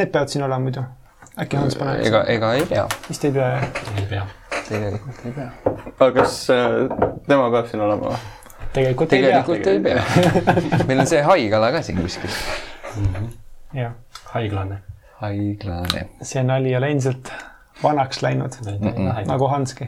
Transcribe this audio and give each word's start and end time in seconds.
need 0.00 0.12
peavad 0.14 0.32
siin 0.32 0.44
olema 0.46 0.64
muidu? 0.66 0.84
äkki 1.40 1.56
Hans 1.60 1.76
paneb? 1.78 2.04
ega, 2.06 2.24
ega 2.34 2.52
ei 2.58 2.66
pea, 2.66 2.88
vist 3.08 3.24
ei 3.24 3.32
pea 3.32 3.48
jah? 3.54 3.64
ei 3.96 4.06
pea. 4.10 4.26
tegelikult 4.68 5.24
ei 5.24 5.32
pea. 5.32 5.50
aga 5.90 6.10
kas 6.20 6.36
äh, 6.54 6.78
tema 7.28 7.50
peab 7.54 7.70
siin 7.70 7.84
olema 7.86 8.12
või? 8.12 8.20
tegelikult 8.76 9.12
ei 9.12 9.22
pea. 9.24 9.42
tegelikult 9.42 9.66
ei 9.66 9.80
pea. 9.80 10.00
meil 10.88 11.04
on 11.04 11.10
see 11.10 11.22
haigala 11.26 11.70
ka 11.76 11.82
siin 11.86 12.00
kuskil. 12.02 12.40
jah, 13.76 13.94
haiglane. 14.34 14.80
haiglane 15.22 16.08
see 16.22 16.42
nali 16.46 16.74
ei 16.74 16.80
ole 16.80 16.92
endiselt 16.96 17.32
vanaks 17.82 18.22
läinud 18.22 18.58
nagu 19.26 19.48
Hanski. 19.48 19.84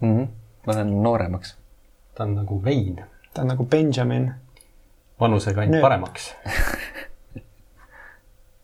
mm. 0.00 0.16
-hmm. 0.16 0.28
ma 0.66 0.74
lähen 0.74 1.02
nooremaks. 1.02 1.56
ta 2.14 2.24
on 2.24 2.34
nagu 2.34 2.64
vein, 2.64 3.04
ta 3.34 3.42
on 3.42 3.48
nagu 3.54 3.64
Benjamin. 3.64 4.34
vanusega 5.20 5.60
ainult 5.60 5.82
paremaks. 5.82 6.34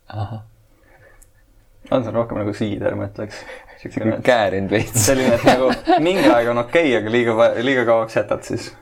ahah, 0.09 0.43
on 1.97 2.05
see 2.05 2.15
rohkem 2.15 2.41
nagu 2.41 2.53
siider, 2.57 2.95
ma 2.99 3.09
ütleks. 3.11 3.37
käärinud 4.27 4.71
veits. 4.71 5.07
selline, 5.07 5.35
et 5.37 5.45
nagu 5.47 5.71
mingi 6.05 6.29
aeg 6.31 6.49
on 6.53 6.59
okei 6.65 6.91
okay,, 6.91 7.01
aga 7.01 7.13
liiga, 7.13 7.51
liiga 7.63 7.85
kauaks 7.89 8.17
jätad 8.17 8.43
siis. 8.47 8.73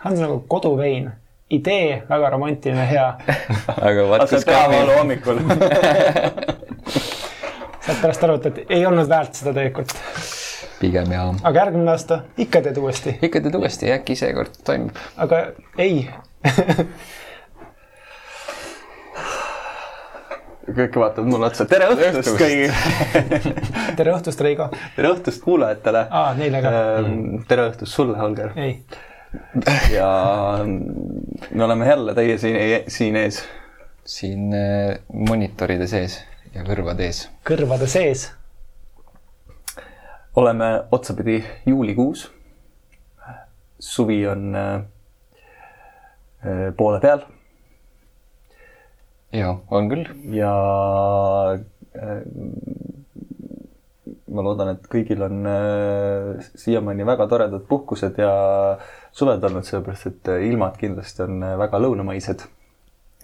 Hans 0.00 0.18
on 0.18 0.24
nagu 0.24 0.44
koduvein. 0.48 1.10
idee 1.50 2.02
väga 2.08 2.30
romantiline, 2.30 2.90
hea. 2.90 3.06
aga 3.76 4.08
vaat 4.08 4.30
kus 4.30 4.44
peavalu 4.46 4.92
ka 4.92 4.98
hommikul. 4.98 5.40
saad 7.86 8.02
pärast 8.02 8.24
aru, 8.24 8.38
et 8.44 8.64
ei 8.68 8.86
olnud 8.86 9.08
väärt 9.08 9.34
seda 9.34 9.54
tegelikult. 9.56 9.94
pigem 10.80 11.12
jaa. 11.12 11.34
aga 11.42 11.64
järgmine 11.64 11.90
aasta 11.92 12.22
ikka 12.38 12.62
teed 12.66 12.76
uuesti, 12.80 13.18
ikka 13.22 13.40
teed 13.44 13.56
uuesti, 13.58 13.92
äkki 13.92 14.16
seekord 14.16 14.62
toimib. 14.64 14.96
aga 15.16 15.46
ei. 15.78 16.08
kõik 20.76 20.96
vaatavad 21.02 21.28
mulle 21.30 21.48
otsa, 21.50 21.66
tere 21.68 21.88
õhtust 21.94 22.36
kõigile. 22.38 22.74
tere 23.98 24.12
õhtust, 24.14 24.42
Reigo. 24.44 24.68
tere 24.96 25.12
õhtust 25.14 25.42
kuulajatele. 25.44 26.04
aa, 26.10 26.34
neile 26.38 26.62
ka. 26.64 26.72
tere 27.50 27.68
õhtust 27.70 27.94
sulle, 27.94 28.18
Holger. 28.18 28.52
ei, 28.60 28.74
ja 29.94 30.10
me 30.66 31.64
oleme 31.64 31.88
jälle 31.88 32.14
teie 32.18 32.38
siin, 32.38 32.58
siin 32.90 33.16
ees. 33.20 33.42
siin 34.04 34.54
äh, 34.56 34.98
monitoride 35.12 35.86
sees 35.90 36.20
ja 36.54 36.64
kõrvade 36.66 37.06
ees. 37.08 37.24
kõrvade 37.46 37.86
sees. 37.90 38.28
oleme 40.36 40.72
otsapidi 40.92 41.42
juulikuus. 41.66 42.30
suvi 43.78 44.26
on 44.28 44.56
äh, 44.56 44.80
poole 46.76 47.00
peal 47.00 47.26
ja 49.32 49.54
on 49.70 49.88
küll. 49.90 50.06
ja 50.34 50.52
äh, 51.96 52.22
ma 54.30 54.44
loodan, 54.46 54.74
et 54.74 54.86
kõigil 54.90 55.22
on 55.26 55.46
äh, 55.50 56.50
siiamaani 56.54 57.06
väga 57.06 57.26
toredad 57.30 57.64
puhkused 57.68 58.18
ja 58.20 58.32
suved 59.12 59.42
olnud, 59.44 59.66
sellepärast 59.66 60.10
et 60.10 60.30
äh, 60.34 60.44
ilmad 60.50 60.78
kindlasti 60.80 61.24
on 61.26 61.42
väga 61.64 61.82
lõunamaised 61.82 62.46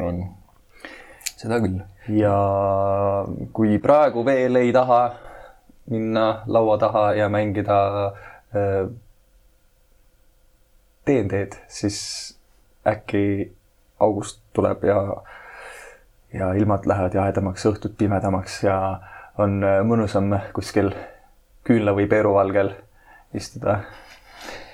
on. 0.04 0.24
seda 1.36 1.60
küll. 1.62 1.80
ja 2.16 2.36
kui 3.52 3.78
praegu 3.82 4.24
veel 4.26 4.62
ei 4.62 4.72
taha 4.74 5.00
minna 5.90 6.42
laua 6.46 6.78
taha 6.78 7.12
ja 7.14 7.28
mängida 7.28 7.78
äh, 8.54 8.86
DnD-d, 11.06 11.54
siis 11.68 11.98
äkki 12.86 13.52
august 14.02 14.40
tuleb 14.52 14.82
ja 14.84 14.98
ja 16.34 16.52
ilmad 16.54 16.86
lähevad 16.86 17.14
jahedamaks, 17.14 17.66
õhtud 17.66 17.94
pimedamaks 17.98 18.62
ja 18.64 18.78
on 19.38 19.60
äh, 19.64 19.80
mõnusam 19.86 20.32
kuskil 20.56 20.92
küünla 21.66 21.94
või 21.96 22.08
peeruvalgel 22.10 22.72
istuda 23.36 23.80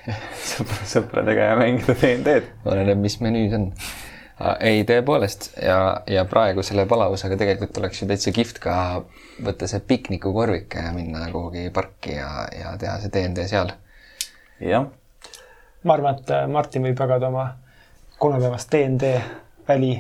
sõpra, 0.53 0.79
sõpradega 0.89 1.51
ja 1.53 1.59
mängida 1.59 1.97
DnD-d. 1.97 2.55
oleneb, 2.69 3.03
mis 3.03 3.19
menüüs 3.23 3.55
on. 3.59 3.69
ei, 4.61 4.83
tõepoolest 4.89 5.53
ja, 5.63 6.03
ja 6.11 6.25
praegu 6.29 6.65
selle 6.67 6.87
palavusega 6.91 7.37
tegelikult 7.39 7.79
oleks 7.79 8.03
ju 8.03 8.09
täitsa 8.11 8.33
kihvt 8.35 8.59
ka 8.63 8.75
võtta 9.45 9.69
see 9.71 9.85
piknikukorvike 9.87 10.83
ja 10.89 10.95
minna 10.97 11.29
kuhugi 11.31 11.69
parki 11.75 12.17
ja, 12.17 12.49
ja 12.59 12.75
teha 12.81 12.99
see 13.03 13.13
DnD 13.15 13.47
seal. 13.51 13.73
jah 14.61 14.91
ma 15.85 15.95
arvan, 15.95 16.19
et 16.19 16.31
äh, 16.31 16.47
Martin 16.51 16.87
võib 16.87 16.99
jagada 16.99 17.29
oma 17.29 17.47
kolmepäevast 18.23 18.71
DnD 18.73 19.15
väli 19.69 19.95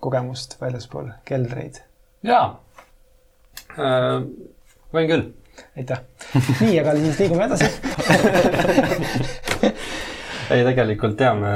kogemust 0.00 0.60
väljaspool 0.60 1.10
keldreid. 1.28 1.80
jaa. 2.26 2.46
võin 4.92 5.10
küll. 5.10 5.24
aitäh. 5.76 6.00
nii, 6.60 6.78
aga 6.80 6.96
siis 7.00 7.20
liigume 7.22 7.48
edasi. 7.48 7.70
ei, 10.54 10.62
tegelikult 10.62 11.20
jaa, 11.20 11.34
me, 11.38 11.54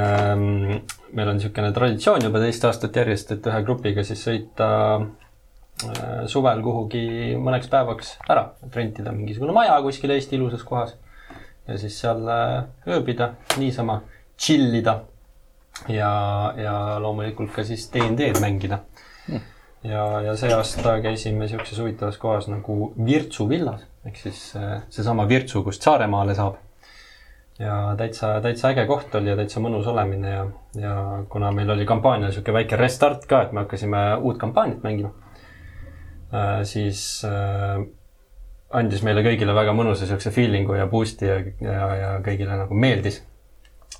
meil 1.13 1.31
on 1.31 1.39
niisugune 1.39 1.71
traditsioon 1.75 2.25
juba 2.25 2.41
teist 2.43 2.65
aastat 2.67 3.01
järjest, 3.01 3.35
et 3.35 3.51
ühe 3.51 3.61
grupiga 3.67 4.01
siis 4.07 4.21
sõita 4.25 4.69
äh, 4.97 6.25
suvel 6.31 6.59
kuhugi 6.65 7.05
mõneks 7.37 7.67
päevaks 7.71 8.07
ära, 8.27 8.43
et 8.65 8.75
rentida 8.75 9.13
mingisugune 9.15 9.53
maja 9.55 9.77
kuskil 9.85 10.17
Eesti 10.17 10.37
ilusas 10.39 10.65
kohas 10.67 10.97
ja 11.67 11.77
siis 11.77 11.95
seal 12.01 12.21
äh, 12.25 12.57
ööbida, 12.89 13.25
niisama 13.61 14.01
chill 14.41 14.73
ida 14.81 14.95
ja, 15.89 16.11
ja 16.57 16.75
loomulikult 16.99 17.53
ka 17.55 17.63
siis 17.67 17.87
DnD-d 17.93 18.41
mängida. 18.43 18.81
Ja, 19.83 20.03
ja 20.21 20.35
see 20.37 20.51
aasta 20.53 20.99
käisime 21.01 21.41
niisuguses 21.41 21.79
huvitavas 21.81 22.17
kohas 22.21 22.47
nagu 22.51 22.91
Virtsu 23.05 23.47
villas. 23.49 23.87
Ehk 24.05 24.17
siis 24.17 24.51
äh, 24.55 24.83
seesama 24.89 25.25
Virtsu, 25.29 25.63
kust 25.65 25.81
Saaremaale 25.81 26.35
saab. 26.37 26.59
Ja 27.61 27.95
täitsa, 27.97 28.35
täitsa 28.41 28.71
äge 28.71 28.85
koht 28.89 29.15
oli 29.17 29.29
ja 29.29 29.35
täitsa 29.37 29.61
mõnus 29.61 29.89
olemine 29.89 30.29
ja, 30.31 30.45
ja 30.81 30.93
kuna 31.29 31.51
meil 31.53 31.69
oli 31.69 31.85
kampaania 31.85 32.29
niisugune 32.29 32.61
väike 32.61 32.77
restart 32.79 33.27
ka, 33.29 33.41
et 33.45 33.51
me 33.53 33.61
hakkasime 33.61 33.99
uut 34.17 34.39
kampaaniat 34.41 34.81
mängima 34.81 35.11
äh,, 36.33 36.63
siis 36.65 37.03
äh, 37.27 37.83
andis 38.73 39.03
meile 39.05 39.21
kõigile 39.25 39.53
väga 39.53 39.75
mõnusa 39.77 40.07
niisuguse 40.07 40.33
feeling'u 40.33 40.79
ja 40.79 40.87
boost'i 40.89 41.29
ja, 41.29 41.37
ja, 41.61 41.91
ja 41.99 42.09
kõigile 42.25 42.57
nagu 42.63 42.77
meeldis. 42.77 43.21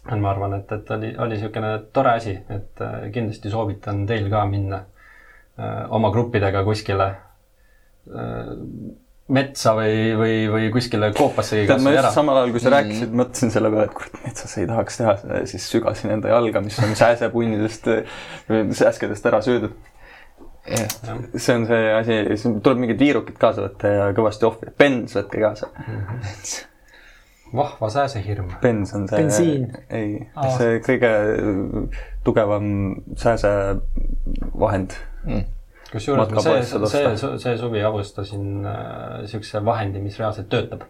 Ma 0.10 0.32
arvan, 0.32 0.56
et, 0.58 0.72
et 0.72 0.90
oli, 0.96 1.12
oli 1.18 1.36
niisugune 1.36 1.76
tore 1.94 2.16
asi, 2.18 2.34
et 2.50 2.82
äh, 2.82 3.06
kindlasti 3.14 3.52
soovitan 3.54 4.06
teil 4.10 4.30
ka 4.32 4.46
minna 4.50 4.82
äh, 4.82 5.84
oma 5.94 6.10
gruppidega 6.14 6.64
kuskile 6.66 7.08
äh, 7.12 8.50
metsa 9.32 9.76
või, 9.78 9.94
või, 10.18 10.34
või 10.52 10.72
kuskile 10.74 11.12
koopassegi 11.16 11.68
tead, 11.70 11.78
ma 11.78 11.92
kasvõi 11.92 12.00
ära 12.00 12.10
just. 12.10 12.18
samal 12.18 12.40
ajal, 12.42 12.56
kui 12.56 12.64
sa 12.64 12.74
rääkisid, 12.74 13.14
mõtlesin 13.22 13.54
selle 13.54 13.72
peale, 13.72 13.86
et 13.88 13.96
kurat, 14.00 14.18
metsas 14.26 14.58
ei 14.60 14.68
tahaks 14.72 15.00
teha, 15.00 15.14
siis 15.54 15.70
sügasin 15.72 16.16
enda 16.18 16.34
jalga, 16.34 16.64
mis 16.66 16.82
on 16.84 16.98
sääsepunnidest, 17.00 17.88
sääskedest 18.82 19.30
ära 19.32 19.40
söödud. 19.46 19.78
see 20.66 21.56
on 21.56 21.64
see 21.66 21.94
asi, 21.94 22.18
tuleb 22.62 22.84
mingid 22.84 23.00
viirukid 23.02 23.40
kaasa 23.42 23.64
võtta 23.64 23.94
ja 23.96 24.12
kõvasti 24.18 24.46
ohvri, 24.50 24.76
bens 24.78 25.16
võtke 25.18 25.46
kaasa. 25.46 25.72
Vahva 27.56 27.90
sääsehirm. 27.90 28.52
bens 28.62 28.94
on 28.96 29.08
see. 29.08 29.18
Bensiin. 29.18 29.68
ei 29.90 30.28
Aa., 30.36 30.52
see 30.58 30.80
kõige 30.86 31.12
tugevam 32.24 32.68
sääsevahend. 33.20 34.96
kusjuures 35.92 36.32
ma 36.32 36.46
see, 36.46 36.64
see 36.88 37.38
see 37.44 37.58
suvi 37.60 37.84
avustasin 37.84 38.66
äh, 38.66 39.22
siukse 39.32 39.64
vahendi, 39.66 40.02
mis 40.04 40.20
reaalselt 40.20 40.50
töötab. 40.50 40.88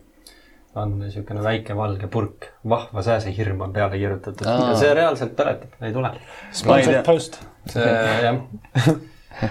on 0.76 1.00
niisugune 1.02 1.42
väike 1.44 1.76
valge 1.76 2.08
purk, 2.08 2.46
vahva 2.70 3.02
sääsehirm 3.04 3.62
on 3.62 3.74
peale 3.74 3.98
kirjutatud 3.98 4.48
Aa. 4.48 4.70
ja 4.70 4.76
see 4.80 4.94
reaalselt 4.96 5.34
põletab, 5.40 5.74
ei 5.82 5.94
tule. 5.94 6.14
Sponsored 6.52 7.06
post. 7.06 7.42
see 7.74 7.88
jah, 8.28 8.38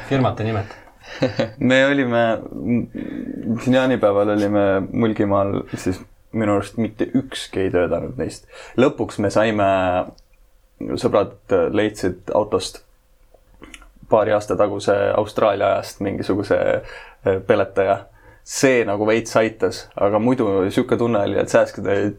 firmat 0.08 0.40
ei 0.40 0.52
nimeta. 0.52 0.78
me 1.70 1.84
olime, 1.86 2.22
siin 3.64 3.74
jaanipäeval 3.74 4.28
olime 4.36 4.64
Mulgimaal, 4.92 5.62
siis 5.74 6.00
minu 6.32 6.58
arust 6.58 6.78
mitte 6.78 7.08
ükski 7.14 7.66
ei 7.66 7.72
töötanud 7.74 8.18
neist. 8.20 8.46
lõpuks 8.78 9.18
me 9.18 9.30
saime, 9.34 9.66
sõbrad 11.00 11.56
leidsid 11.74 12.30
autost 12.34 12.82
paari 14.10 14.32
aasta 14.34 14.56
taguse 14.56 14.94
Austraalia 15.16 15.74
ajast 15.74 16.00
mingisuguse 16.00 16.56
eh, 16.56 17.42
peletaja. 17.46 18.04
see 18.50 18.84
nagu 18.88 19.06
veits 19.06 19.36
aitas, 19.36 19.84
aga 19.94 20.18
muidu 20.18 20.46
sihuke 20.72 20.96
tunne 20.98 21.20
oli, 21.22 21.36
et 21.38 21.52
sääsked 21.52 21.86
olid 21.86 22.16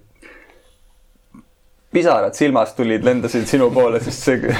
pisarad 1.91 2.37
silmast 2.37 2.77
tulid, 2.77 3.03
lendasid 3.03 3.47
sinu 3.49 3.67
poole, 3.73 3.99
sest 3.99 4.29
see, 4.29 4.53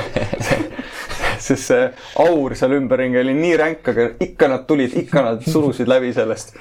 sest 1.45 1.69
see 1.69 1.85
aur 2.25 2.57
seal 2.59 2.75
ümberringi 2.75 3.21
oli 3.21 3.37
nii 3.37 3.53
ränk, 3.61 3.87
aga 3.93 4.09
ikka 4.25 4.49
nad 4.51 4.65
tulid, 4.67 4.97
ikka 5.03 5.23
nad 5.29 5.47
surusid 5.47 5.87
läbi 5.87 6.11
sellest. 6.17 6.57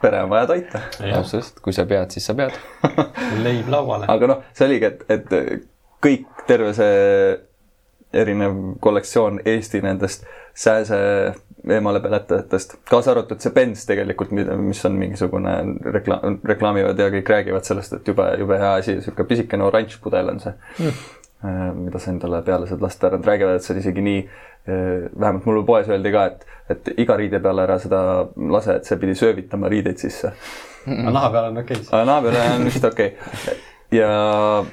Pere 0.00 0.22
on 0.24 0.32
vaja 0.32 0.48
toita. 0.50 0.80
absoluutselt, 1.14 1.60
kui 1.64 1.76
sa 1.76 1.86
pead, 1.88 2.10
siis 2.14 2.26
sa 2.26 2.34
pead. 2.38 2.56
leib 3.44 3.68
lauale. 3.72 4.08
aga 4.08 4.32
noh, 4.34 4.42
see 4.56 4.68
oligi, 4.70 4.90
et, 4.90 5.04
et 5.08 5.68
kõik, 6.04 6.26
terve 6.48 6.72
see 6.76 7.38
erinev 8.12 8.56
kollektsioon 8.82 9.38
Eesti 9.46 9.82
nendest 9.84 10.24
sääse 10.58 10.98
eemale 11.70 12.00
peletajatest, 12.00 12.78
kaasa 12.90 13.12
arvatud 13.12 13.42
see 13.42 13.52
Benz 13.54 13.84
tegelikult, 13.86 14.32
mis 14.32 14.80
on 14.88 14.96
mingisugune 14.98 15.54
reklaam, 15.94 16.40
reklaamivad 16.48 16.98
ja 16.98 17.10
kõik 17.12 17.30
räägivad 17.30 17.68
sellest, 17.68 17.98
et 17.98 18.08
jube, 18.08 18.26
jube 18.40 18.58
hea 18.58 18.72
asi, 18.80 18.96
niisugune 18.98 19.28
pisikene 19.28 19.66
oranž 19.66 19.98
pudel 20.02 20.32
on 20.32 20.40
see 20.42 20.54
mm., 20.80 21.00
mida 21.86 22.00
sa 22.00 22.10
endale 22.12 22.42
peale 22.44 22.66
saad 22.68 22.82
lasta 22.84 23.08
ära, 23.08 23.20
nad 23.20 23.28
räägivad, 23.30 23.56
et 23.56 23.64
see 23.64 23.72
on 23.76 23.78
isegi 23.80 24.02
nii, 24.04 24.24
äh, 24.24 24.49
vähemalt 24.66 25.48
mulle 25.48 25.64
poes 25.66 25.88
öeldi 25.88 26.12
ka, 26.14 26.26
et, 26.26 26.46
et 26.70 26.92
iga 27.00 27.16
riide 27.16 27.40
peale 27.42 27.64
ära 27.64 27.78
seda 27.82 28.02
lase, 28.52 28.76
et 28.76 28.88
see 28.88 29.00
pidi 29.00 29.16
söövitama 29.18 29.72
riideid 29.72 29.98
sisse. 29.98 30.34
aga 30.86 31.16
naha 31.16 31.32
peal 31.32 31.50
on 31.50 31.64
okei 31.64 31.80
okay.. 31.80 31.90
aga 31.90 32.06
naha 32.12 32.28
peal 32.28 32.54
on 32.54 32.68
vist 32.68 32.88
okei. 32.92 33.12
Okay 33.16 33.58
ja 33.92 34.64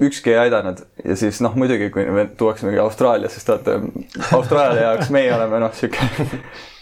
ükski 0.00 0.30
ei 0.30 0.38
aidanud. 0.38 0.78
Ja 1.04 1.16
siis 1.16 1.40
noh, 1.44 1.54
muidugi 1.54 1.90
kui 1.94 2.04
me 2.10 2.26
tuuakse 2.36 2.66
mingi 2.66 2.78
Austraaliasse, 2.82 3.40
siis 3.40 3.48
vaata 3.48 3.80
Austraalia 4.36 4.82
jaoks 4.88 5.10
meie 5.14 5.34
oleme 5.34 5.60
noh, 5.62 5.74
sihuke, 5.74 6.08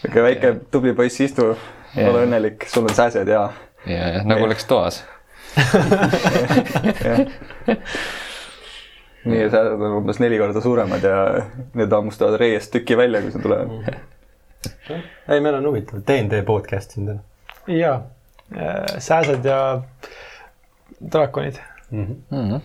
sihuke 0.01 0.23
väike 0.25 0.55
tubli 0.71 0.93
poiss, 0.97 1.21
istu, 1.21 1.51
ole 1.93 2.25
õnnelik, 2.25 2.65
sul 2.73 2.89
on 2.89 2.95
sääsed 2.97 3.29
ja. 3.29 3.49
ja, 3.85 4.07
ja 4.17 4.23
nagu 4.25 4.47
oleks 4.47 4.65
toas 4.65 5.03
meie 9.25 9.49
sääsed 9.49 9.81
on 9.81 9.97
umbes 9.99 10.19
neli 10.19 10.37
korda 10.41 10.61
suuremad 10.61 11.03
ja 11.03 11.19
need 11.73 11.93
hammustavad 11.93 12.39
reiest 12.41 12.73
tüki 12.73 12.97
välja, 12.97 13.21
kui 13.21 13.31
sa 13.31 13.39
tulevad. 13.43 13.93
ei, 15.29 15.39
meil 15.39 15.55
on 15.55 15.67
huvitav 15.71 16.03
DnD 16.07 16.43
podcast 16.47 16.95
siin 16.95 17.07
täna. 17.07 17.19
ja, 17.67 18.01
sääsed 18.97 19.45
ja 19.45 19.59
draakonid 21.11 21.59
mm. 21.91 22.05
-hmm. 22.05 22.15
Mm 22.37 22.49
-hmm. 22.51 22.61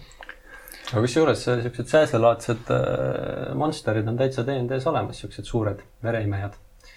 aga 0.93 1.01
kusjuures 1.01 1.45
siuksed 1.45 1.85
sääselaadsed 1.85 2.71
äh, 2.71 3.55
monsterid 3.55 4.09
on 4.09 4.17
täitsa 4.17 4.47
DnD-s 4.47 4.87
olemas, 4.87 5.21
siuksed 5.21 5.45
suured 5.45 5.81
vereimejad 6.03 6.53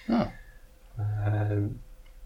mm. 0.08 0.26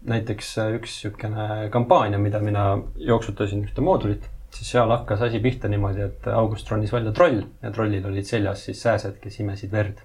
näiteks 0.01 0.57
äh, 0.57 0.73
üks 0.75 1.03
niisugune 1.03 1.69
kampaania, 1.69 2.19
mida 2.19 2.39
mina 2.39 2.77
jooksutasin 2.95 3.63
ühte 3.65 3.81
moodulit, 3.81 4.29
siis 4.55 4.71
seal 4.71 4.89
hakkas 4.91 5.21
asi 5.27 5.39
pihta 5.43 5.69
niimoodi, 5.71 6.01
et 6.07 6.27
August 6.33 6.69
ronis 6.71 6.93
välja 6.93 7.13
troll 7.15 7.43
ja 7.61 7.71
trollil 7.71 8.05
olid 8.09 8.25
seljas 8.25 8.65
siis 8.69 8.81
sääsed, 8.81 9.19
kes 9.21 9.39
imesid 9.43 9.71
verd. 9.71 10.03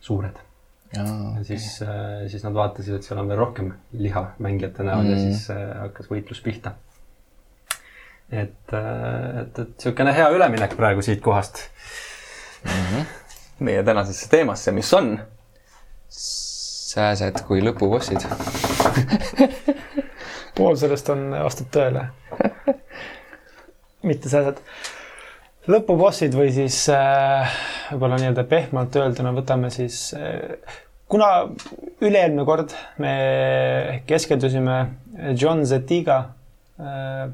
suured 0.00 0.36
ja, 0.96 1.02
okay. 1.02 1.38
ja 1.38 1.44
siis, 1.44 1.82
siis 2.32 2.44
nad 2.44 2.54
vaatasid, 2.56 2.94
et 2.96 3.04
seal 3.04 3.20
on 3.20 3.28
veel 3.28 3.38
rohkem 3.38 3.74
liha 3.92 4.30
mängijate 4.38 4.86
näol 4.86 5.04
mm. 5.04 5.10
ja 5.10 5.18
siis 5.20 5.50
hakkas 5.82 6.08
võitlus 6.08 6.40
pihta 6.40 6.72
et, 8.32 8.72
äh, 8.72 9.40
et, 9.40 9.58
et 9.58 9.68
niisugune 9.68 10.14
hea 10.14 10.28
üleminek 10.34 10.76
praegu 10.78 11.02
siit 11.02 11.20
kohast 11.22 11.62
mm. 12.64 12.70
-hmm. 12.70 13.04
meie 13.58 13.82
tänasesse 13.82 14.28
teemasse, 14.28 14.72
mis 14.72 14.94
on? 14.94 15.18
sääsed 16.90 17.44
kui 17.46 17.60
lõpubossid 17.62 18.24
pool 20.56 20.76
sellest 20.76 21.08
on, 21.08 21.30
vastab 21.30 21.70
tõele 21.74 22.06
mitte 24.02 24.32
sääsed. 24.32 24.60
lõpubossid 25.70 26.34
või 26.34 26.52
siis 26.54 26.76
äh, 26.92 27.58
võib-olla 27.90 28.16
nii-öelda 28.20 28.44
pehmelt 28.48 28.96
öelduna 28.96 29.32
võtame 29.36 29.70
siis 29.70 30.14
äh, 30.16 30.56
kuna 31.10 31.28
üle-eelmine 32.00 32.44
kord 32.46 32.72
me 33.02 33.12
keskendusime 34.06 34.86
John 35.36 35.64
Zetiga 35.66 36.18
äh, 36.80 37.28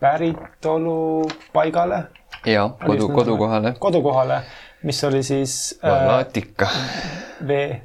päritolupaigale. 0.00 2.02
ja 2.46 2.70
kodu, 2.86 3.08
kodukohale. 3.08 3.74
kodukohale, 3.78 4.42
mis 4.82 5.04
oli 5.04 5.22
siis 5.22 5.80
äh,. 5.84 6.06
Valatika 6.06 6.64
äh,. 6.64 6.72
vee. 7.46 7.82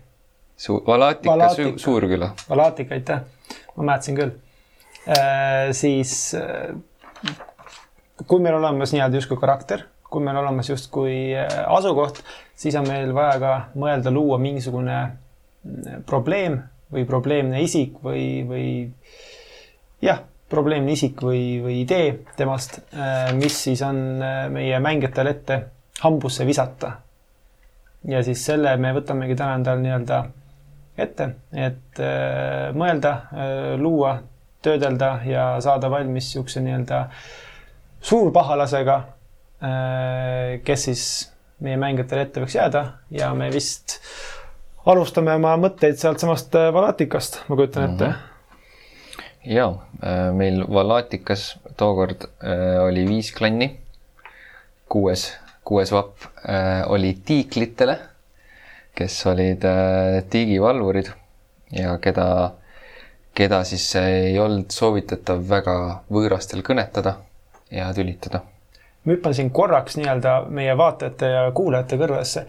Su-, 0.57 0.83
Valatika, 0.87 1.31
Valatika. 1.31 1.69
Su, 1.77 1.79
Suurküla. 1.79 2.29
Valatika, 2.49 2.95
aitäh. 2.95 3.21
ma 3.75 3.83
mäletasin 3.83 4.15
küll 4.15 4.31
äh,. 5.07 5.15
siis 5.71 6.35
äh, 6.35 6.75
kui 8.23 8.39
meil 8.39 8.55
on 8.55 8.63
olemas 8.63 8.93
nii-öelda 8.95 9.19
justkui 9.19 9.39
karakter, 9.41 9.85
kui 10.09 10.23
meil 10.23 10.37
on 10.37 10.47
olemas 10.47 10.69
justkui 10.69 11.17
äh, 11.35 11.57
asukoht, 11.67 12.21
siis 12.55 12.77
on 12.79 12.87
meil 12.87 13.11
vaja 13.15 13.39
ka 13.41 13.55
mõelda, 13.75 14.13
luua 14.13 14.39
mingisugune 14.41 15.01
mm, 15.03 16.05
probleem 16.07 16.61
või 16.93 17.03
probleemne 17.09 17.59
isik 17.65 17.99
või, 18.05 18.45
või 18.47 18.69
jah 20.05 20.23
probleemne 20.49 20.93
isik 20.93 21.21
või, 21.25 21.59
või 21.63 21.79
idee 21.83 22.11
temast, 22.37 22.79
äh, 22.93 23.31
mis 23.37 23.57
siis 23.67 23.81
on 23.85 24.21
äh, 24.21 24.45
meie 24.53 24.79
mängijatele 24.83 25.33
ette 25.35 25.59
hambusse 26.03 26.45
visata. 26.45 26.99
ja 28.05 28.21
siis 28.23 28.43
selle 28.45 28.75
me 28.77 28.91
võtamegi 28.93 29.35
täna 29.35 29.55
endale 29.57 29.81
nii-öelda 29.81 30.19
ette, 31.01 31.29
et 31.51 31.99
äh, 31.99 32.69
mõelda, 32.77 33.15
luua, 33.81 34.19
töödelda 34.61 35.09
ja 35.25 35.47
saada 35.61 35.89
valmis 35.89 36.29
niisuguse 36.29 36.61
nii-öelda 36.61 37.01
suurpahalasega, 38.05 38.95
kes 40.67 40.83
siis 40.89 41.03
meie 41.65 41.77
mängijatele 41.81 42.27
ette 42.27 42.43
võiks 42.43 42.57
jääda 42.57 42.83
ja 43.15 43.31
me 43.33 43.47
vist 43.53 43.97
alustame 44.85 45.33
oma 45.39 45.55
mõtteid 45.57 45.97
sealtsamast 45.97 46.53
Valatikast, 46.75 47.39
ma 47.49 47.57
kujutan 47.57 47.87
ette 47.89 48.05
mm. 48.05 48.11
-hmm 48.11 48.33
ja 49.45 49.67
äh, 50.03 50.33
meil 50.33 50.63
Valatikas 50.73 51.55
tookord 51.77 52.25
äh, 52.25 52.83
oli 52.83 53.05
viis 53.07 53.31
klanni. 53.31 53.79
kuues, 54.89 55.33
kuues 55.63 55.91
vapp 55.91 56.21
äh, 56.49 56.83
oli 56.87 57.17
tiiklitele, 57.25 57.97
kes 58.95 59.25
olid 59.27 59.65
tiigivalvurid 60.29 61.09
ja 61.73 61.97
keda, 61.97 62.27
keda 63.35 63.63
siis 63.67 63.87
ei 63.99 64.37
olnud 64.39 64.71
soovitatav 64.71 65.41
väga 65.49 65.75
võõrastel 66.13 66.61
kõnetada 66.63 67.17
ja 67.75 67.91
tülitada. 67.93 68.41
ma 69.05 69.13
hüppan 69.13 69.35
siin 69.37 69.51
korraks 69.53 69.99
nii-öelda 69.99 70.39
meie 70.49 70.77
vaatajate 70.77 71.29
ja 71.29 71.45
kuulajate 71.53 72.01
kõrvadesse 72.01 72.47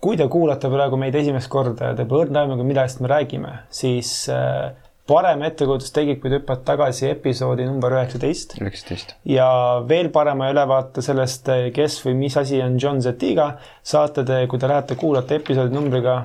kui 0.00 0.16
te 0.16 0.26
kuulate 0.32 0.70
praegu 0.72 0.96
meid 1.00 1.16
esimest 1.20 1.50
korda 1.52 1.90
ja 1.90 1.96
te 1.96 2.06
pole 2.08 2.26
õrna 2.26 2.46
aimugi, 2.46 2.64
millest 2.64 3.02
me 3.04 3.10
räägime, 3.10 3.52
siis 3.74 4.12
äh, 4.32 4.70
parem 5.10 5.42
ettekujutus 5.44 5.92
tekib, 5.94 6.20
kui 6.22 6.32
te 6.32 6.38
hüppate 6.38 6.64
tagasi 6.68 7.08
episoodi 7.10 7.66
number 7.68 7.94
üheksateist. 7.98 8.56
üheksateist. 8.60 9.14
ja 9.28 9.48
veel 9.88 10.10
parema 10.14 10.50
ülevaate 10.52 11.04
sellest, 11.04 11.50
kes 11.76 12.00
või 12.06 12.16
mis 12.24 12.36
asi 12.40 12.62
on 12.64 12.78
John 12.80 13.02
Zetiga, 13.04 13.52
saate 13.82 14.24
te, 14.26 14.44
kui 14.50 14.60
te 14.60 14.70
lähete 14.70 14.96
kuulata 15.00 15.36
episoodi 15.36 15.76
numbriga. 15.76 16.20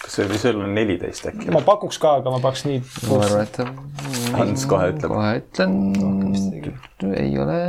Kas 0.00 0.16
see 0.16 0.26
oli, 0.26 0.40
see 0.40 0.54
oli 0.54 0.72
neliteist 0.74 1.28
äkki? 1.30 1.50
ma 1.54 1.62
pakuks 1.66 2.00
ka, 2.02 2.16
aga 2.22 2.32
ma 2.34 2.40
peaks 2.44 2.64
nii. 2.68 2.80
ma 3.08 3.20
arvan, 3.26 3.46
et. 3.46 3.60
Hans 4.38 4.66
kohe 4.70 4.90
ütleb. 4.94 5.12
kohe 5.12 5.30
ütlen, 5.42 5.78
ei 7.12 7.38
ole. 7.40 7.60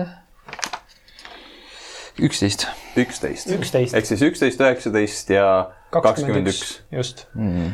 üksteist. 2.22 2.68
üksteist. 2.96 3.54
üksteist. 3.58 3.96
ehk 3.96 4.10
siis 4.10 4.26
üksteist, 4.32 4.62
üheksateist 4.64 5.32
ja 5.38 5.48
kakskümmend 5.94 6.52
üks. 6.54 6.76
just 6.92 7.26
mm 7.36 7.72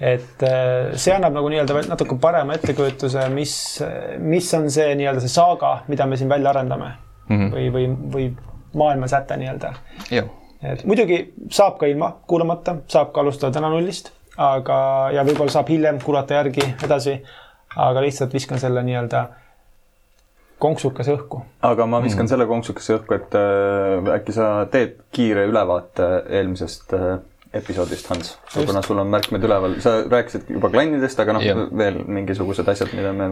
et 0.00 0.42
äh, 0.42 0.96
see 0.96 1.12
annab 1.12 1.34
nagu 1.36 1.50
nii-öelda 1.52 1.82
natuke 1.90 2.16
parema 2.20 2.56
ettekujutuse, 2.56 3.26
mis, 3.34 3.52
mis 4.24 4.48
on 4.56 4.70
see 4.72 4.94
nii-öelda 4.96 5.20
see 5.20 5.32
saaga, 5.32 5.74
mida 5.92 6.06
me 6.08 6.16
siin 6.16 6.30
välja 6.32 6.54
arendame 6.54 6.94
mm 7.28 7.36
-hmm. 7.36 7.50
või, 7.52 7.66
või, 7.74 7.90
või 8.14 8.30
maailmasäte 8.80 9.36
nii-öelda. 9.36 9.74
Et 10.62 10.84
muidugi 10.84 11.20
saab 11.50 11.78
ka 11.80 11.88
ilma 11.90 12.12
kuulamata, 12.28 12.76
saab 12.88 13.12
ka 13.14 13.22
alustada 13.24 13.58
täna 13.58 13.70
nullist, 13.72 14.12
aga, 14.36 14.80
ja 15.14 15.24
võib-olla 15.26 15.52
saab 15.52 15.70
hiljem 15.72 16.00
kuulata 16.04 16.40
järgi 16.40 16.64
edasi. 16.84 17.20
aga 17.76 18.00
lihtsalt 18.02 18.32
viskan 18.34 18.58
selle 18.58 18.82
nii-öelda 18.82 19.28
konksukese 20.58 21.14
õhku. 21.14 21.42
aga 21.62 21.86
ma 21.86 22.02
viskan 22.02 22.24
mm. 22.24 22.30
selle 22.32 22.46
konksukese 22.50 22.98
õhku, 22.98 23.16
et 23.16 23.36
äh, 23.38 24.14
äkki 24.16 24.34
sa 24.36 24.66
teed 24.70 24.98
kiire 25.14 25.46
ülevaate 25.48 26.08
eelmisest 26.28 26.94
äh, 26.98 27.20
episoodist, 27.54 28.06
Hans, 28.06 28.34
kuna 28.54 28.82
sul 28.82 28.98
on 29.02 29.08
märkmed 29.10 29.42
üleval, 29.42 29.74
sa 29.82 29.96
rääkisid 30.06 30.52
juba 30.54 30.70
klannidest, 30.70 31.18
aga 31.18 31.34
noh, 31.34 31.46
veel 31.78 31.98
mingisugused 32.06 32.68
asjad, 32.70 32.92
mida 32.94 33.10
me. 33.16 33.30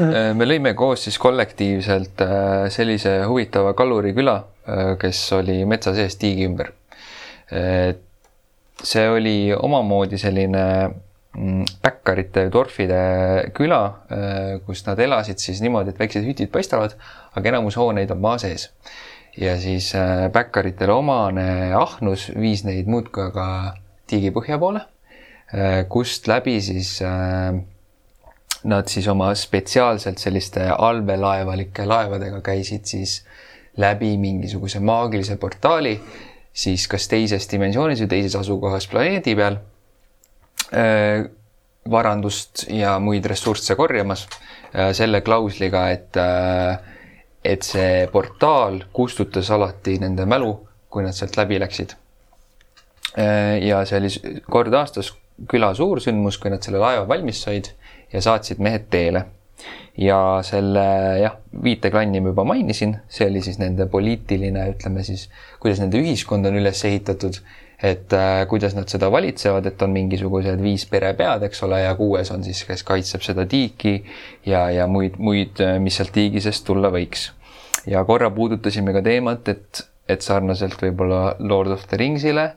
Äh, 0.00 0.30
me 0.36 0.46
lõime 0.48 0.72
koos 0.78 1.04
siis 1.04 1.18
kollektiivselt 1.20 2.22
äh, 2.24 2.68
sellise 2.72 3.18
huvitava 3.28 3.74
kaluriküla, 3.76 4.36
äh, 4.64 4.92
kes 5.00 5.20
oli 5.36 5.58
metsa 5.68 5.92
sees 5.96 6.16
tiigi 6.20 6.48
ümber. 6.48 6.72
see 8.84 9.04
oli 9.08 9.54
omamoodi 9.56 10.18
selline 10.20 10.64
mm, 10.84 11.62
päkkarite, 11.80 12.44
dwarfide 12.52 12.98
küla, 13.56 13.78
kus 14.66 14.84
nad 14.84 15.00
elasid 15.00 15.40
siis 15.40 15.62
niimoodi, 15.64 15.94
et 15.94 16.02
väiksed 16.02 16.26
hütid 16.28 16.52
paistavad, 16.52 16.92
aga 17.32 17.48
enamus 17.48 17.78
hooneid 17.80 18.12
on 18.12 18.20
maa 18.20 18.36
sees 18.42 18.68
ja 19.38 19.56
siis 19.60 19.92
äh, 19.94 20.90
omane 20.92 21.72
ahnus 21.74 22.28
viis 22.34 22.64
neid 22.66 22.88
muudkui 22.90 23.28
aga 23.28 23.74
tiigi 24.08 24.32
põhja 24.34 24.58
poole, 24.58 24.82
äh, 25.54 25.84
kust 25.88 26.28
läbi 26.28 26.58
siis 26.64 26.96
äh, 27.02 27.54
nad 28.68 28.90
siis 28.90 29.06
oma 29.08 29.30
spetsiaalselt 29.38 30.18
selliste 30.18 30.66
allveelaevalike 30.74 31.86
laevadega 31.86 32.40
käisid 32.42 32.84
siis 32.90 33.22
läbi 33.78 34.16
mingisuguse 34.18 34.80
maagilise 34.82 35.36
portaali 35.38 35.94
siis 36.52 36.88
kas 36.90 37.06
teises 37.08 37.46
dimensioonis 37.50 38.02
või 38.02 38.10
teises 38.16 38.34
asukohas 38.34 38.88
planeedi 38.90 39.36
peal 39.38 39.60
varandust 41.88 42.66
ja 42.74 42.98
muid 43.00 43.24
ressursse 43.30 43.76
korjamas 43.78 44.26
selle 44.92 45.20
klausliga, 45.24 45.88
et, 45.90 46.16
äh, 46.16 46.78
et 47.44 47.62
see 47.62 48.06
portaal 48.12 48.82
kustutas 48.92 49.50
alati 49.54 49.98
nende 50.02 50.26
mälu, 50.28 50.52
kui 50.90 51.04
nad 51.04 51.16
sealt 51.16 51.36
läbi 51.38 51.58
läksid. 51.60 51.94
Äh, 53.18 53.58
ja 53.64 53.84
see 53.88 54.00
oli 54.00 54.42
kord 54.50 54.74
aastas 54.74 55.12
küla 55.48 55.72
suursündmus, 55.74 56.38
kui 56.38 56.50
nad 56.50 56.64
selle 56.64 56.80
laeva 56.82 57.06
valmis 57.08 57.42
said 57.44 57.70
ja 58.12 58.22
saatsid 58.24 58.62
mehed 58.62 58.88
teele. 58.90 59.26
ja 59.98 60.38
selle 60.46 60.82
jah, 61.18 61.32
viite 61.64 61.90
klanni 61.90 62.20
ma 62.22 62.30
juba 62.30 62.44
mainisin, 62.46 62.92
see 63.10 63.26
oli 63.26 63.40
siis 63.42 63.56
nende 63.58 63.88
poliitiline, 63.90 64.68
ütleme 64.70 65.02
siis, 65.02 65.24
kuidas 65.58 65.80
nende 65.82 65.98
ühiskond 65.98 66.46
on 66.46 66.54
üles 66.60 66.84
ehitatud 66.86 67.40
et 67.82 68.12
äh, 68.12 68.46
kuidas 68.50 68.74
nad 68.74 68.90
seda 68.90 69.10
valitsevad, 69.12 69.66
et 69.70 69.82
on 69.82 69.92
mingisugused 69.94 70.62
viis 70.62 70.84
perepead, 70.90 71.44
eks 71.46 71.62
ole, 71.62 71.82
ja 71.84 71.94
kuues 71.98 72.30
on 72.34 72.42
siis, 72.44 72.64
kes 72.66 72.82
kaitseb 72.86 73.22
seda 73.22 73.46
tiiki 73.46 74.00
ja, 74.46 74.66
ja 74.74 74.88
muid, 74.90 75.20
muid, 75.22 75.62
äh, 75.62 75.78
mis 75.82 76.00
sealt 76.00 76.12
tiigi 76.14 76.42
seest 76.42 76.66
tulla 76.66 76.90
võiks. 76.94 77.30
ja 77.86 78.02
korra 78.04 78.30
puudutasime 78.34 78.92
ka 78.96 79.02
teemat, 79.06 79.48
et, 79.48 79.84
et 80.10 80.26
sarnaselt 80.26 80.82
võib-olla 80.82 81.36
Lord 81.38 81.76
of 81.76 81.86
the 81.86 82.00
Ringsile, 82.00 82.50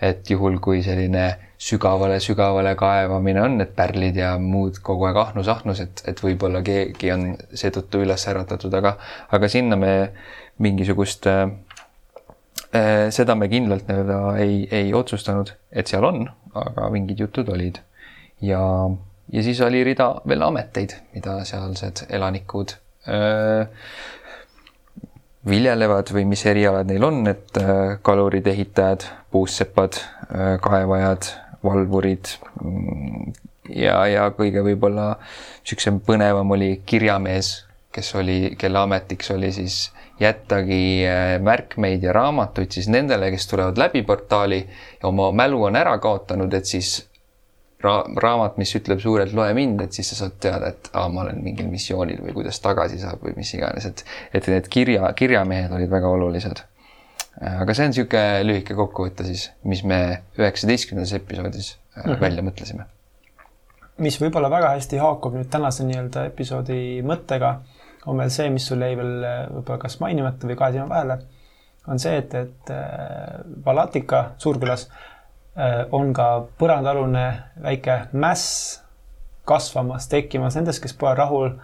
et 0.00 0.30
juhul, 0.30 0.60
kui 0.62 0.82
selline 0.86 1.26
sügavale-sügavale 1.58 2.76
kaevamine 2.78 3.42
on, 3.42 3.60
et 3.60 3.74
pärlid 3.74 4.16
ja 4.16 4.36
muud 4.38 4.78
kogu 4.86 5.08
aeg 5.08 5.18
ahnus-ahnus, 5.24 5.80
et, 5.82 6.04
et 6.06 6.22
võib-olla 6.22 6.62
keegi 6.62 7.10
on 7.10 7.32
seetõttu 7.50 8.04
üles 8.06 8.28
äratatud, 8.30 8.78
aga, 8.78 8.94
aga 9.34 9.50
sinna 9.50 9.76
me 9.80 9.94
mingisugust 10.62 11.26
äh, 11.26 11.48
seda 13.14 13.32
me 13.38 13.48
kindlalt 13.48 13.88
nii-öelda 13.88 14.16
ei, 14.42 14.58
ei 14.74 14.90
otsustanud, 14.94 15.54
et 15.72 15.88
seal 15.88 16.04
on, 16.04 16.26
aga 16.58 16.90
mingid 16.92 17.22
jutud 17.24 17.48
olid. 17.54 17.78
ja, 18.44 18.60
ja 19.32 19.42
siis 19.42 19.60
oli 19.64 19.80
rida 19.84 20.10
veel 20.28 20.44
ameteid, 20.44 20.94
mida 21.14 21.38
sealsed 21.48 22.04
elanikud 22.12 22.76
öö, 23.08 23.62
äh, 23.62 23.68
viljelevad 25.48 26.12
või 26.12 26.26
mis 26.28 26.44
erialad 26.46 26.90
neil 26.90 27.04
on, 27.08 27.22
et 27.30 27.56
äh, 27.56 27.96
kalurid, 28.02 28.46
ehitajad, 28.46 29.06
puussepad, 29.32 29.96
kaevajad, 30.60 31.30
valvurid 31.64 32.28
mm, 32.60 33.32
ja, 33.74 34.00
ja 34.06 34.28
kõige 34.36 34.62
võib-olla 34.64 35.14
niisugusem 35.18 36.00
põnevam 36.04 36.50
oli 36.56 36.78
kirjamees, 36.86 37.52
kes 37.92 38.14
oli, 38.20 38.38
kelle 38.58 38.80
ametiks 38.80 39.30
oli 39.34 39.50
siis 39.52 39.78
jättagi 40.20 41.06
äh, 41.06 41.34
märkmeid 41.42 42.02
ja 42.02 42.12
raamatuid 42.12 42.74
siis 42.74 42.88
nendele, 42.90 43.30
kes 43.30 43.46
tulevad 43.50 43.78
läbi 43.78 44.02
portaali 44.02 44.58
ja 45.02 45.08
oma 45.08 45.30
mälu 45.32 45.62
on 45.68 45.76
ära 45.76 45.98
kaotanud, 46.02 46.54
et 46.54 46.66
siis 46.66 47.08
ra 47.82 48.00
raamat, 48.22 48.56
mis 48.58 48.74
ütleb 48.74 49.00
suurelt 49.02 49.34
loe 49.36 49.52
mind, 49.54 49.84
et 49.84 49.94
siis 49.94 50.10
sa 50.10 50.18
saad 50.22 50.38
teada, 50.42 50.72
et 50.72 50.90
aa, 50.92 51.06
ma 51.12 51.22
olen 51.22 51.38
mingil 51.44 51.68
missioonil 51.70 52.20
või 52.24 52.34
kuidas 52.40 52.58
tagasi 52.64 52.98
saab 53.02 53.22
või 53.22 53.36
mis 53.38 53.54
iganes, 53.54 53.86
et 53.86 54.04
et 54.34 54.50
need 54.50 54.68
kirja, 54.72 55.12
kirjamehed 55.18 55.72
olid 55.78 55.90
väga 55.90 56.10
olulised. 56.16 56.64
Äh, 57.38 57.60
aga 57.62 57.74
see 57.74 57.86
on 57.86 57.94
niisugune 57.94 58.44
lühike 58.48 58.74
kokkuvõte 58.78 59.26
siis, 59.28 59.48
mis 59.62 59.84
me 59.86 60.00
üheksateistkümnendas 60.38 61.14
episoodis 61.20 61.76
mm 61.76 62.02
-hmm. 62.02 62.20
välja 62.20 62.42
mõtlesime. 62.42 62.90
mis 63.98 64.20
võib-olla 64.20 64.50
väga 64.50 64.68
hästi 64.76 64.98
haakub 64.98 65.34
nüüd 65.34 65.48
tänase 65.50 65.84
nii-öelda 65.84 66.26
episoodi 66.26 67.02
mõttega 67.02 67.60
on 68.08 68.18
veel 68.22 68.32
see, 68.32 68.48
mis 68.52 68.66
sul 68.68 68.82
jäi 68.82 68.96
veel 68.98 69.26
äh, 69.26 69.42
võib-olla 69.52 69.82
kas 69.82 69.98
mainimata 70.02 70.48
või 70.48 70.56
kahe 70.58 70.74
silma 70.74 70.88
vahele, 70.94 71.18
on 71.88 72.00
see, 72.00 72.16
et, 72.22 72.34
et 72.36 72.72
äh, 72.72 73.38
Valatika 73.64 74.22
Suurkülas 74.40 74.86
äh, 74.88 75.84
on 75.94 76.12
ka 76.16 76.28
põrandaalune 76.60 77.26
väike 77.64 78.00
mäss 78.12 78.80
kasvamas, 79.48 80.08
tekkimas 80.12 80.56
nendes, 80.58 80.80
kes 80.80 80.96
pole 80.96 81.14
rahul 81.18 81.54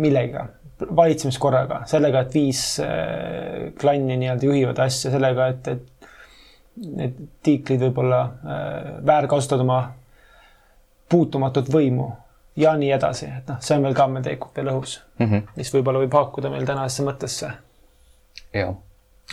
millegagi, 0.00 0.50
valitsemiskorraga, 0.82 1.82
sellega, 1.88 2.24
et 2.24 2.34
viis 2.34 2.60
klanni 3.80 4.18
nii-öelda 4.20 4.48
juhivad 4.48 4.80
asja, 4.84 5.12
sellega, 5.14 5.46
et, 5.54 5.70
et 5.72 6.82
need 6.82 7.16
tiiklid 7.46 7.80
võib-olla 7.86 8.20
väärkasutavad 9.06 9.64
oma 9.64 9.78
puutumatut 11.12 11.70
võimu 11.72 12.10
ja 12.56 12.74
nii 12.76 12.92
edasi, 12.92 13.28
et 13.38 13.48
noh, 13.48 13.60
see 13.64 13.76
on 13.76 13.86
veel 13.86 13.96
ka 13.96 14.06
meil 14.10 14.24
tegelikult 14.24 14.58
veel 14.58 14.72
õhus 14.74 14.96
mm, 15.18 15.26
-hmm. 15.26 15.44
mis 15.56 15.74
võib-olla 15.74 16.02
võib 16.02 16.16
haakuda 16.18 16.50
meil 16.52 16.66
tänasesse 16.68 17.06
mõttesse. 17.06 17.52
ja, 18.54 18.72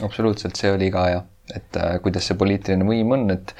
absoluutselt, 0.03 0.55
see 0.55 0.71
oli 0.71 0.91
ka 0.91 1.07
jah, 1.09 1.25
et 1.55 1.79
äh, 1.79 1.97
kuidas 2.03 2.27
see 2.27 2.37
poliitiline 2.37 2.87
võim 2.87 3.17
on, 3.17 3.29
et 3.35 3.55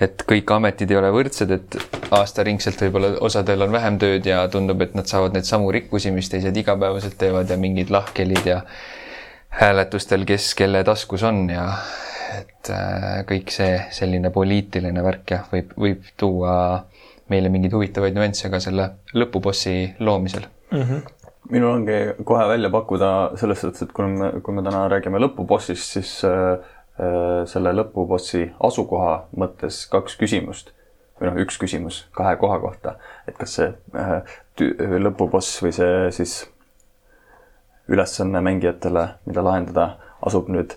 et 0.00 0.22
kõik 0.30 0.50
ametid 0.54 0.90
ei 0.90 0.96
ole 0.96 1.10
võrdsed, 1.10 1.50
et 1.50 1.76
aastaringselt 2.14 2.80
võib-olla 2.82 3.16
osadel 3.26 3.62
on 3.66 3.72
vähem 3.72 3.98
tööd 3.98 4.26
ja 4.26 4.44
tundub, 4.48 4.82
et 4.82 4.94
nad 4.94 5.06
saavad 5.10 5.34
neid 5.34 5.46
samu 5.46 5.72
rikkusi, 5.74 6.12
mis 6.14 6.28
teised 6.30 6.56
igapäevaselt 6.56 7.18
teevad 7.18 7.50
ja 7.50 7.56
mingid 7.58 7.90
lahkhelid 7.90 8.46
ja 8.46 8.60
hääletustel, 9.58 10.24
kes 10.24 10.54
kelle 10.54 10.84
taskus 10.84 11.22
on 11.26 11.48
ja 11.50 11.72
et 12.38 12.70
äh, 12.70 13.24
kõik 13.26 13.50
see 13.50 13.74
selline 13.90 14.30
poliitiline 14.30 15.02
värk 15.02 15.34
jah, 15.34 15.50
võib, 15.50 15.74
võib 15.74 16.06
tuua 16.20 16.54
äh, 16.76 16.97
meile 17.30 17.50
mingeid 17.52 17.74
huvitavaid 17.76 18.16
nüansse 18.16 18.50
ka 18.50 18.60
selle 18.62 18.90
lõpubossi 19.14 19.94
loomisel. 20.00 20.48
Mm. 20.72 20.82
-hmm 20.82 21.06
minul 21.48 21.70
ongi 21.70 21.92
kohe 22.24 22.48
välja 22.48 22.70
pakkuda 22.70 23.30
selles 23.40 23.60
suhtes, 23.60 23.82
et 23.82 23.92
kui 23.92 24.06
me, 24.06 24.32
kui 24.44 24.54
me 24.54 24.62
täna 24.62 24.82
räägime 24.92 25.20
lõpubossist, 25.22 25.94
siis 25.96 26.10
äh, 26.28 26.58
äh, 27.00 27.46
selle 27.48 27.72
lõpubossi 27.72 28.50
asukoha 28.60 29.14
mõttes 29.38 29.86
kaks 29.92 30.18
küsimust. 30.20 30.74
Või 31.18 31.30
noh, 31.30 31.38
üks 31.42 31.56
küsimus 31.58 32.04
kahe 32.14 32.36
koha 32.38 32.60
kohta, 32.62 32.92
et 33.26 33.38
kas 33.40 33.56
see 33.58 33.72
äh, 33.96 34.36
lõpuboss 35.06 35.62
või 35.64 35.72
see 35.74 36.12
siis 36.14 36.34
ülesanne 37.88 38.42
mängijatele, 38.44 39.08
mida 39.26 39.42
lahendada, 39.42 39.88
asub 40.22 40.50
nüüd 40.52 40.76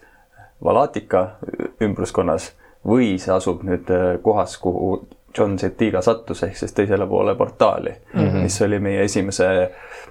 Valatika 0.64 1.40
ümbruskonnas 1.82 2.52
või 2.86 3.16
see 3.22 3.34
asub 3.34 3.62
nüüd 3.66 3.90
äh, 3.94 4.16
kohas, 4.24 4.58
kuhu 4.62 5.04
John 5.38 5.58
Zetiga 5.60 6.02
sattus 6.02 6.44
ehk 6.44 6.58
siis 6.58 6.74
teisele 6.74 7.08
poole 7.08 7.36
portaali 7.36 7.90
mm, 7.90 8.20
-hmm. 8.20 8.44
mis 8.44 8.62
oli 8.62 8.80
meie 8.80 9.04
esimese 9.04 9.48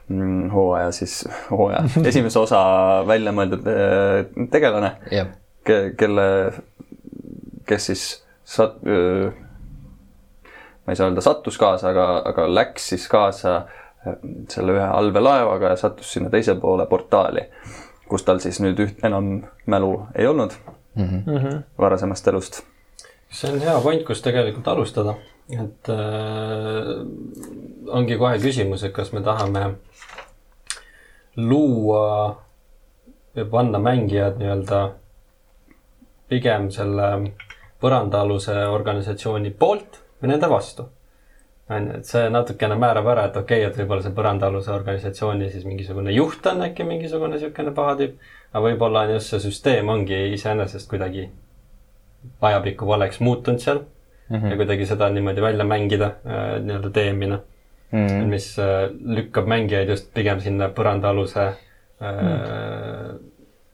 mm, 0.08 0.50
hooaja 0.50 0.92
siis, 0.92 1.28
hooaja, 1.50 1.84
esimese 2.12 2.38
osa 2.38 2.62
välja 3.06 3.32
mõeldud 3.32 3.68
äh, 3.68 4.48
tegelane 4.50 4.92
yeah., 5.12 5.26
ke, 5.64 5.92
kelle, 5.96 6.52
kes 7.68 7.86
siis 7.86 8.04
sat-, 8.44 8.80
ma 10.86 10.92
ei 10.92 10.96
saa 10.96 11.06
öelda 11.06 11.20
sattus 11.20 11.58
kaasa, 11.58 11.92
aga, 11.92 12.22
aga 12.24 12.48
läks 12.54 12.88
siis 12.94 13.08
kaasa 13.08 13.56
äh, 13.56 14.16
selle 14.48 14.74
ühe 14.78 14.88
allveelaevaga 14.88 15.74
ja 15.74 15.76
sattus 15.76 16.12
sinna 16.12 16.30
teise 16.32 16.54
poole 16.60 16.86
portaali, 16.90 17.46
kus 18.08 18.24
tal 18.26 18.40
siis 18.42 18.60
nüüd 18.64 18.80
üht 18.82 19.04
enam 19.06 19.32
mälu 19.66 19.92
ei 20.14 20.26
olnud 20.26 20.56
mm 20.96 21.22
-hmm. 21.26 21.62
varasemast 21.78 22.28
elust 22.28 22.62
see 23.30 23.52
on 23.52 23.60
hea 23.62 23.80
point, 23.82 24.04
kus 24.06 24.22
tegelikult 24.24 24.68
alustada, 24.68 25.14
et 25.54 25.90
äh, 25.92 26.92
ongi 27.94 28.18
kohe 28.18 28.38
küsimus, 28.42 28.84
et 28.86 28.94
kas 28.94 29.12
me 29.14 29.22
tahame 29.26 29.66
luua 31.36 32.06
ja 33.34 33.44
panna 33.50 33.78
mängijad 33.78 34.40
nii-öelda 34.40 34.80
pigem 36.30 36.70
selle 36.74 37.10
põrandaaluse 37.80 38.56
organisatsiooni 38.70 39.52
poolt 39.58 40.00
või 40.20 40.32
nende 40.32 40.50
vastu. 40.50 40.88
on 41.70 41.86
ju, 41.86 41.98
et 42.00 42.06
see 42.06 42.30
natukene 42.34 42.74
määrab 42.74 43.06
ära, 43.12 43.28
et 43.30 43.36
okei 43.36 43.62
okay,, 43.62 43.70
et 43.70 43.78
võib-olla 43.78 44.02
see 44.02 44.14
põrandaaluse 44.14 44.72
organisatsiooni 44.74 45.50
siis 45.52 45.64
mingisugune 45.64 46.12
juht 46.12 46.46
on 46.50 46.64
äkki 46.66 46.84
mingisugune 46.84 47.36
niisugune 47.36 47.74
paha 47.74 47.94
tüüp, 48.00 48.18
aga 48.50 48.64
võib-olla 48.64 49.06
on 49.06 49.14
just 49.14 49.30
see 49.30 49.44
süsteem 49.46 49.88
ongi 49.88 50.18
iseenesest 50.34 50.90
kuidagi 50.90 51.28
ajapikku 52.40 52.86
valeks 52.86 53.20
muutunud 53.20 53.60
seal 53.60 53.78
mm 54.28 54.36
-hmm. 54.36 54.50
ja 54.50 54.56
kuidagi 54.56 54.86
seda 54.86 55.08
niimoodi 55.10 55.42
välja 55.42 55.64
mängida 55.64 56.06
äh,, 56.06 56.60
nii-öelda 56.62 56.90
teemina 56.90 57.38
mm, 57.92 58.06
-hmm. 58.06 58.24
mis 58.24 58.58
äh, 58.58 58.90
lükkab 59.04 59.46
mängijaid 59.46 59.88
just 59.88 60.14
pigem 60.14 60.40
sinna 60.40 60.68
põrandaaluse 60.68 61.42
äh, 61.42 61.52
mm 62.22 62.28
-hmm. 62.28 63.18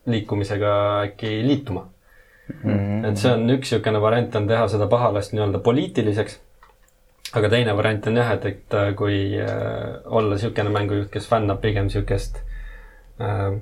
liikumisega 0.07 1.01
äkki 1.03 1.43
liituma 1.47 1.87
mm. 2.65 2.71
-hmm. 2.71 3.11
et 3.11 3.17
see 3.19 3.33
on 3.33 3.51
üks 3.51 3.73
niisugune 3.73 4.01
variant, 4.01 4.37
on 4.37 4.49
teha 4.49 4.69
seda 4.69 4.87
pahalast 4.87 5.33
nii-öelda 5.33 5.59
poliitiliseks. 5.59 6.41
aga 7.37 7.49
teine 7.49 7.77
variant 7.77 8.07
on 8.07 8.17
jah, 8.17 8.33
et, 8.33 8.45
et 8.47 8.75
äh, 8.75 8.95
kui 8.95 9.41
äh, 9.41 9.49
olla 10.05 10.35
niisugune 10.35 10.71
mängujuht, 10.71 11.11
kes 11.11 11.29
fännab 11.29 11.61
pigem 11.61 11.91
niisugust 11.91 12.39
äh, 13.21 13.59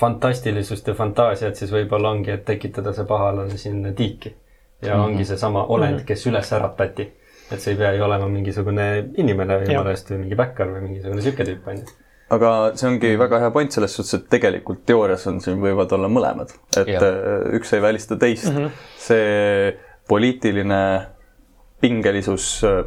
fantastilisust 0.00 0.88
ja 0.88 0.94
fantaasiat, 0.94 1.56
siis 1.58 1.72
võib-olla 1.74 2.12
ongi, 2.14 2.30
et 2.34 2.44
tekitada 2.46 2.92
see 2.94 3.06
pahalane 3.08 3.58
sinna 3.58 3.92
tiiki. 3.92 4.34
ja 4.82 4.94
mm 4.94 5.00
-hmm. 5.00 5.04
ongi 5.04 5.24
seesama 5.24 5.64
olend, 5.64 5.96
mhm. 5.96 6.04
kes 6.06 6.26
üles 6.26 6.52
äratati. 6.52 7.12
et 7.52 7.60
see 7.60 7.72
ei 7.72 7.78
pea 7.78 7.92
ju 7.92 8.04
olema 8.04 8.28
mingisugune 8.28 9.08
inimene 9.16 9.56
või 9.58 9.76
mõnest 9.78 10.10
või 10.10 10.18
mingi 10.18 10.36
bäkkar 10.36 10.68
või 10.68 10.80
mingisugune 10.80 11.22
sihuke 11.22 11.44
tüüp, 11.44 11.66
on 11.66 11.76
ju. 11.76 11.84
aga 12.30 12.50
see 12.74 12.88
ongi 12.88 13.18
väga 13.18 13.38
hea 13.38 13.50
point 13.50 13.72
selles 13.72 13.94
suhtes, 13.96 14.14
et 14.14 14.28
tegelikult 14.30 14.84
teoorias 14.86 15.26
on 15.26 15.40
siin 15.40 15.60
võivad 15.60 15.92
olla 15.92 16.08
mõlemad, 16.08 16.52
et 16.76 16.88
Jah. 16.88 17.02
äh, 17.02 17.54
üks 17.58 17.72
ei 17.72 17.82
välista 17.82 18.16
teist 18.16 18.52
mm. 18.52 18.56
-hmm. 18.56 18.70
see 18.96 19.78
poliitiline 20.08 21.06
pingelisus 21.80 22.64
äh, 22.64 22.84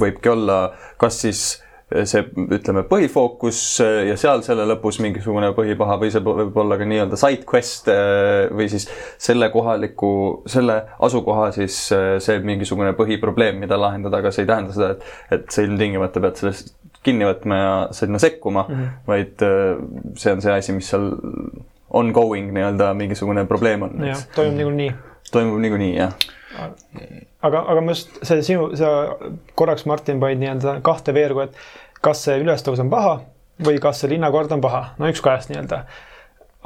võibki 0.00 0.28
olla, 0.28 0.74
kas 0.98 1.20
siis 1.20 1.62
see, 2.08 2.24
ütleme, 2.56 2.82
põhifookus 2.88 3.60
ja 4.08 4.16
seal 4.20 4.42
selle 4.46 4.66
lõpus 4.68 5.00
mingisugune 5.04 5.52
põhipaha 5.56 5.98
või 6.02 6.12
see 6.12 6.24
võib 6.24 6.56
olla 6.62 6.78
ka 6.80 6.88
nii-öelda 6.88 7.18
side 7.20 7.46
quest 7.48 7.90
äh, 7.92 8.46
või 8.52 8.68
siis 8.72 8.88
selle 9.22 9.48
kohaliku, 9.54 10.10
selle 10.50 10.82
asukoha 11.08 11.50
siis 11.56 11.78
äh, 11.96 12.08
see 12.22 12.42
mingisugune 12.44 12.92
põhiprobleem, 12.98 13.60
mida 13.62 13.78
lahendada, 13.80 14.20
aga 14.20 14.34
see 14.34 14.44
ei 14.44 14.50
tähenda 14.52 14.76
seda, 14.76 14.92
et, 14.96 15.08
et 15.38 15.48
sa 15.52 15.64
ilmtingimata 15.66 16.22
pead 16.24 16.42
sellest 16.42 16.74
kinni 17.06 17.26
võtma 17.28 17.58
ja 17.58 17.74
sinna 17.94 18.18
sekkuma 18.18 18.66
mm, 18.66 18.76
-hmm. 18.76 19.02
vaid 19.06 19.46
äh, 19.46 19.82
see 20.18 20.36
on 20.36 20.44
see 20.44 20.52
asi, 20.52 20.76
mis 20.76 20.88
seal 20.90 21.12
ongoing 21.96 22.50
nii-öelda 22.52 22.94
mingisugune 22.98 23.46
probleem 23.46 23.86
on. 23.86 24.00
jah, 24.10 24.24
toimub 24.34 24.58
niikuinii 24.58 24.94
toimub 25.32 25.58
niikuinii, 25.60 25.96
jah. 25.96 26.12
aga, 27.42 27.62
aga 27.62 27.80
ma 27.80 27.94
just 27.94 28.18
see 28.26 28.44
sinu, 28.46 28.70
sa 28.78 28.90
korraks, 29.58 29.86
Martin, 29.88 30.20
panid 30.22 30.42
nii-öelda 30.42 30.78
kahte 30.86 31.14
veergu, 31.16 31.46
et 31.46 31.58
kas 32.06 32.26
see 32.26 32.40
ülestõus 32.42 32.82
on 32.82 32.90
paha 32.92 33.16
või 33.66 33.80
kas 33.82 34.02
see 34.02 34.12
linnakord 34.12 34.52
on 34.52 34.62
paha, 34.64 34.82
no 35.00 35.08
üks 35.10 35.22
kahest 35.24 35.50
nii-öelda. 35.52 35.84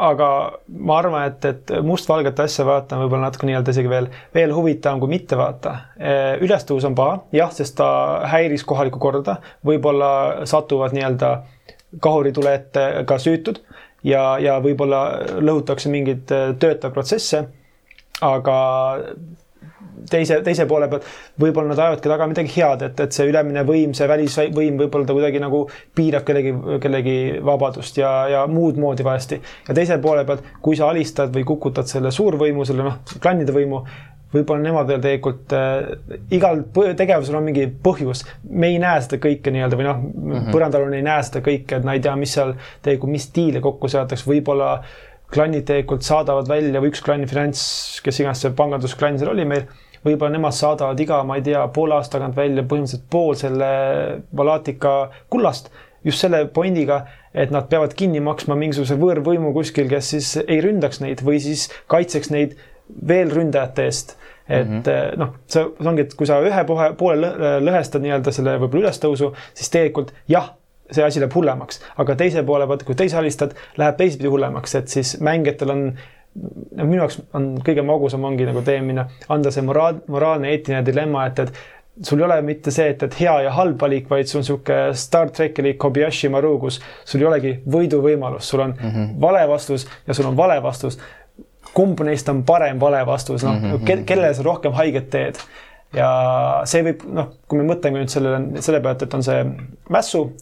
aga 0.01 0.27
ma 0.69 0.97
arvan, 0.99 1.27
et, 1.29 1.45
et 1.45 1.73
mustvalget 1.85 2.39
asja 2.41 2.65
vaadata 2.65 2.97
on 2.97 3.05
võib-olla 3.05 3.29
natuke 3.29 3.49
nii-öelda 3.49 3.75
isegi 3.75 3.91
veel, 3.93 4.09
veel 4.35 4.55
huvitavam 4.57 5.01
kui 5.03 5.13
mitte 5.13 5.37
vaata. 5.37 5.77
ülestõus 6.41 6.87
on 6.89 6.97
paha, 6.99 7.21
jah, 7.37 7.53
sest 7.53 7.77
ta 7.81 7.91
häiris 8.33 8.65
kohalikku 8.65 8.99
korda, 8.99 9.37
võib-olla 9.67 10.47
satuvad 10.49 10.97
nii-öelda 10.97 11.35
kahuritule 12.01 12.55
ette 12.55 12.91
ka 13.07 13.19
süütud 13.19 13.63
ja, 14.07 14.39
ja 14.39 14.59
võib-olla 14.63 15.05
lõhutakse 15.41 15.91
mingeid 15.93 16.27
töötavaid 16.29 16.95
protsesse 16.95 17.49
aga 18.21 18.57
teise, 20.11 20.41
teise 20.47 20.67
poole 20.71 20.89
pealt 20.91 21.07
võib-olla 21.41 21.73
nad 21.73 21.83
ajavadki 21.85 22.13
taga 22.13 22.29
midagi 22.31 22.55
head, 22.57 22.85
et, 22.89 23.03
et 23.07 23.17
see 23.17 23.29
ülemine 23.31 23.65
võim, 23.69 23.95
see 23.97 24.09
välisvõim 24.11 24.79
võib-olla 24.81 25.09
ta 25.09 25.17
kuidagi 25.17 25.43
nagu 25.43 25.65
piirab 25.97 26.27
kellegi, 26.29 26.55
kellegi 26.83 27.17
vabadust 27.47 28.01
ja, 28.01 28.13
ja 28.31 28.45
muud 28.51 28.81
moodi 28.81 29.07
valesti. 29.07 29.41
ja 29.69 29.77
teise 29.77 29.99
poole 30.03 30.25
pealt, 30.29 30.47
kui 30.63 30.79
sa 30.79 30.91
alistad 30.91 31.35
või 31.35 31.45
kukutad 31.49 31.91
selle 31.91 32.15
suurvõimu, 32.15 32.65
selle 32.69 32.87
noh, 32.87 33.01
klannide 33.21 33.55
võimu, 33.57 33.85
võib-olla 34.31 34.63
nemad 34.63 34.89
veel 34.91 35.03
tegelikult 35.03 35.55
äh, 35.57 36.17
igal 36.37 36.63
tegevusel 36.99 37.39
on 37.41 37.47
mingi 37.49 37.67
põhjus. 37.83 38.25
me 38.49 38.71
ei 38.71 38.79
näe 38.83 39.03
seda 39.03 39.19
kõike 39.23 39.53
nii-öelda 39.55 39.79
või 39.79 39.89
noh 39.89 40.01
mm 40.01 40.33
-hmm., 40.33 40.51
põrandaalune 40.55 41.01
ei 41.01 41.07
näe 41.07 41.23
seda 41.27 41.43
kõike, 41.45 41.81
et 41.81 41.87
nad 41.87 41.99
ei 41.99 42.05
tea, 42.05 42.17
mis 42.17 42.35
seal 42.39 42.55
tegelikult, 42.83 43.15
mis 43.17 43.31
diile 43.35 43.63
kokku 43.65 43.91
seatakse, 43.91 44.29
võib-olla 44.31 44.71
klannid 45.31 45.67
tegelikult 45.67 46.07
saadavad 46.07 46.49
välja 46.51 46.83
või 46.83 46.91
üks 46.93 47.03
klanni 47.07 47.29
finants, 47.31 47.63
kes 48.05 48.21
iganes 48.23 48.43
see 48.43 48.55
pangandusklann 48.57 49.19
seal 49.19 49.33
oli 49.33 49.47
meil, 49.47 49.67
võib-olla 50.05 50.33
nemad 50.37 50.57
saadavad 50.57 51.01
iga, 51.01 51.23
ma 51.29 51.37
ei 51.37 51.45
tea, 51.47 51.67
poole 51.75 51.95
aasta 51.99 52.19
tagant 52.19 52.37
välja 52.37 52.65
põhimõtteliselt 52.65 53.07
pool 53.11 53.35
selle 53.39 53.71
Valatika 54.37 54.95
kullast 55.33 55.71
just 56.05 56.23
selle 56.25 56.45
pointiga, 56.55 57.03
et 57.35 57.53
nad 57.53 57.69
peavad 57.71 57.95
kinni 57.97 58.23
maksma 58.25 58.57
mingisuguse 58.59 58.97
võõrvõimu 59.01 59.53
kuskil, 59.57 59.89
kes 59.91 60.13
siis 60.15 60.31
ei 60.47 60.61
ründaks 60.65 61.03
neid 61.05 61.21
või 61.27 61.41
siis 61.43 61.69
kaitseks 61.93 62.33
neid 62.33 62.57
veel 63.09 63.33
ründajate 63.35 63.85
eest. 63.87 64.17
et 64.49 64.67
mm 64.67 64.81
-hmm. 64.83 65.19
noh, 65.19 65.35
see 65.47 65.63
ongi, 65.87 66.03
et 66.03 66.15
kui 66.15 66.27
sa 66.27 66.41
ühe 66.43 66.65
poole, 66.67 66.95
poole 66.99 67.29
lõhestad 67.63 68.03
nii-öelda 68.03 68.33
selle 68.33 68.57
võib-olla 68.59 68.89
ülestõusu, 68.89 69.35
siis 69.55 69.71
tegelikult 69.71 70.15
jah 70.29 70.57
see 70.91 71.05
asi 71.05 71.21
läheb 71.21 71.35
hullemaks, 71.35 71.81
aga 72.03 72.17
teise 72.17 72.43
poole 72.43 72.67
pealt, 72.67 72.83
kui 72.83 72.95
teise 72.99 73.17
alistad, 73.17 73.55
läheb 73.79 73.97
teisipidi 73.97 74.29
hullemaks, 74.29 74.75
et 74.75 74.89
siis 74.89 75.21
mängijatel 75.21 75.71
on 75.71 75.85
minu 76.35 77.01
jaoks 77.01 77.21
on 77.35 77.53
kõige 77.67 77.83
magusam 77.87 78.25
ongi 78.25 78.47
nagu 78.47 78.63
teemine, 78.67 79.07
anda 79.29 79.51
see 79.51 79.65
moraal, 79.67 80.01
moraalne 80.11 80.53
eetiline 80.53 80.83
dilemma, 80.87 81.27
et, 81.31 81.39
et 81.39 82.07
sul 82.07 82.21
ei 82.21 82.25
ole 82.25 82.37
mitte 82.47 82.73
see, 82.75 82.91
et, 82.95 83.03
et 83.03 83.17
hea 83.21 83.33
ja 83.45 83.55
halb 83.57 83.81
valik, 83.81 84.07
vaid 84.11 84.31
sul 84.31 84.41
on 84.41 84.45
niisugune 84.45 84.99
Star 84.99 85.33
trackilik 85.35 85.79
Kobayashi 85.81 86.31
Maru, 86.33 86.55
kus 86.63 86.79
sul 87.05 87.25
ei 87.25 87.31
olegi 87.31 87.55
võiduvõimalust, 87.71 88.53
sul 88.53 88.65
on 88.67 88.77
mm 88.77 88.93
-hmm. 88.93 89.17
vale 89.21 89.43
vastus 89.49 89.87
ja 90.07 90.15
sul 90.15 90.31
on 90.31 90.37
vale 90.37 90.63
vastus. 90.63 90.99
kumb 91.75 92.01
neist 92.01 92.29
on 92.29 92.43
parem 92.43 92.81
vale 92.81 93.07
vastus, 93.07 93.45
noh 93.45 93.55
mm 93.55 93.73
-hmm. 93.73 94.05
kellele 94.05 94.35
sa 94.35 94.43
rohkem 94.43 94.73
haiget 94.73 95.11
teed 95.11 95.37
ja 95.95 96.63
see 96.65 96.83
võib, 96.83 97.05
noh, 97.13 97.29
kui 97.49 97.59
me 97.59 97.75
mõtleme 97.75 97.99
nüüd 97.99 98.09
sellele, 98.09 98.63
selle 98.63 98.81
pealt, 98.81 99.03
et 99.03 99.15
on 99.15 99.23
see 99.23 99.45
mässu 99.91 100.33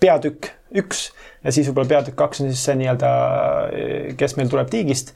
peatükk 0.00 0.55
üks 0.82 1.08
ja 1.44 1.54
siis 1.54 1.68
võib-olla 1.70 1.94
peatükk 1.94 2.18
kaks 2.18 2.42
on 2.42 2.52
siis 2.52 2.62
see 2.66 2.78
nii-öelda, 2.80 3.10
kes 4.18 4.36
meil 4.38 4.50
tuleb 4.52 4.70
tiigist, 4.72 5.12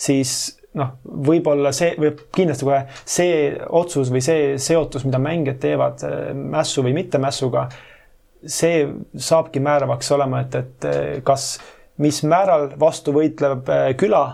siis 0.00 0.34
noh, 0.78 0.94
võib-olla 1.04 1.72
see 1.76 1.94
võib 2.00 2.24
kindlasti 2.34 2.68
kohe 2.68 2.80
see 3.04 3.34
otsus 3.80 4.12
või 4.14 4.24
see 4.24 4.54
seotus, 4.62 5.06
mida 5.06 5.20
mängijad 5.22 5.60
teevad 5.62 6.06
mässu 6.34 6.84
või 6.86 6.96
mitte 6.96 7.20
mässuga, 7.22 7.68
see 8.44 8.86
saabki 9.14 9.62
määravaks 9.64 10.10
olema, 10.16 10.44
et, 10.44 10.58
et 10.60 10.88
kas, 11.26 11.54
mis 12.02 12.22
määral 12.26 12.72
vastu 12.80 13.14
võitleb 13.14 13.70
küla 14.00 14.24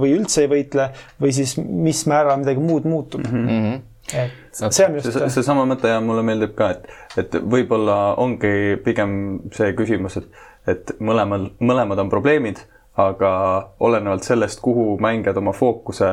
või 0.00 0.14
üldse 0.16 0.44
ei 0.44 0.50
võitle 0.50 0.90
või 1.20 1.34
siis 1.34 1.56
mis 1.58 2.04
määral 2.10 2.40
midagi 2.40 2.62
muud 2.62 2.86
muutub 2.88 3.26
mm. 3.26 3.46
-hmm 3.46 3.78
et 4.14 4.32
see 4.52 4.84
on 4.86 4.98
just 4.98 5.12
see, 5.12 5.30
seesama 5.36 5.64
mõte 5.68 5.90
ja 5.90 6.00
mulle 6.04 6.24
meeldib 6.26 6.54
ka, 6.58 6.70
et, 6.74 6.86
et 7.20 7.38
võib-olla 7.40 8.16
ongi 8.20 8.76
pigem 8.84 9.12
see 9.54 9.72
küsimus, 9.78 10.18
et, 10.20 10.28
et 10.70 10.92
mõlemal, 11.00 11.50
mõlemad 11.62 12.02
on 12.02 12.12
probleemid, 12.12 12.62
aga 13.00 13.32
olenevalt 13.80 14.26
sellest, 14.26 14.60
kuhu 14.64 14.96
mängijad 15.02 15.38
oma 15.40 15.54
fookuse 15.56 16.10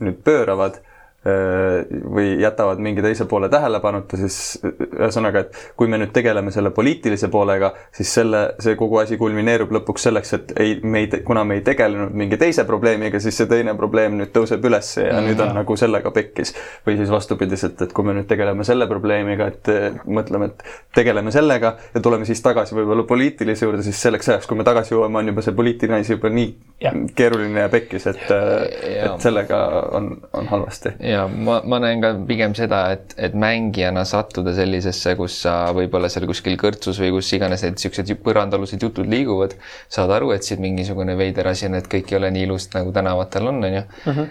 nüüd 0.00 0.22
pööravad 0.24 0.80
või 1.26 2.36
jätavad 2.40 2.78
mingi 2.78 3.02
teise 3.02 3.24
poole 3.24 3.48
tähelepanuta, 3.48 4.16
siis 4.16 4.58
ühesõnaga, 4.62 5.42
et 5.46 5.56
kui 5.76 5.88
me 5.90 5.98
nüüd 5.98 6.12
tegeleme 6.14 6.52
selle 6.54 6.70
poliitilise 6.74 7.28
poolega, 7.32 7.72
siis 7.94 8.12
selle, 8.18 8.42
see 8.62 8.76
kogu 8.78 9.00
asi 9.00 9.18
kulmineerub 9.18 9.72
lõpuks 9.74 10.06
selleks, 10.06 10.32
et 10.36 10.52
ei, 10.62 10.76
me 10.82 11.02
ei, 11.04 11.22
kuna 11.26 11.44
me 11.44 11.58
ei 11.58 11.64
tegelenud 11.66 12.14
mingi 12.14 12.38
teise 12.40 12.66
probleemiga, 12.68 13.20
siis 13.22 13.38
see 13.40 13.50
teine 13.50 13.74
probleem 13.78 14.18
nüüd 14.20 14.30
tõuseb 14.34 14.64
üles 14.70 14.92
ja 15.00 15.16
mm, 15.16 15.30
nüüd 15.30 15.42
on 15.42 15.50
ja. 15.50 15.56
nagu 15.60 15.78
sellega 15.80 16.12
pekkis. 16.14 16.54
või 16.86 16.98
siis 17.00 17.10
vastupidiselt, 17.10 17.82
et 17.82 17.96
kui 17.96 18.06
me 18.06 18.14
nüüd 18.16 18.28
tegeleme 18.30 18.64
selle 18.68 18.86
probleemiga, 18.90 19.50
et 19.50 19.72
mõtleme, 20.06 20.52
et 20.52 20.64
tegeleme 20.94 21.34
sellega 21.34 21.74
ja 21.94 22.04
tuleme 22.04 22.28
siis 22.28 22.42
tagasi 22.44 22.76
võib-olla 22.76 23.06
poliitilise 23.08 23.66
juurde, 23.66 23.82
siis 23.86 23.98
selleks 24.02 24.30
ajaks, 24.30 24.46
kui 24.46 24.58
me 24.58 24.66
tagasi 24.68 24.94
jõuame, 24.94 25.22
on 25.22 25.32
juba 25.32 25.42
see 25.42 25.56
poliitiline 25.56 26.04
asi 26.04 26.14
juba 26.14 26.30
nii 26.30 26.52
ja. 26.84 26.92
keeruline 27.18 27.66
ja 27.66 27.72
pekkis, 27.72 28.06
et, 28.12 28.24
et 28.30 29.22
sellega 29.22 29.62
on, 29.96 30.12
on 30.36 30.52
halvasti 30.52 30.94
ja 31.00 31.15
ma, 31.24 31.58
ma 31.64 31.78
näen 31.82 32.02
ka 32.02 32.12
pigem 32.28 32.54
seda, 32.58 32.80
et, 32.96 33.14
et 33.28 33.34
mängijana 33.38 34.04
sattuda 34.08 34.54
sellisesse, 34.56 35.14
kus 35.18 35.40
sa 35.44 35.56
võib-olla 35.76 36.10
seal 36.12 36.26
kuskil 36.28 36.58
kõrtsus 36.60 37.00
või 37.02 37.12
kus 37.16 37.32
iganes 37.36 37.64
need 37.66 37.80
siuksed 37.82 38.12
põrandaalused 38.24 38.82
jutud 38.82 39.08
liiguvad, 39.10 39.56
saad 39.92 40.12
aru, 40.16 40.32
et 40.36 40.46
siin 40.46 40.62
mingisugune 40.64 41.16
veider 41.18 41.48
asi 41.52 41.68
on, 41.70 41.78
et 41.78 41.88
kõik 41.92 42.12
ei 42.12 42.20
ole 42.20 42.32
nii 42.34 42.46
ilus, 42.48 42.68
nagu 42.74 42.92
tänavatel 42.96 43.52
on, 43.52 43.62
onju. 43.70 43.84
Mhm. 44.06 44.30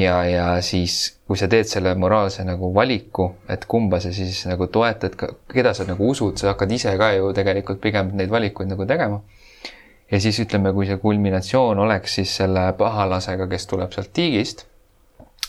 ja, 0.00 0.18
ja 0.24 0.48
siis, 0.64 0.98
kui 1.28 1.36
sa 1.40 1.48
teed 1.50 1.68
selle 1.68 1.94
moraalse 1.98 2.44
nagu 2.46 2.72
valiku, 2.74 3.30
et 3.50 3.66
kumba 3.68 4.00
sa 4.00 4.12
siis 4.14 4.44
nagu 4.48 4.70
toetad, 4.72 5.16
keda 5.52 5.74
sa 5.76 5.88
nagu 5.88 6.10
usud, 6.10 6.38
sa 6.40 6.52
hakkad 6.54 6.72
ise 6.72 6.94
ka 7.00 7.12
ju 7.18 7.32
tegelikult 7.36 7.82
pigem 7.82 8.14
neid 8.16 8.32
valikuid 8.32 8.70
nagu 8.70 8.86
tegema 8.88 9.20
ja 10.10 10.20
siis 10.20 10.38
ütleme, 10.40 10.72
kui 10.76 10.86
see 10.86 11.00
kulminatsioon 11.00 11.80
oleks 11.82 12.20
siis 12.20 12.36
selle 12.38 12.68
pahalasega, 12.78 13.48
kes 13.50 13.66
tuleb 13.66 13.92
sealt 13.92 14.12
tiigist 14.14 14.66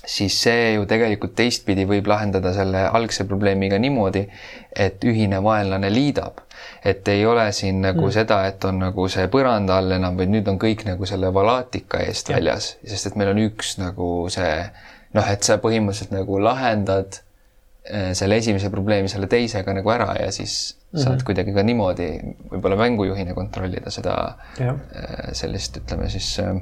siis 0.05 0.37
see 0.43 0.73
ju 0.75 0.85
tegelikult 0.89 1.35
teistpidi 1.37 1.85
võib 1.89 2.07
lahendada 2.09 2.53
selle 2.55 2.85
algse 2.97 3.25
probleemiga 3.27 3.79
niimoodi, 3.81 4.25
et 4.75 5.03
ühine 5.03 5.41
vaenlane 5.43 5.89
liidab. 5.93 6.41
et 6.85 7.07
ei 7.07 7.25
ole 7.25 7.51
siin 7.51 7.81
nagu 7.81 8.03
mm. 8.03 8.11
seda, 8.13 8.39
et 8.47 8.63
on 8.65 8.77
nagu 8.79 9.07
see 9.09 9.25
põranda 9.33 9.79
all 9.79 9.91
enam, 9.91 10.17
vaid 10.17 10.29
nüüd 10.29 10.47
on 10.49 10.59
kõik 10.61 10.85
nagu 10.85 11.05
selle 11.09 11.31
valaatika 11.33 11.99
eest 12.05 12.29
ja. 12.29 12.37
väljas, 12.37 12.75
sest 12.85 13.09
et 13.09 13.17
meil 13.19 13.31
on 13.33 13.41
üks 13.41 13.75
nagu 13.81 14.09
see 14.33 14.51
noh, 15.15 15.29
et 15.31 15.45
sa 15.45 15.57
põhimõtteliselt 15.61 16.13
nagu 16.13 16.39
lahendad 16.41 17.19
äh, 17.89 18.13
selle 18.17 18.37
esimese 18.41 18.69
probleemi 18.73 19.09
selle 19.11 19.29
teisega 19.31 19.73
nagu 19.77 19.93
ära 19.93 20.13
ja 20.19 20.29
siis 20.31 20.75
mm 20.75 20.97
-hmm. 20.97 21.03
saad 21.03 21.25
kuidagi 21.25 21.53
ka 21.53 21.63
niimoodi 21.63 22.09
võib-olla 22.53 22.77
mängujuhina 22.85 23.33
kontrollida 23.33 23.91
seda 23.91 24.37
ja. 24.59 24.77
Äh, 24.95 25.33
sellist, 25.33 25.77
ütleme 25.81 26.09
siis 26.09 26.39
äh, 26.39 26.55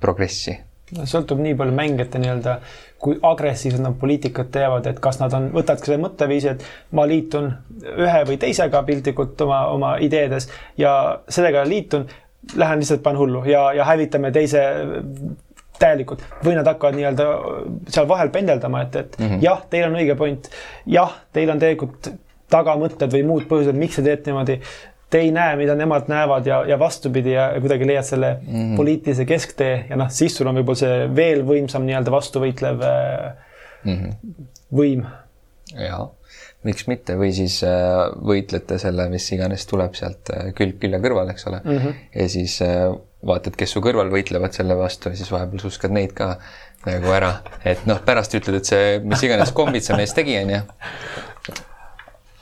progressi 0.00 0.56
sõltub 1.04 1.40
nii 1.42 1.56
palju 1.58 1.74
mängijate 1.74 2.20
nii-öelda, 2.22 2.56
kui 3.00 3.18
agressiivsed 3.24 3.82
nad 3.82 3.96
poliitikat 4.00 4.50
teevad, 4.52 4.86
et 4.90 4.98
kas 5.02 5.20
nad 5.20 5.34
on, 5.36 5.50
võtavadki 5.54 5.88
selle 5.88 6.02
mõtteviisi, 6.02 6.54
et 6.54 6.64
ma 6.96 7.06
liitun 7.08 7.50
ühe 7.96 8.24
või 8.28 8.40
teisega 8.40 8.82
piltlikult 8.86 9.40
oma, 9.46 9.60
oma 9.74 9.92
ideedes 10.04 10.50
ja 10.80 10.94
sellega 11.28 11.64
liitun, 11.68 12.08
lähen 12.56 12.82
lihtsalt 12.82 13.02
panen 13.04 13.20
hullu 13.20 13.44
ja, 13.48 13.70
ja 13.76 13.86
hävitame 13.88 14.32
teise 14.32 14.64
täielikult 15.80 16.24
või 16.44 16.56
nad 16.58 16.68
hakkavad 16.68 16.96
nii-öelda 16.98 17.28
seal 17.88 18.08
vahel 18.08 18.32
pendeldama, 18.34 18.82
et, 18.84 18.96
et 18.96 19.18
mm 19.18 19.28
-hmm. 19.28 19.44
jah, 19.44 19.62
teil 19.70 19.86
on 19.88 19.96
õige 20.00 20.16
point. 20.16 20.50
jah, 20.86 21.14
teil 21.32 21.50
on 21.50 21.62
tegelikult 21.62 22.12
tagamõtted 22.50 23.12
või 23.14 23.22
muud 23.26 23.46
põhjused, 23.48 23.78
miks 23.78 23.96
te 23.96 24.02
teete 24.02 24.30
niimoodi 24.30 24.58
te 25.10 25.18
ei 25.24 25.32
näe, 25.34 25.56
mida 25.58 25.74
nemad 25.78 26.08
näevad 26.10 26.46
ja, 26.46 26.60
ja 26.68 26.78
vastupidi 26.78 27.34
ja, 27.34 27.50
kuidagi 27.60 27.86
leiad 27.86 28.06
selle 28.06 28.34
mm 28.40 28.54
-hmm. 28.54 28.76
poliitilise 28.76 29.24
kesktee 29.24 29.74
ja 29.90 29.96
noh, 29.96 30.10
siis 30.10 30.36
sul 30.36 30.46
on 30.46 30.60
võib-olla 30.60 30.84
see 30.84 31.08
veel 31.16 31.42
võimsam 31.46 31.86
nii-öelda 31.88 32.14
vastuvõitlev 32.14 32.84
mm 33.84 33.96
-hmm. 33.96 34.46
võim. 34.80 35.04
jaa, 35.74 36.08
miks 36.62 36.86
mitte 36.86 37.16
või 37.18 37.32
siis 37.32 37.62
äh, 37.64 38.06
võitlete 38.32 38.78
selle, 38.78 39.08
mis 39.08 39.32
iganes 39.32 39.66
tuleb 39.66 39.94
sealt 39.98 40.30
äh, 40.34 40.52
külg 40.54 40.78
külje 40.80 41.00
kõrval, 41.02 41.30
eks 41.30 41.46
ole 41.46 41.60
mm. 41.64 41.78
-hmm. 41.78 41.94
ja 42.14 42.28
siis 42.28 42.60
äh, 42.62 42.86
vaatad, 43.26 43.56
kes 43.56 43.72
su 43.76 43.80
kõrval 43.80 44.10
võitlevad 44.12 44.52
selle 44.52 44.76
vastu 44.76 45.10
ja 45.10 45.16
siis 45.16 45.32
vahepeal 45.32 45.60
suskad 45.60 45.90
neid 45.90 46.12
ka 46.12 46.36
nagu 46.86 47.12
ära, 47.12 47.34
et 47.64 47.82
noh, 47.86 47.98
pärast 48.04 48.34
ütled, 48.34 48.56
et 48.56 48.64
see, 48.64 49.00
mis 49.04 49.22
iganes 49.22 49.52
kombid 49.52 49.84
see 49.84 49.96
mees 49.96 50.14
tegi, 50.16 50.38
onju 50.40 50.62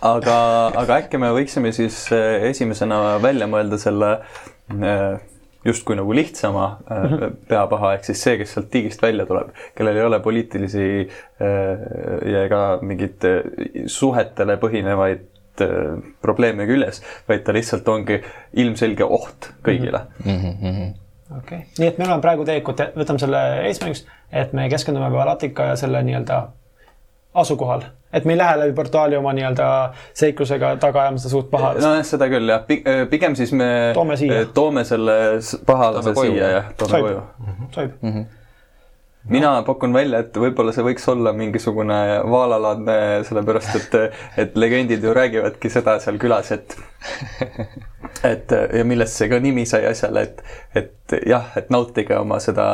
aga, 0.04 0.37
aga 0.78 1.00
äkki 1.02 1.20
me 1.20 1.30
võiksime 1.34 1.72
siis 1.76 2.04
eh, 2.14 2.48
esimesena 2.50 3.18
välja 3.22 3.48
mõelda 3.50 3.78
selle 3.80 4.11
eh, 4.18 5.16
justkui 5.66 5.96
nagu 5.98 6.14
lihtsama 6.14 6.66
eh, 6.78 7.16
peapaha, 7.50 7.94
ehk 7.96 8.06
siis 8.08 8.22
see, 8.24 8.37
kes 8.40 8.54
sealt 8.54 8.70
tiigist 8.74 9.02
välja 9.02 9.26
tuleb, 9.28 9.50
kellel 9.78 9.98
ei 9.98 10.06
ole 10.06 10.20
poliitilisi 10.24 10.87
ja 11.38 12.44
ega 12.44 12.62
mingeid 12.82 13.26
suhetele 13.90 14.58
põhinevaid 14.61 15.26
probleeme 16.22 16.68
küljes, 16.68 17.00
vaid 17.26 17.42
ta 17.46 17.54
lihtsalt 17.54 17.88
ongi 17.90 18.20
ilmselge 18.62 19.06
oht 19.06 19.52
kõigile 19.66 20.04
mm. 20.24 20.40
-hmm 20.62 20.96
okei 21.28 21.58
okay., 21.58 21.66
nii 21.78 21.88
et 21.90 21.98
meil 22.00 22.12
on 22.14 22.22
praegu 22.24 22.46
tegelikult, 22.46 22.80
võtame 22.96 23.20
selle 23.20 23.40
eesmärgiks, 23.68 24.06
et 24.32 24.54
me 24.56 24.68
keskendume 24.72 25.11
Valatika 25.12 25.72
ja 25.72 25.74
selle 25.76 26.00
nii-öelda 26.06 26.38
asukohal, 27.40 27.85
et 28.12 28.24
me 28.24 28.35
ei 28.35 28.40
lähe 28.40 28.57
läbi 28.62 28.72
portaali 28.77 29.16
oma 29.16 29.33
nii-öelda 29.37 29.68
seiklusega 30.16 30.77
taga 30.83 31.03
ajama 31.03 31.22
seda 31.22 31.35
suurt 31.35 31.51
paha. 31.51 31.74
nojah, 31.83 32.03
seda 32.07 32.31
küll 32.33 32.55
jah, 32.55 32.64
pigem 33.11 33.37
siis 33.38 33.53
me 33.53 33.68
toome, 33.94 34.16
siia. 34.20 34.42
toome 34.55 34.85
selle 34.88 35.20
pahalase 35.66 36.14
siia 36.20 36.51
jah, 36.57 36.74
toome 36.79 37.05
koju. 37.07 37.22
sobib 37.70 38.03
mm. 38.03 38.12
-hmm 38.12 38.38
mina 39.29 39.53
pakun 39.67 39.93
välja, 39.93 40.23
et 40.25 40.37
võib-olla 40.37 40.73
see 40.75 40.85
võiks 40.87 41.05
olla 41.12 41.33
mingisugune 41.37 41.99
vaalalaadne, 42.29 42.97
sellepärast 43.29 43.77
et, 43.79 43.97
et 44.45 44.57
legendid 44.59 45.05
ju 45.05 45.14
räägivadki 45.17 45.71
seda 45.73 45.99
seal 46.03 46.19
külas, 46.21 46.53
et 46.55 46.77
et 48.33 48.55
ja 48.75 48.85
millest 48.88 49.19
see 49.19 49.29
ka 49.31 49.41
nimi 49.43 49.67
sai 49.69 49.85
asjale, 49.91 50.25
et, 50.29 50.41
et 50.79 51.19
jah, 51.29 51.51
et 51.61 51.69
nautige 51.71 52.17
oma 52.19 52.41
seda 52.43 52.69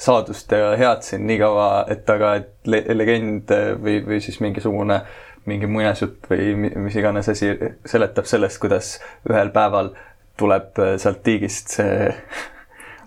saadust 0.00 0.52
ja 0.52 0.72
head 0.80 1.04
siin 1.06 1.26
nii 1.28 1.40
kaua, 1.42 1.68
et 1.92 2.08
aga 2.10 2.36
et 2.40 2.72
le 2.72 2.82
legend 2.96 3.52
või, 3.82 4.00
või 4.06 4.22
siis 4.24 4.40
mingisugune 4.42 5.02
mingi 5.46 5.66
muinasjutt 5.66 6.28
või 6.30 6.54
mis 6.54 6.96
iganes 6.96 7.28
asi 7.32 7.50
seletab 7.88 8.28
sellest, 8.30 8.60
kuidas 8.62 8.94
ühel 9.30 9.50
päeval 9.54 9.90
tuleb 10.38 10.78
sealt 11.02 11.22
tiigist 11.26 11.76
see 11.76 12.08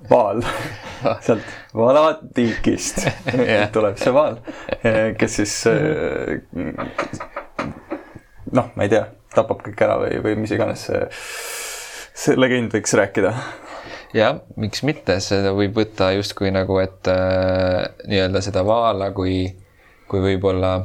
vaal 0.09 0.43
sealt 1.25 1.53
Valatiikist 1.75 3.03
tuleb 3.75 3.99
see 3.99 4.13
vaal, 4.15 4.39
kes 5.19 5.39
siis 5.41 5.57
noh, 8.55 8.71
ma 8.75 8.85
ei 8.85 8.91
tea, 8.91 9.03
tapab 9.35 9.61
kõik 9.65 9.83
ära 9.85 9.99
või, 10.01 10.17
või 10.23 10.39
mis 10.43 10.53
iganes 10.55 10.87
see, 10.87 11.03
see 12.15 12.39
legend 12.39 12.73
võiks 12.75 12.95
rääkida. 12.97 13.33
jah, 14.15 14.41
miks 14.61 14.83
mitte, 14.87 15.19
seda 15.23 15.53
võib 15.57 15.77
võtta 15.77 16.11
justkui 16.15 16.53
nagu, 16.55 16.79
et 16.83 17.11
äh, 17.11 17.85
nii-öelda 18.07 18.43
seda 18.45 18.65
vaala 18.67 19.11
kui, 19.15 19.45
kui 20.09 20.23
võib-olla 20.23 20.77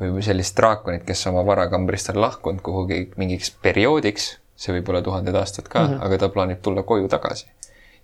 või 0.00 0.24
sellist 0.26 0.56
draakonit, 0.58 1.04
kes 1.06 1.26
oma 1.30 1.44
varakambrist 1.46 2.10
on 2.12 2.20
lahkunud 2.24 2.62
kuhugi 2.66 3.06
mingiks 3.20 3.52
perioodiks, 3.62 4.34
see 4.58 4.74
võib 4.74 4.90
olla 4.90 5.02
tuhanded 5.06 5.36
aastad 5.38 5.68
ka 5.70 5.80
mm, 5.80 5.92
-hmm. 5.92 6.06
aga 6.06 6.18
ta 6.18 6.32
plaanib 6.34 6.62
tulla 6.62 6.82
koju 6.86 7.08
tagasi 7.08 7.46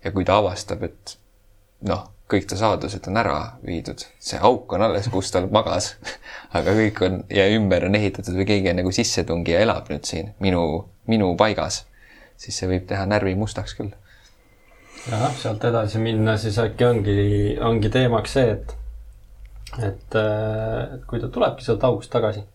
ja 0.03 0.11
kui 0.11 0.25
ta 0.25 0.37
avastab, 0.41 0.83
et 0.87 1.15
noh, 1.87 2.07
kõik 2.31 2.47
ta 2.47 2.57
saadused 2.59 3.07
on 3.11 3.19
ära 3.19 3.37
viidud, 3.65 4.03
see 4.23 4.39
auk 4.39 4.71
on 4.75 4.85
alles, 4.85 5.09
kus 5.11 5.31
ta 5.33 5.41
magas 5.51 5.93
aga 6.57 6.75
kõik 6.77 7.01
on 7.07 7.23
ja 7.33 7.47
ümber 7.55 7.85
on 7.87 7.97
ehitatud 7.99 8.37
või 8.37 8.47
keegi 8.53 8.71
on 8.71 8.79
nagu 8.81 8.93
sissetungija 8.95 9.63
elab 9.65 9.91
nüüd 9.91 10.07
siin 10.07 10.31
minu, 10.43 10.63
minu 11.11 11.33
paigas, 11.39 11.83
siis 12.39 12.57
see 12.57 12.69
võib 12.71 12.87
teha 12.89 13.05
närvi 13.09 13.35
mustaks 13.39 13.75
küll. 13.77 13.91
jah, 15.09 15.31
sealt 15.41 15.65
edasi 15.67 16.01
minna, 16.03 16.37
siis 16.39 16.59
äkki 16.61 16.87
ongi, 16.87 17.17
ongi 17.61 17.91
teemaks 17.93 18.37
see, 18.37 18.55
et, 18.57 18.75
et, 19.79 20.19
et 20.19 21.07
kui 21.09 21.19
ta 21.19 21.31
tulebki 21.31 21.67
sealt 21.67 21.83
august 21.89 22.13
tagasi, 22.13 22.45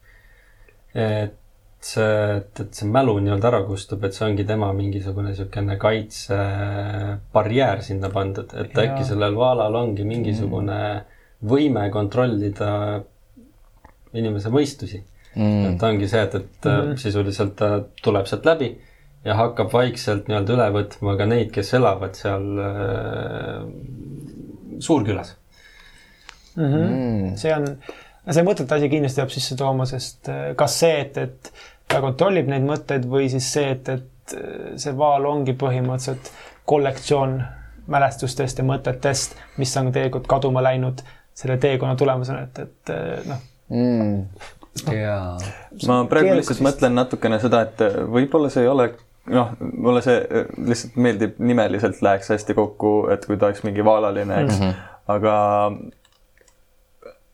et 0.95 1.37
see, 1.81 2.37
et, 2.39 2.61
et 2.61 2.75
see 2.75 2.89
mälu 2.91 3.19
nii-öelda 3.21 3.49
ära 3.51 3.65
kustub, 3.67 4.05
et 4.05 4.15
see 4.17 4.27
ongi 4.27 4.45
tema 4.49 4.73
mingisugune 4.77 5.29
niisugune 5.33 5.77
kaitsebarjäär 5.81 7.83
sinna 7.85 8.09
pandud, 8.13 8.55
et 8.55 8.75
ja. 8.75 8.81
äkki 8.87 9.05
sellel 9.09 9.35
vaalal 9.39 9.75
ongi 9.83 10.05
mingisugune 10.09 10.81
võime 11.47 11.91
kontrollida 11.93 12.71
inimese 14.17 14.49
mõistusi 14.53 15.01
mm.. 15.37 15.75
et 15.75 15.87
ongi 15.89 16.09
see, 16.11 16.23
et, 16.25 16.35
et 16.41 16.69
mm. 16.71 16.97
sisuliselt 17.01 17.55
ta 17.59 17.69
tuleb 18.03 18.27
sealt 18.31 18.45
läbi 18.49 18.69
ja 19.27 19.33
hakkab 19.41 19.73
vaikselt 19.75 20.25
nii-öelda 20.31 20.51
üle 20.57 20.69
võtma 20.79 21.11
ka 21.19 21.25
neid, 21.29 21.51
kes 21.55 21.69
elavad 21.79 22.15
seal 22.19 22.47
äh, 22.63 23.61
suurkülas 24.81 25.35
mm. 26.57 26.65
-hmm. 26.65 26.89
Mm. 26.89 27.37
see 27.37 27.55
on, 27.55 27.65
see 28.35 28.47
mõtete 28.47 28.77
asi 28.77 28.91
kindlasti 28.91 29.23
peab 29.23 29.33
sisse 29.35 29.57
tooma, 29.59 29.87
sest 29.89 30.31
äh, 30.33 30.51
kas 30.59 30.79
see, 30.83 31.01
et, 31.05 31.19
et 31.21 31.53
ta 31.91 32.01
kontrollib 32.05 32.51
neid 32.51 32.67
mõtteid 32.67 33.07
või 33.11 33.31
siis 33.33 33.49
see, 33.53 33.71
et, 33.77 33.89
et 33.93 34.37
äh, 34.37 34.73
see 34.81 34.95
vaal 34.99 35.29
ongi 35.31 35.55
põhimõtteliselt 35.59 36.33
kollektsioon 36.67 37.39
mälestustest 37.93 38.59
ja 38.59 38.67
mõtetest, 38.67 39.37
mis 39.61 39.75
on 39.79 39.93
tegelikult 39.95 40.27
kaduma 40.31 40.65
läinud 40.67 41.05
selle 41.37 41.59
teekonna 41.63 41.95
tulemusena, 41.99 42.47
et, 42.49 42.63
et 42.67 42.95
äh, 42.95 43.27
noh 43.31 43.43
mm.. 43.71 44.23
jaa. 44.97 45.37
ma 45.87 46.01
praegu 46.11 46.35
lihtsalt 46.39 46.65
mõtlen 46.67 46.97
natukene 46.99 47.39
seda, 47.43 47.63
et 47.69 47.85
võib-olla 48.11 48.51
see 48.51 48.67
ei 48.67 48.73
ole 48.73 48.89
noh, 49.31 49.53
mulle 49.61 50.03
see 50.03 50.19
lihtsalt 50.67 50.99
meeldib 51.03 51.39
nimeliselt 51.39 52.03
läheks 52.03 52.33
hästi 52.35 52.59
kokku, 52.59 52.97
et 53.15 53.27
kui 53.29 53.39
ta 53.39 53.51
oleks 53.51 53.63
mingi 53.67 53.85
vaalaline, 53.87 54.43
eks 54.43 54.59
mm, 54.59 54.67
-hmm. 54.67 54.91
aga 55.15 55.37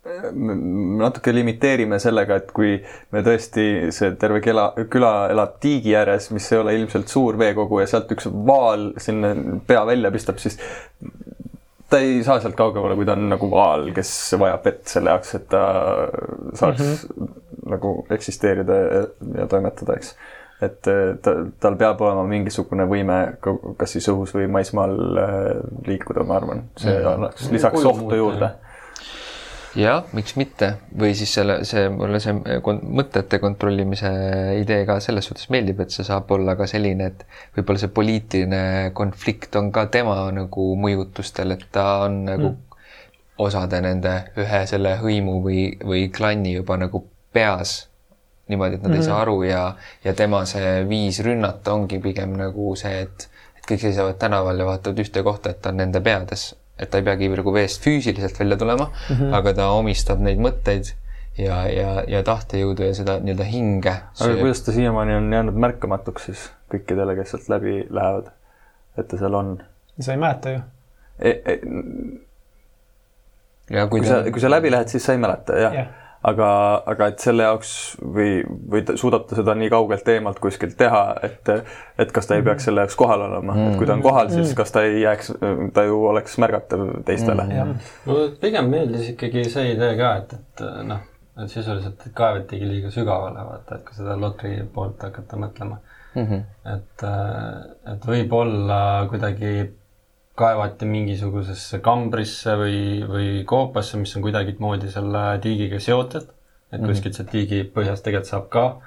natuke 0.02 1.30
limiteerime 1.34 1.98
sellega, 2.02 2.40
et 2.40 2.48
kui 2.54 2.74
me 3.14 3.22
tõesti, 3.22 3.66
see 3.94 4.14
terve 4.18 4.40
küla, 4.42 4.72
küla 4.90 5.12
elab 5.30 5.60
tiigi 5.62 5.94
ääres, 5.98 6.30
mis 6.34 6.48
ei 6.50 6.58
ole 6.58 6.74
ilmselt 6.74 7.12
suur 7.12 7.38
veekogu 7.38 7.78
ja 7.80 7.86
sealt 7.90 8.10
üks 8.14 8.26
vaal 8.26 8.90
sinna 9.02 9.30
pea 9.66 9.84
välja 9.86 10.10
pistab, 10.14 10.40
siis 10.42 10.58
ta 11.92 12.00
ei 12.02 12.18
saa 12.26 12.40
sealt 12.42 12.58
kaugemale, 12.58 12.96
kui 12.98 13.06
ta 13.06 13.14
on 13.14 13.28
nagu 13.30 13.50
vaal, 13.52 13.92
kes 13.94 14.10
vajab 14.42 14.66
vett 14.66 14.82
selle 14.90 15.14
jaoks, 15.14 15.34
et 15.38 15.46
ta 15.52 15.62
saaks 16.58 16.82
mm 16.82 16.92
-hmm. 16.96 17.32
nagu 17.76 17.94
eksisteerida 18.10 18.80
ja, 18.82 19.04
ja 19.38 19.46
toimetada, 19.46 20.00
eks. 20.00 20.16
et 20.62 20.82
ta, 20.82 21.36
tal 21.60 21.78
peab 21.78 22.02
olema 22.02 22.26
mingisugune 22.26 22.88
võime, 22.90 23.20
kas 23.78 23.94
siis 23.94 24.10
õhus 24.10 24.34
või 24.34 24.50
maismaal 24.50 24.98
äh, 24.98 25.48
liikuda, 25.86 26.26
ma 26.26 26.36
arvan, 26.42 26.66
see 26.76 26.90
mm 26.90 27.00
-hmm. 27.04 27.14
annaks 27.14 27.50
lisaks 27.54 27.84
ohtu 27.84 28.18
juurde 28.18 28.50
jah, 29.78 30.04
miks 30.16 30.34
mitte 30.36 30.68
või 30.98 31.14
siis 31.16 31.32
selle, 31.34 31.58
see 31.68 31.86
mulle 31.92 32.20
see 32.22 32.34
mõtete 32.34 33.38
kontrollimise 33.42 34.10
idee 34.60 34.84
ka 34.88 34.98
selles 35.04 35.28
suhtes 35.28 35.48
meeldib, 35.52 35.80
et 35.84 35.94
see 35.94 36.04
saab 36.06 36.30
olla 36.34 36.56
ka 36.58 36.66
selline, 36.70 37.08
et 37.12 37.24
võib-olla 37.56 37.82
see 37.82 37.94
poliitiline 37.94 38.90
konflikt 38.96 39.56
on 39.60 39.72
ka 39.74 39.86
tema 39.92 40.18
nagu 40.34 40.68
mõjutustel, 40.80 41.56
et 41.56 41.64
ta 41.72 41.86
on 42.06 42.22
nagu 42.28 42.50
mm. 42.50 42.82
osade 43.46 43.80
nende 43.84 44.16
ühe 44.40 44.64
selle 44.70 44.98
hõimu 45.02 45.40
või, 45.46 45.64
või 45.80 46.06
klanni 46.14 46.56
juba 46.58 46.76
nagu 46.80 47.04
peas 47.32 47.86
niimoodi, 48.52 48.76
et 48.76 48.82
nad 48.82 48.90
mm 48.90 48.94
-hmm. 48.94 49.00
ei 49.00 49.04
saa 49.04 49.14
mm-hmm. 49.14 49.22
aru 49.22 49.42
ja, 49.42 49.76
ja 50.04 50.14
tema 50.14 50.44
see 50.44 50.88
viis 50.88 51.22
rünnata 51.24 51.72
ongi 51.72 51.98
pigem 51.98 52.36
nagu 52.36 52.74
see, 52.76 53.06
et, 53.06 53.28
et 53.56 53.68
kõik 53.70 53.86
seisavad 53.86 54.18
tänaval 54.20 54.58
ja 54.58 54.66
vaatavad 54.66 54.98
ühte 54.98 55.22
kohta, 55.22 55.50
et 55.50 55.62
ta 55.62 55.70
on 55.72 55.80
nende 55.80 56.00
peades 56.00 56.52
et 56.82 56.90
ta 56.90 56.98
ei 57.00 57.06
peagi 57.06 57.30
nagu 57.30 57.54
veest 57.54 57.84
füüsiliselt 57.84 58.40
välja 58.40 58.58
tulema 58.58 58.88
mm, 58.90 59.14
-hmm. 59.16 59.36
aga 59.38 59.54
ta 59.60 59.68
omistab 59.76 60.20
neid 60.24 60.42
mõtteid 60.42 60.92
ja, 61.38 61.62
ja, 61.70 62.02
ja 62.08 62.22
tahtejõudu 62.26 62.88
ja 62.88 62.94
seda 62.94 63.18
nii-öelda 63.20 63.46
hinge. 63.48 63.94
aga 64.20 64.34
kuidas 64.40 64.62
ta 64.66 64.72
siiamaani 64.72 65.16
on 65.16 65.32
jäänud 65.32 65.62
märkamatuks 65.66 66.28
siis 66.30 66.50
kõikidele, 66.74 67.16
kes 67.16 67.34
sealt 67.34 67.48
läbi 67.52 67.86
lähevad, 67.90 68.32
et 68.98 69.08
ta 69.08 69.18
seal 69.20 69.34
on? 69.34 69.56
sa 70.00 70.12
ei 70.12 70.20
mäleta 70.20 70.56
ju 70.56 70.60
e. 71.18 71.30
E 71.30 71.58
ja 73.70 73.86
kui, 73.86 74.00
kui 74.00 74.08
ta... 74.08 74.22
sa, 74.22 74.30
kui 74.30 74.40
sa 74.40 74.50
läbi 74.50 74.70
lähed, 74.70 74.88
siis 74.88 75.04
sa 75.04 75.16
ei 75.16 75.22
mäleta, 75.22 75.58
jah 75.58 75.80
yeah 75.80 75.98
aga, 76.22 76.48
aga 76.92 77.08
et 77.12 77.22
selle 77.22 77.46
jaoks 77.46 77.72
või, 78.02 78.42
või 78.70 78.82
suudab 78.98 79.26
ta 79.28 79.38
seda 79.38 79.54
nii 79.58 79.70
kaugelt 79.72 80.08
eemalt 80.12 80.38
kuskilt 80.42 80.76
teha, 80.78 81.02
et, 81.26 81.50
et 82.02 82.12
kas 82.14 82.28
ta 82.28 82.38
ei 82.38 82.44
peaks 82.46 82.68
selle 82.68 82.84
jaoks 82.84 82.98
kohal 82.98 83.24
olema 83.26 83.56
mm., 83.56 83.70
et 83.72 83.80
kui 83.80 83.88
ta 83.88 83.96
on 83.96 84.04
kohal, 84.04 84.30
siis 84.30 84.52
mm. 84.52 84.58
kas 84.60 84.74
ta 84.74 84.84
ei 84.86 85.00
jääks, 85.02 85.32
ta 85.74 85.86
ju 85.88 85.98
oleks 86.12 86.38
märgatav 86.42 86.84
teistele 87.08 87.46
mm.. 87.48 87.74
mulle 88.06 88.28
pigem 88.42 88.70
meeldis 88.72 89.12
ikkagi 89.14 89.44
see 89.50 89.74
idee 89.74 89.96
ka, 89.98 90.12
et, 90.22 90.36
et 90.38 90.64
noh, 90.88 91.02
et 91.42 91.50
sisuliselt 91.50 92.06
kaevatigi 92.14 92.68
liiga 92.68 92.92
sügavale, 92.94 93.46
vaata, 93.48 93.78
et 93.80 93.86
kui 93.88 93.98
seda 93.98 94.16
Lotri 94.20 94.54
poolt 94.74 95.02
hakata 95.02 95.40
mõtlema. 95.40 95.80
mm. 96.14 96.26
-hmm. 96.26 96.42
et, 96.76 97.06
et 97.94 98.06
võib-olla 98.06 98.82
kuidagi 99.10 99.54
kaevati 100.36 100.86
mingisugusesse 100.88 101.78
kambrisse 101.84 102.54
või, 102.56 102.78
või 103.08 103.44
koopasse, 103.46 103.98
mis 104.00 104.14
on 104.16 104.22
kuidagimoodi 104.22 104.90
selle 104.90 105.38
tiigiga 105.44 105.80
seotud. 105.80 106.28
et 106.72 106.80
Mhm. 106.80 106.88
kuskilt 106.88 107.14
sealt 107.14 107.28
tiigi 107.30 107.64
põhjast 107.74 108.02
tegelikult 108.04 108.26
saab 108.30 108.48
ka. 108.48 108.80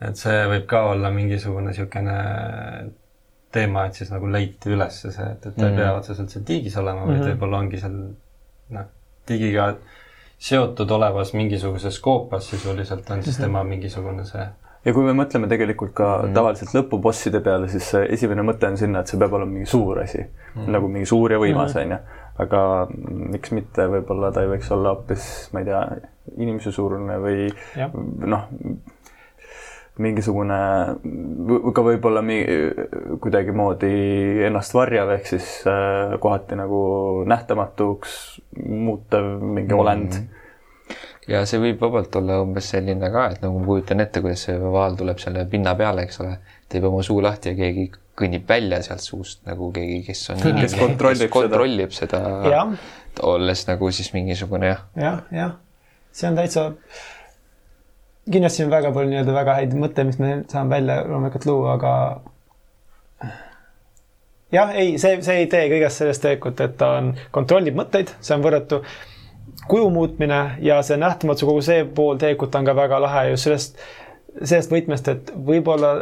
et 0.00 0.16
see 0.16 0.46
võib 0.48 0.66
ka 0.66 0.82
olla 0.90 1.10
mingisugune 1.10 1.66
niisugune 1.70 2.14
teema, 3.52 3.84
et 3.86 3.94
siis 3.94 4.10
nagu 4.12 4.26
leiti 4.32 4.70
üles 4.72 4.98
see, 5.02 5.10
et, 5.32 5.46
et 5.46 5.54
ta 5.56 5.66
ei 5.66 5.72
Mhm. 5.72 5.76
pea 5.76 5.92
otseselt 5.96 6.30
seal 6.30 6.44
tiigis 6.44 6.76
olema, 6.76 7.06
vaid 7.06 7.20
Mhm. 7.20 7.28
võib-olla 7.30 7.58
ongi 7.58 7.78
seal 7.80 7.96
noh, 8.70 8.84
tiigiga 9.26 9.76
seotud 10.38 10.90
olevas 10.90 11.32
mingisuguses 11.34 11.98
koopas 12.00 12.48
sisuliselt 12.50 13.10
on 13.10 13.22
siis 13.22 13.36
tema 13.38 13.62
mingisugune 13.64 14.24
see 14.24 14.46
ja 14.86 14.92
kui 14.94 15.02
me 15.04 15.12
mõtleme 15.18 15.48
tegelikult 15.50 15.92
ka 15.98 16.08
Mhm. 16.22 16.32
tavaliselt 16.36 16.70
lõpubosside 16.76 17.40
peale, 17.42 17.68
siis 17.68 17.88
esimene 18.06 18.42
mõte 18.46 18.68
on 18.70 18.76
sinna, 18.78 19.00
et 19.02 19.08
see 19.10 19.18
peab 19.18 19.32
olema 19.34 19.50
mingi 19.52 19.66
suur 19.70 19.98
asi 20.04 20.22
mm., 20.22 20.68
nagu 20.70 20.88
mingi 20.88 21.06
suur 21.10 21.32
ja 21.34 21.38
võimas, 21.42 21.74
onju. 21.76 21.98
aga 22.38 22.60
miks 23.32 23.50
mitte, 23.56 23.86
võib-olla 23.88 24.30
ta 24.32 24.42
ei 24.44 24.48
võiks 24.54 24.70
olla 24.72 24.94
hoopis, 24.94 25.48
ma 25.52 25.60
ei 25.60 25.64
tea, 25.64 25.80
inimese 26.36 26.70
suurune 26.72 27.16
või 27.18 27.50
noh, 28.26 28.44
mingisugune 29.98 30.56
ka 31.72 31.82
võib-olla 31.86 32.20
mi- 32.22 32.44
kuidagimoodi 33.24 33.92
ennast 34.44 34.74
varjav, 34.76 35.08
ehk 35.16 35.26
siis 35.30 35.46
äh, 35.70 36.18
kohati 36.20 36.58
nagu 36.58 37.24
nähtamatuks 37.26 38.18
muutev 38.68 39.30
mingi 39.40 39.72
Mhm. 39.72 39.80
olend. 39.80 40.18
Ja 41.30 41.42
see 41.48 41.60
võib 41.62 41.80
vabalt 41.82 42.14
olla 42.20 42.40
umbes 42.42 42.70
selline 42.74 43.10
ka, 43.12 43.26
et 43.34 43.42
nagu 43.44 43.58
ma 43.58 43.66
kujutan 43.66 44.02
ette, 44.04 44.22
kuidas 44.24 44.46
see 44.46 44.58
vaal 44.60 44.96
tuleb 44.98 45.18
selle 45.22 45.44
pinna 45.50 45.74
peale, 45.78 46.06
eks 46.06 46.20
ole, 46.22 46.36
teeb 46.70 46.86
oma 46.88 47.02
suu 47.06 47.18
lahti 47.24 47.52
ja 47.52 47.58
keegi 47.58 47.88
kõnnib 48.16 48.46
välja 48.48 48.80
sealt 48.84 49.04
suust 49.04 49.42
nagu 49.48 49.68
keegi, 49.74 50.00
kes 50.06 50.22
on 50.32 50.40
Kes 50.60 50.76
kontrollib 50.78 51.26
seda. 51.26 51.32
kontrollib 51.34 51.92
seda, 51.96 52.22
jah, 52.52 52.72
olles 53.26 53.66
nagu 53.68 53.90
siis 53.92 54.12
mingisugune 54.14 54.70
jah, 54.70 54.86
jah, 55.00 55.20
jah, 55.34 55.58
see 56.14 56.30
on 56.30 56.38
täitsa, 56.38 56.68
kindlasti 58.30 58.64
on 58.64 58.72
väga 58.72 58.94
palju 58.94 59.12
nii-öelda 59.12 59.36
väga 59.36 59.58
häid 59.60 59.76
mõtteid, 59.82 60.12
mis 60.12 60.22
me 60.22 60.32
saame 60.52 60.78
välja 60.78 61.02
loomulikult 61.10 61.50
luua, 61.50 61.74
aga 61.76 61.92
jah, 64.54 64.72
ei, 64.78 64.96
see, 65.02 65.18
see 65.26 65.42
idee 65.44 65.66
kõigest 65.74 66.02
sellest 66.02 66.24
tegelikult, 66.24 66.64
et 66.64 66.78
ta 66.80 66.94
on, 67.00 67.12
kontrollib 67.34 67.76
mõtteid, 67.82 68.14
see 68.22 68.38
on 68.38 68.46
võrratu 68.46 68.80
kuju 69.68 69.90
muutmine 69.90 70.40
ja 70.62 70.80
see 70.82 70.96
nähtamatuse 71.00 71.46
kogu 71.48 71.62
see 71.64 71.84
pool 71.84 72.18
tegelikult 72.20 72.54
on 72.54 72.64
ka 72.64 72.76
väga 72.76 73.00
lahe 73.02 73.28
just 73.30 73.48
sellest, 73.48 73.84
sellest 74.42 74.72
võtmest, 74.72 75.08
et 75.12 75.32
võib-olla 75.48 75.92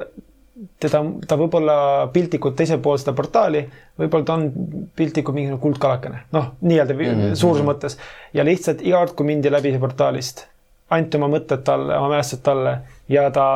teda, 0.81 1.01
ta 1.29 1.39
võib 1.39 1.55
olla 1.59 1.77
piltlikult 2.15 2.57
teisel 2.59 2.81
pool 2.83 2.99
seda 3.01 3.15
portaali, 3.17 3.65
võib-olla 4.01 4.27
ta 4.27 4.37
on 4.39 4.49
piltlikult 4.97 5.37
mingisugune 5.37 5.63
kuldkalakene, 5.63 6.25
noh, 6.35 6.53
nii-öelda 6.63 6.95
mm 6.95 7.07
-hmm. 7.07 7.39
suuruse 7.39 7.65
mõttes 7.67 7.99
ja 8.35 8.45
lihtsalt 8.45 8.83
iga 8.83 9.03
kord, 9.03 9.17
kui 9.19 9.27
mindi 9.27 9.51
läbi 9.51 9.75
portaalist, 9.79 10.47
anti 10.91 11.17
oma 11.17 11.31
mõtted 11.37 11.65
talle, 11.67 11.99
oma 11.99 12.13
mälestused 12.15 12.45
talle 12.45 12.79
ja 13.09 13.31
ta 13.31 13.47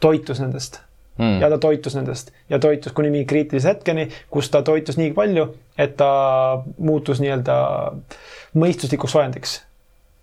toitus 0.00 0.40
nendest 0.40 0.80
mm. 1.18 1.40
ja 1.40 1.50
ta 1.50 1.58
toitus 1.58 1.94
nendest 1.94 2.32
ja 2.50 2.58
toitus 2.58 2.92
kuni 2.92 3.10
mingi 3.10 3.26
kriitilise 3.26 3.68
hetkeni, 3.68 4.08
kus 4.30 4.50
ta 4.50 4.62
toitus 4.62 4.98
nii 5.00 5.12
palju, 5.12 5.48
et 5.78 5.96
ta 5.96 6.10
muutus 6.78 7.20
nii-öelda 7.20 7.56
mõistuslikuks 8.56 9.16
olendiksi 9.18 9.62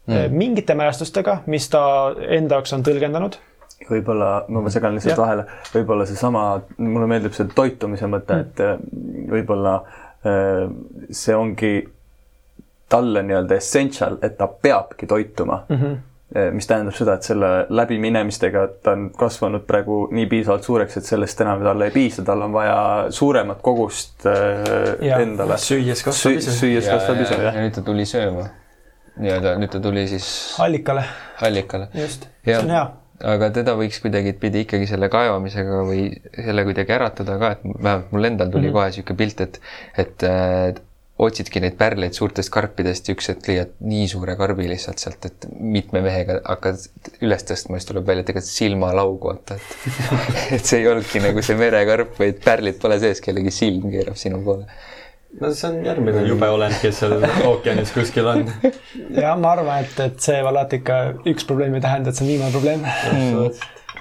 mm.. 0.08 0.38
mingite 0.38 0.76
mälestustega, 0.76 1.42
mis 1.46 1.70
ta 1.70 1.84
enda 2.28 2.60
jaoks 2.60 2.74
on 2.78 2.86
tõlgendanud 2.86 3.40
võib-olla, 3.90 4.46
ma 4.48 4.72
segan 4.72 4.96
lihtsalt 4.96 5.20
vahele, 5.20 5.46
võib-olla 5.74 6.06
seesama, 6.08 6.44
mulle 6.78 7.10
meeldib 7.10 7.36
see 7.36 7.50
toitumise 7.56 8.08
mõte, 8.12 8.40
et 8.46 8.62
äh, 8.64 8.78
võib-olla 9.32 9.76
äh, 10.24 10.70
see 11.12 11.36
ongi 11.36 11.74
talle 12.94 13.24
nii-öelda 13.26 13.58
essential, 13.58 14.20
et 14.22 14.38
ta 14.38 14.48
peabki 14.48 15.10
toituma 15.10 15.64
mm. 15.68 15.76
-hmm. 15.76 16.02
Mis 16.54 16.66
tähendab 16.68 16.96
seda, 16.98 17.18
et 17.20 17.28
selle 17.28 17.50
läbiminemistega 17.70 18.64
ta 18.84 18.96
on 18.98 19.06
kasvanud 19.18 19.68
praegu 19.70 19.98
nii 20.16 20.26
piisavalt 20.32 20.66
suureks, 20.66 20.98
et 20.98 21.06
sellest 21.06 21.44
enam 21.46 21.62
talle 21.66 21.90
ei 21.90 21.94
piisa, 21.94 22.26
tal 22.26 22.42
on 22.48 22.56
vaja 22.56 22.78
suuremat 23.14 23.62
kogust 23.62 24.26
äh, 24.30 24.96
Jaa. 25.06 25.20
endale. 25.22 25.60
süües 25.62 26.02
kasvab 26.06 26.40
ise. 26.40 26.56
süües 26.58 26.90
kasvab 26.90 27.22
ise, 27.22 27.38
ja, 27.38 27.50
jah. 27.50 27.60
ja 27.60 27.68
nüüd 27.68 27.78
ta 27.78 27.86
tuli 27.86 28.06
sööma. 28.10 28.48
nii-öelda 29.22 29.56
nüüd 29.62 29.74
ta 29.76 29.82
tuli 29.84 30.08
siis 30.10 30.28
allikale, 30.64 31.06
allikale. 31.46 31.92
just, 32.02 32.26
see 32.46 32.58
on 32.58 32.74
hea. 32.74 32.86
aga 33.36 33.52
teda 33.60 33.78
võiks 33.78 34.02
kuidagipidi 34.02 34.66
ikkagi 34.66 34.90
selle 34.90 35.12
kaevamisega 35.14 35.84
või 35.86 36.08
selle 36.34 36.66
kuidagi 36.66 36.98
äratada 36.98 37.38
ka, 37.42 37.54
et 37.58 37.68
vähemalt 37.70 38.10
mul 38.16 38.32
endal 38.32 38.50
tuli 38.50 38.72
mm 38.72 38.74
-hmm. 38.74 38.80
kohe 38.80 38.90
niisugune 38.90 39.22
pilt, 39.22 39.46
et, 39.46 39.62
et 40.02 40.28
äh, 40.32 40.82
otsidki 41.22 41.62
neid 41.62 41.76
pärleid 41.78 42.16
suurtest 42.18 42.50
karpidest 42.54 43.08
ja 43.08 43.14
üks 43.14 43.30
hetk 43.30 43.50
leiad 43.50 43.74
nii 43.86 44.08
suure 44.10 44.34
karbi 44.40 44.66
lihtsalt 44.72 45.02
sealt, 45.02 45.28
et 45.30 45.46
mitme 45.60 46.02
mehega 46.02 46.40
hakkad 46.48 46.88
üles 47.22 47.46
tõstma, 47.46 47.78
siis 47.78 47.90
tuleb 47.92 48.08
välja 48.08 48.26
tegelikult 48.26 48.50
silmalaugu, 48.50 49.30
vaata, 49.30 49.60
et 49.60 50.00
et 50.58 50.66
see 50.66 50.82
ei 50.82 50.90
olnudki 50.90 51.22
nagu 51.24 51.44
see 51.46 51.60
merekarp, 51.60 52.18
vaid 52.20 52.42
pärlid 52.44 52.80
pole 52.82 52.98
sees, 53.04 53.22
kellegi 53.24 53.54
silm 53.54 53.94
keerab 53.94 54.18
sinu 54.20 54.42
poole. 54.46 54.66
no 55.42 55.52
see 55.54 55.70
on 55.70 55.86
järgmine 55.86 56.26
jube 56.26 56.50
olend, 56.56 56.80
kes 56.82 57.04
seal 57.04 57.14
ookeanis 57.52 57.94
kuskil 57.94 58.32
on. 58.34 58.48
ja 59.14 59.36
ma 59.38 59.54
arvan, 59.54 59.86
et, 59.86 59.94
et 60.08 60.18
see 60.32 60.42
alati 60.42 60.82
ikka 60.82 61.00
üks 61.30 61.46
probleem 61.46 61.78
ei 61.78 61.86
tähenda, 61.86 62.10
et 62.10 62.18
see 62.18 62.26
on 62.26 62.34
viimane 62.34 62.58
probleem. 62.58 63.54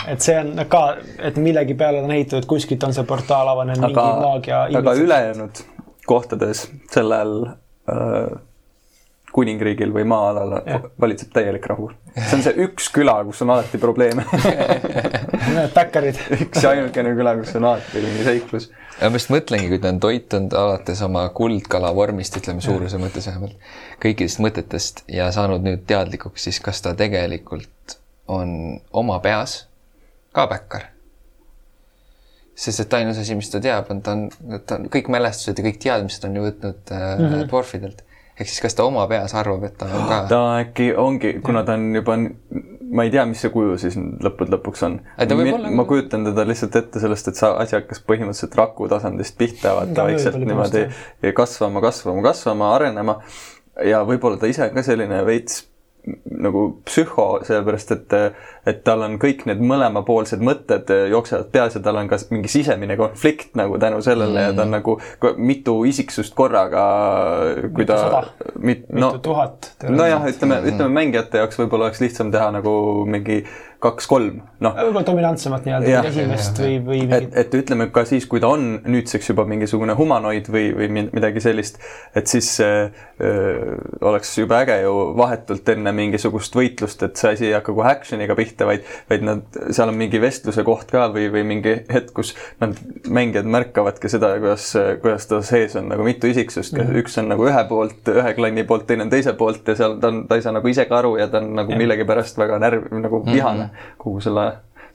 et 0.08 0.24
see 0.24 0.38
on 0.40 0.64
ka, 0.72 0.82
et 1.20 1.36
millegi 1.36 1.76
peale 1.76 2.00
on 2.00 2.16
ehitatud, 2.16 2.48
kuskilt 2.56 2.88
on 2.88 2.96
see 2.96 3.04
portaal 3.04 3.52
avanenud, 3.52 3.84
mingi 3.84 4.00
aga 4.00 4.24
maagia. 4.24 4.64
aga 4.80 4.96
ülejäänud 5.04 5.64
kohtades 6.06 6.66
sellel 6.90 7.46
äh, 7.90 8.40
kuningriigil 9.32 9.92
või 9.94 10.04
maa-alal 10.08 10.54
valitseb 11.00 11.32
täielik 11.32 11.66
rahu. 11.70 11.88
see 12.16 12.36
on 12.36 12.44
see 12.44 12.66
üks 12.66 12.88
küla, 12.92 13.14
kus 13.24 13.40
on 13.44 13.52
alati 13.54 13.80
probleeme 13.80 14.24
Need 15.56 15.72
backerid. 15.74 16.20
üks 16.36 16.62
ja 16.62 16.74
ainukene 16.74 17.14
küla, 17.16 17.34
kus 17.40 17.54
on 17.56 17.66
alati 17.70 18.02
mingi 18.04 18.26
seiklus. 18.28 18.68
ja 19.00 19.08
ma 19.08 19.20
just 19.20 19.32
mõtlengi, 19.32 19.70
kui 19.72 19.80
ta 19.82 19.92
on 19.94 20.00
toitunud 20.04 20.56
alates 20.58 21.02
oma 21.06 21.24
kuldkala 21.34 21.94
vormist, 21.96 22.36
ütleme 22.42 22.64
suuruse 22.64 23.00
mõttes 23.02 23.28
vähemalt, 23.30 23.56
kõikidest 24.04 24.42
mõtetest 24.44 25.04
ja 25.12 25.30
saanud 25.34 25.64
nüüd 25.64 25.86
teadlikuks, 25.88 26.48
siis 26.48 26.60
kas 26.60 26.84
ta 26.84 26.94
tegelikult 26.98 27.98
on 28.28 28.80
oma 28.92 29.20
peas 29.24 29.62
ka 30.36 30.46
bäkkar? 30.50 30.90
Sest 32.54 32.84
et 32.84 32.94
ainus 32.98 33.20
asi, 33.20 33.36
mis 33.38 33.50
ta 33.50 33.60
teab, 33.64 33.90
on 33.92 34.02
ta 34.04 34.16
on, 34.16 34.26
ta 34.66 34.78
on 34.78 34.88
kõik 34.92 35.08
mälestused 35.12 35.58
ja 35.58 35.66
kõik 35.66 35.78
teadmised 35.82 36.26
on 36.28 36.36
ju 36.36 36.48
võtnud 36.48 36.92
äh, 36.92 37.06
mm 37.06 37.24
-hmm. 37.28 37.46
dwarfidelt. 37.48 38.02
ehk 38.40 38.48
siis 38.48 38.60
kas 38.64 38.74
ta 38.74 38.84
oma 38.84 39.06
peas 39.06 39.34
arvab, 39.34 39.64
et 39.64 39.78
ta 39.78 39.86
on 39.86 40.08
ka 40.08 40.20
ta 40.28 40.42
äkki 40.60 40.92
ongi, 40.96 41.32
kuna 41.44 41.64
ta 41.64 41.74
on 41.74 41.94
juba, 41.94 42.16
ma 42.92 43.04
ei 43.04 43.10
tea, 43.10 43.24
mis 43.26 43.40
see 43.40 43.50
kuju 43.50 43.78
siis 43.78 43.96
lõppude 43.96 44.56
lõpuks 44.56 44.84
on 44.84 45.00
olla- 45.18 45.70
ma 45.70 45.84
kujutan 45.84 46.24
teda 46.24 46.46
lihtsalt 46.48 46.76
ette 46.76 47.00
sellest, 47.00 47.28
et 47.28 47.36
sa, 47.36 47.52
asi 47.52 47.76
hakkas 47.76 48.00
põhimõtteliselt 48.08 48.56
raku 48.56 48.88
tasandist 48.88 49.38
pihta, 49.38 49.74
vaata 49.74 49.94
Ta 49.94 50.04
vaikselt 50.04 50.36
niimoodi 50.36 50.88
kasvama, 51.34 51.80
kasvama, 51.80 52.22
kasvama, 52.22 52.74
arenema 52.74 53.20
ja 53.84 54.04
võib-olla 54.04 54.36
ta 54.40 54.46
ise 54.46 54.68
ka 54.74 54.82
selline 54.82 55.24
veits 55.24 55.71
nagu 56.26 56.62
psühho, 56.84 57.26
sellepärast 57.46 57.92
et, 57.94 58.14
et 58.66 58.80
tal 58.86 59.04
on 59.06 59.18
kõik 59.22 59.44
need 59.46 59.60
mõlemapoolsed 59.62 60.42
mõtted 60.42 60.90
jooksevad 61.12 61.50
peas 61.54 61.76
ja 61.78 61.82
tal 61.84 62.00
on 62.00 62.10
ka 62.10 62.18
mingi 62.32 62.50
sisemine 62.50 62.96
konflikt 62.98 63.54
nagu 63.58 63.78
tänu 63.82 64.00
sellele 64.02 64.34
mm. 64.34 64.48
ja 64.48 64.56
ta 64.56 64.66
on 64.66 64.74
nagu 64.74 64.96
ko- 65.22 65.34
mitu 65.38 65.76
isiksust 65.86 66.34
korraga, 66.34 66.86
kui 67.68 67.84
Mitu 67.84 67.92
ta 67.92 68.24
mit-, 68.58 68.88
no 68.90 69.12
mitu 69.12 69.22
tuhat. 69.28 69.70
nojah, 69.86 70.26
ütleme, 70.32 70.58
ütleme 70.72 70.90
mängijate 70.98 71.42
jaoks 71.44 71.62
võib-olla 71.62 71.90
oleks 71.90 72.02
lihtsam 72.02 72.34
teha 72.34 72.50
nagu 72.58 72.74
mingi 73.06 73.44
kaks-kolm, 73.82 74.38
noh. 74.62 74.76
võib-olla 74.78 75.02
dominantsemat 75.06 75.64
nii-öelda 75.66 76.02
esimest 76.06 76.58
või, 76.62 76.76
või 76.86 77.00
et 77.16 77.32
et 77.42 77.54
ütleme 77.58 77.88
ka 77.94 78.04
siis, 78.06 78.28
kui 78.30 78.40
ta 78.42 78.52
on 78.54 78.76
nüüdseks 78.86 79.32
juba 79.32 79.44
mingisugune 79.48 79.96
humanoid 79.98 80.46
või, 80.52 80.68
või 80.76 80.88
midagi 81.08 81.42
sellist, 81.42 81.80
et 82.14 82.30
siis 82.30 82.48
äh, 82.62 82.92
äh, 83.18 83.72
oleks 84.06 84.30
jube 84.38 84.54
äge 84.60 84.78
ju 84.84 84.92
vahetult 85.18 85.68
enne 85.74 85.94
mingisugust 85.96 86.54
võitlust, 86.54 87.02
et 87.02 87.18
see 87.18 87.32
asi 87.34 87.48
ei 87.48 87.56
hakka 87.56 87.74
kohe 87.74 87.90
action'iga 87.90 88.36
pihta, 88.38 88.68
vaid, 88.68 88.86
vaid 89.10 89.26
nad, 89.26 89.58
seal 89.74 89.90
on 89.90 89.98
mingi 89.98 90.22
vestluse 90.22 90.62
koht 90.66 90.92
ka 90.92 91.08
või, 91.14 91.26
või 91.34 91.42
mingi 91.50 91.74
hetk, 91.90 92.14
kus 92.14 92.34
nad, 92.62 92.78
mängijad 93.10 93.50
märkavadki 93.50 94.12
seda, 94.12 94.34
kuidas, 94.38 94.68
kuidas 95.02 95.26
ta 95.30 95.42
sees 95.46 95.74
on 95.80 95.90
nagu 95.90 96.06
mitu 96.06 96.30
isiksust 96.30 96.76
mm, 96.76 96.86
-hmm. 96.86 97.02
üks 97.02 97.18
on 97.18 97.32
nagu 97.34 97.50
ühe 97.50 97.66
poolt, 97.66 98.14
ühe 98.14 98.34
klanni 98.38 98.66
poolt, 98.68 98.86
teine 98.86 99.08
on 99.08 99.12
teise 99.12 99.34
poolt 99.34 99.66
ja 99.66 99.74
seal 99.78 99.98
ta 99.98 100.14
on, 100.14 100.24
ta 100.30 100.38
ei 100.38 100.46
saa 100.46 100.54
nagu 100.54 100.70
ise 100.70 100.86
ka 100.86 101.00
aru 101.02 101.16
ja 101.18 101.26
ta 101.32 101.42
on 101.42 101.50
nagu 101.58 101.82
millegipärast 101.82 102.38
väga 102.38 102.62
närv, 102.62 102.86
nagu 103.02 103.24
vihane 103.26 103.71
kogu 103.98 104.20
selle 104.20 104.46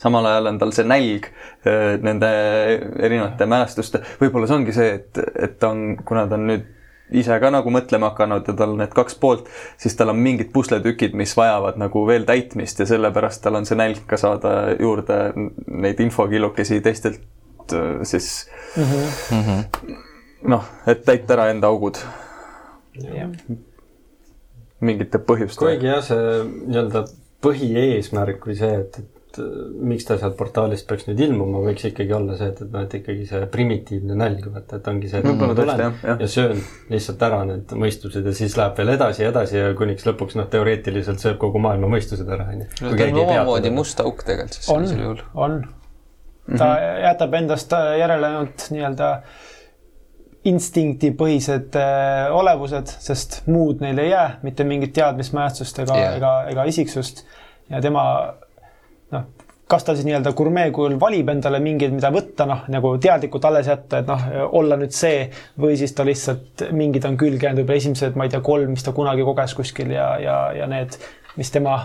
samal 0.01 0.25
ajal 0.29 0.51
on 0.51 0.59
tal 0.61 0.73
see 0.75 0.87
nälg 0.87 1.27
äh, 1.27 1.97
nende 2.03 2.29
erinevate 3.01 3.47
mälestuste, 3.49 4.03
võib-olla 4.21 4.49
see 4.49 4.57
ongi 4.59 4.75
see, 4.75 4.97
et, 4.99 5.21
et 5.35 5.55
ta 5.59 5.71
on, 5.73 5.95
kuna 6.05 6.27
ta 6.29 6.37
on 6.37 6.49
nüüd 6.51 6.73
ise 7.17 7.37
ka 7.39 7.51
nagu 7.53 7.71
mõtlema 7.71 8.11
hakanud 8.11 8.49
ja 8.49 8.55
tal 8.57 8.73
on 8.73 8.81
need 8.81 8.93
kaks 8.95 9.15
poolt, 9.21 9.47
siis 9.79 9.95
tal 9.97 10.11
on 10.11 10.19
mingid 10.21 10.51
pusletükid, 10.53 11.15
mis 11.17 11.33
vajavad 11.37 11.79
nagu 11.79 12.03
veel 12.07 12.27
täitmist 12.27 12.83
ja 12.83 12.89
sellepärast 12.89 13.43
tal 13.45 13.59
on 13.59 13.67
see 13.69 13.79
nälg 13.79 14.03
ka 14.09 14.19
saada 14.19 14.53
juurde 14.75 15.21
neid 15.35 16.01
infokillukesi 16.03 16.81
teistelt 16.85 17.23
äh, 17.73 18.01
siis 18.03 18.49
mm 18.75 18.83
-hmm. 19.31 19.95
noh, 20.53 20.67
et 20.87 21.05
täita 21.05 21.37
ära 21.39 21.49
enda 21.53 21.71
augud 21.71 22.01
jah, 23.01 23.31
mingite 24.79 25.17
põhjustega. 25.17 25.71
kuigi 25.71 25.89
jah, 25.89 26.03
see 26.03 26.43
nii-öelda 26.43 27.07
põhieesmärk 27.43 28.47
või 28.50 28.56
see, 28.58 28.80
et, 28.82 28.97
et 29.02 29.39
äh, 29.41 29.54
miks 29.91 30.08
ta 30.08 30.17
sealt 30.19 30.38
portaalist 30.39 30.88
peaks 30.89 31.08
nüüd 31.10 31.21
ilmuma, 31.28 31.62
võiks 31.67 31.86
ikkagi 31.89 32.15
olla 32.17 32.38
see, 32.39 32.50
et, 32.54 32.62
et 32.65 32.73
noh, 32.73 32.86
et 32.88 32.95
ikkagi 33.00 33.28
see 33.30 33.50
primitiivne 33.54 34.17
nälg, 34.17 34.47
vaata, 34.54 34.80
et 34.80 34.89
ongi 34.91 35.12
see, 35.12 35.21
et 35.21 35.41
ma 35.41 35.50
tulen 35.58 35.84
jah, 35.84 36.04
jah. 36.12 36.21
ja 36.23 36.30
söön 36.32 36.62
lihtsalt 36.91 37.26
ära 37.30 37.41
need 37.50 37.73
mõistused 37.86 38.26
ja 38.26 38.36
siis 38.38 38.58
läheb 38.60 38.78
veel 38.82 38.93
edasi 38.95 39.26
ja 39.26 39.32
edasi 39.34 39.60
ja 39.60 39.73
kuniks 39.78 40.08
lõpuks 40.10 40.39
noh, 40.39 40.50
teoreetiliselt 40.54 41.23
sööb 41.23 41.41
kogu 41.41 41.62
maailma 41.63 41.91
mõistused 41.93 42.30
ära, 42.38 42.50
onju. 42.56 42.69
no 42.82 42.93
ta 42.93 43.10
on 43.12 43.21
omamoodi 43.26 43.73
must 43.76 44.02
auk 44.06 44.26
tegelikult 44.26 44.62
siis 44.62 44.71
on 44.73 44.88
sellisel 44.88 45.06
juhul., 45.06 45.26
on. 45.47 45.60
ta 46.58 46.71
jätab 47.06 47.38
endast 47.41 47.78
järele 48.02 48.34
ainult 48.34 48.69
nii-öelda 48.73 49.12
instinktipõhised 50.47 51.75
äh, 51.79 52.27
olevused, 52.36 52.91
sest 53.03 53.41
muud 53.51 53.81
neil 53.83 53.99
ei 54.03 54.12
jää, 54.12 54.27
mitte 54.45 54.67
mingit 54.67 54.93
teadmismälestust 54.97 55.83
ega 55.83 55.97
yeah., 55.97 56.15
ega, 56.19 56.31
ega 56.53 56.67
isiksust. 56.69 57.25
ja 57.69 57.81
tema 57.83 58.03
noh, 59.12 59.27
kas 59.67 59.83
ta 59.83 59.95
siis 59.95 60.07
nii-öelda 60.07 60.31
gurmee 60.38 60.69
kujul 60.75 60.95
valib 61.01 61.29
endale 61.33 61.60
mingeid, 61.63 61.93
mida 61.95 62.12
võtta, 62.13 62.47
noh 62.49 62.65
nagu 62.71 62.93
teadlikult 63.03 63.45
alles 63.49 63.67
jätta, 63.67 64.01
et 64.01 64.10
noh, 64.10 64.25
olla 64.62 64.79
nüüd 64.79 64.95
see 64.95 65.27
või 65.60 65.77
siis 65.79 65.95
ta 65.97 66.07
lihtsalt 66.07 66.67
mingid 66.71 67.05
on 67.10 67.19
külge 67.19 67.49
jäänud, 67.49 67.63
võib-olla 67.63 67.83
esimesed, 67.83 68.17
ma 68.19 68.27
ei 68.27 68.33
tea, 68.33 68.43
kolm, 68.45 68.71
mis 68.75 68.86
ta 68.88 68.95
kunagi 68.95 69.27
koges 69.27 69.55
kuskil 69.57 69.91
ja, 69.95 70.10
ja, 70.23 70.41
ja 70.62 70.69
need, 70.71 70.99
mis 71.36 71.51
tema 71.53 71.79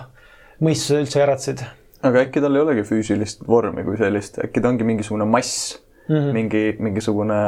mõistuse 0.63 1.03
üldse 1.03 1.25
äratasid 1.25 1.65
aga 2.07 2.27
äkki 2.27 2.43
tal 2.43 2.57
ei 2.57 2.63
olegi 2.65 2.85
füüsilist 2.87 3.45
vormi 3.47 3.85
kui 3.87 3.99
sellist, 4.01 4.39
äkki 4.43 4.63
ta 4.63 4.71
ongi 4.71 4.87
mingisugune 4.87 5.27
mass 5.29 5.79
mm. 6.09 6.15
-hmm. 6.15 6.33
mingi, 6.39 6.63
mingisugune 6.79 7.41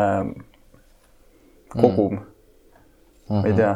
kogum 1.80 2.14
mm, 2.14 2.22
-hmm. 3.28 3.42
ma 3.42 3.46
ei 3.48 3.58
tea. 3.58 3.74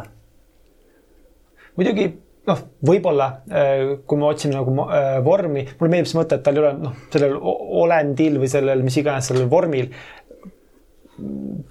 muidugi 1.77 2.09
noh, 2.49 2.63
võib-olla 2.91 3.29
äh, 3.51 3.83
kui 4.09 4.21
ma 4.21 4.33
otsin 4.33 4.55
nagu 4.57 4.75
äh, 4.87 5.19
vormi, 5.25 5.67
mulle 5.79 5.93
meeldib 5.93 6.11
see 6.13 6.21
mõte, 6.21 6.39
et 6.39 6.47
tal 6.47 6.57
ei 6.57 6.65
ole 6.65 6.73
noh, 6.81 6.97
sellel 7.13 7.37
olendil 7.85 8.39
või 8.43 8.51
sellel, 8.51 8.85
mis 8.87 8.97
iganes 9.03 9.31
sellel 9.31 9.51
vormil 9.51 9.91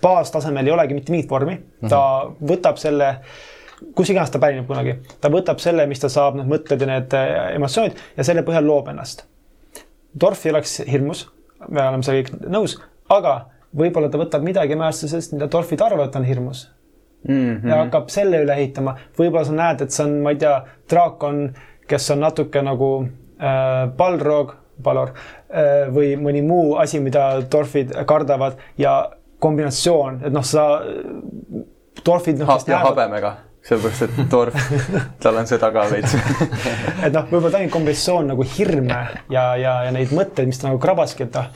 baastasemel 0.01 0.67
ei 0.67 0.73
olegi 0.75 0.97
mitte 0.97 1.13
mingit 1.13 1.29
vormi, 1.31 1.55
ta 1.87 2.01
võtab 2.51 2.79
selle, 2.81 3.13
kus 3.95 4.11
iganes 4.11 4.31
ta 4.33 4.41
pärineb 4.43 4.67
kunagi, 4.67 4.97
ta 5.23 5.31
võtab 5.33 5.61
selle, 5.63 5.87
mis 5.89 6.03
ta 6.03 6.11
saab, 6.11 6.37
need 6.39 6.51
mõtted 6.51 6.83
ja 6.83 6.89
need 6.91 7.17
äh, 7.17 7.33
emotsioonid 7.55 8.01
ja 8.17 8.27
selle 8.27 8.43
põhjal 8.47 8.67
loob 8.67 8.91
ennast. 8.91 9.25
Dorfi 10.17 10.51
oleks 10.51 10.79
hirmus, 10.87 11.27
me 11.67 11.83
oleme 11.83 12.05
sellega 12.05 12.31
kõik 12.31 12.49
nõus, 12.51 12.77
aga 13.13 13.37
võib-olla 13.77 14.09
ta 14.09 14.19
võtab 14.21 14.43
midagi 14.45 14.75
mälestusest, 14.75 15.33
mida 15.35 15.49
Dorfid 15.51 15.81
arvavad, 15.81 16.15
on 16.15 16.27
hirmus 16.27 16.67
Mm 17.27 17.55
-hmm. 17.55 17.69
ja 17.69 17.75
hakkab 17.75 18.09
selle 18.09 18.37
üle 18.43 18.53
ehitama. 18.53 18.95
võib-olla 19.17 19.45
sa 19.45 19.51
näed, 19.51 19.81
et 19.81 19.91
see 19.91 20.05
on, 20.05 20.19
ma 20.21 20.29
ei 20.31 20.35
tea, 20.35 20.61
draakon, 20.89 21.53
kes 21.87 22.11
on 22.11 22.19
natuke 22.19 22.61
nagu 22.61 23.07
äh, 23.41 23.89
Balrog, 23.97 24.53
Balor 24.83 25.09
äh, 25.09 25.89
või 25.95 26.15
mõni 26.15 26.43
muu 26.45 26.75
asi, 26.75 26.99
mida 26.99 27.41
Dorfid 27.51 27.91
kardavad 28.05 28.53
ja 28.77 29.11
kombinatsioon, 29.39 30.21
et 30.25 30.33
noh, 30.33 30.45
sa, 30.45 30.81
Dorfid 32.05 32.39
noh, 32.39 32.47
ha 32.47 32.57
ja 32.67 32.77
näevad, 32.77 32.89
habemega, 32.89 33.33
sellepärast 33.67 34.01
et 34.01 34.31
Dorf, 34.31 34.69
tal 35.23 35.41
on 35.41 35.49
seda 35.49 35.71
ka 35.73 35.87
veits. 35.91 36.15
et 37.05 37.13
noh, 37.13 37.25
võib-olla 37.31 37.51
ta 37.51 37.61
ongi 37.61 37.73
kombinatsioon 37.73 38.31
nagu 38.33 38.45
hirme 38.57 39.01
ja, 39.33 39.49
ja, 39.59 39.73
ja 39.87 39.91
neid 39.91 40.13
mõtteid, 40.15 40.49
mis 40.49 40.61
ta 40.61 40.69
nagu 40.69 40.79
krabaski, 40.81 41.27
et 41.27 41.35
noh, 41.37 41.51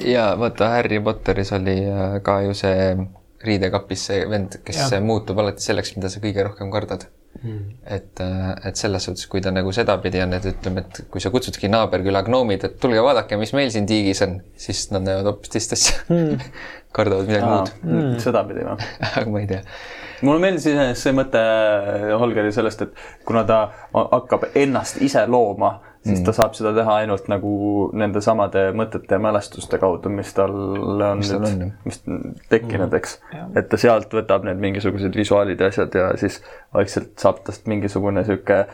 ja 0.00 0.32
vaata 0.38 0.68
Harry 0.76 1.00
Potteris 1.00 1.52
oli 1.52 1.78
äh, 1.88 2.20
ka 2.22 2.40
ju 2.46 2.54
see 2.56 2.94
riidekapis 3.42 4.06
see 4.10 4.22
vend, 4.30 4.60
kes 4.64 4.84
ja. 4.84 5.00
muutub 5.02 5.40
alati 5.42 5.64
selleks, 5.64 5.96
mida 5.96 6.10
sa 6.12 6.22
kõige 6.22 6.44
rohkem 6.46 6.70
kardad 6.70 7.08
mm.. 7.42 7.62
et, 7.96 8.22
et 8.68 8.78
selles 8.78 9.06
suhtes, 9.08 9.26
kui 9.30 9.42
ta 9.44 9.52
nagu 9.54 9.72
sedapidi 9.74 10.22
on, 10.22 10.36
et 10.36 10.46
ütleme, 10.52 10.84
et 10.84 11.02
kui 11.12 11.22
sa 11.22 11.32
kutsudki 11.34 11.70
naaberküla 11.72 12.22
gnoomid, 12.26 12.68
et 12.68 12.78
tulge 12.82 13.02
vaadake, 13.04 13.38
mis 13.40 13.54
meil 13.56 13.72
siin 13.74 13.88
tiigis 13.88 14.22
on, 14.26 14.38
siis 14.58 14.84
nad 14.94 15.06
näevad 15.06 15.32
hoopis 15.32 15.54
teist 15.56 15.76
asja 15.78 15.98
mm. 16.08 16.46
kardavad 16.96 17.30
midagi 17.30 17.50
muud, 17.50 17.74
mm. 17.82 18.16
sedapidi 18.22 18.66
või? 18.68 18.90
aga 19.16 19.26
ma 19.34 19.42
ei 19.42 19.50
tea. 19.50 19.62
mulle 20.22 20.44
meeldis 20.46 20.68
iseenesest 20.70 21.08
see 21.08 21.16
mõte 21.18 21.46
Holgeri 22.22 22.54
sellest, 22.54 22.86
et 22.86 23.06
kuna 23.28 23.46
ta 23.48 23.62
hakkab 23.96 24.52
ennast 24.54 25.02
ise 25.02 25.26
looma, 25.30 25.74
siis 26.02 26.18
mm. 26.18 26.24
ta 26.26 26.34
saab 26.36 26.54
seda 26.58 26.72
teha 26.76 26.98
ainult 27.02 27.28
nagu 27.30 27.54
nende 27.96 28.22
samade 28.24 28.68
mõtete 28.76 29.16
ja 29.16 29.22
mälestuste 29.22 29.78
kaudu, 29.82 30.10
mis 30.10 30.32
tal 30.36 30.52
on 30.52 31.22
Mis 31.22 31.30
tal 31.30 31.44
nüüd 31.46 31.74
mis 31.86 32.00
tekkinud, 32.52 32.94
eks. 32.98 33.18
et 33.58 33.68
ta 33.70 33.80
sealt 33.80 34.14
võtab 34.14 34.46
need 34.48 34.62
mingisugused 34.62 35.14
visuaalid 35.18 35.62
ja 35.62 35.70
asjad 35.72 35.94
ja 35.98 36.08
siis 36.20 36.40
vaikselt 36.74 37.14
saab 37.22 37.44
tast 37.46 37.70
mingisugune 37.70 38.24
sihuke 38.26 38.64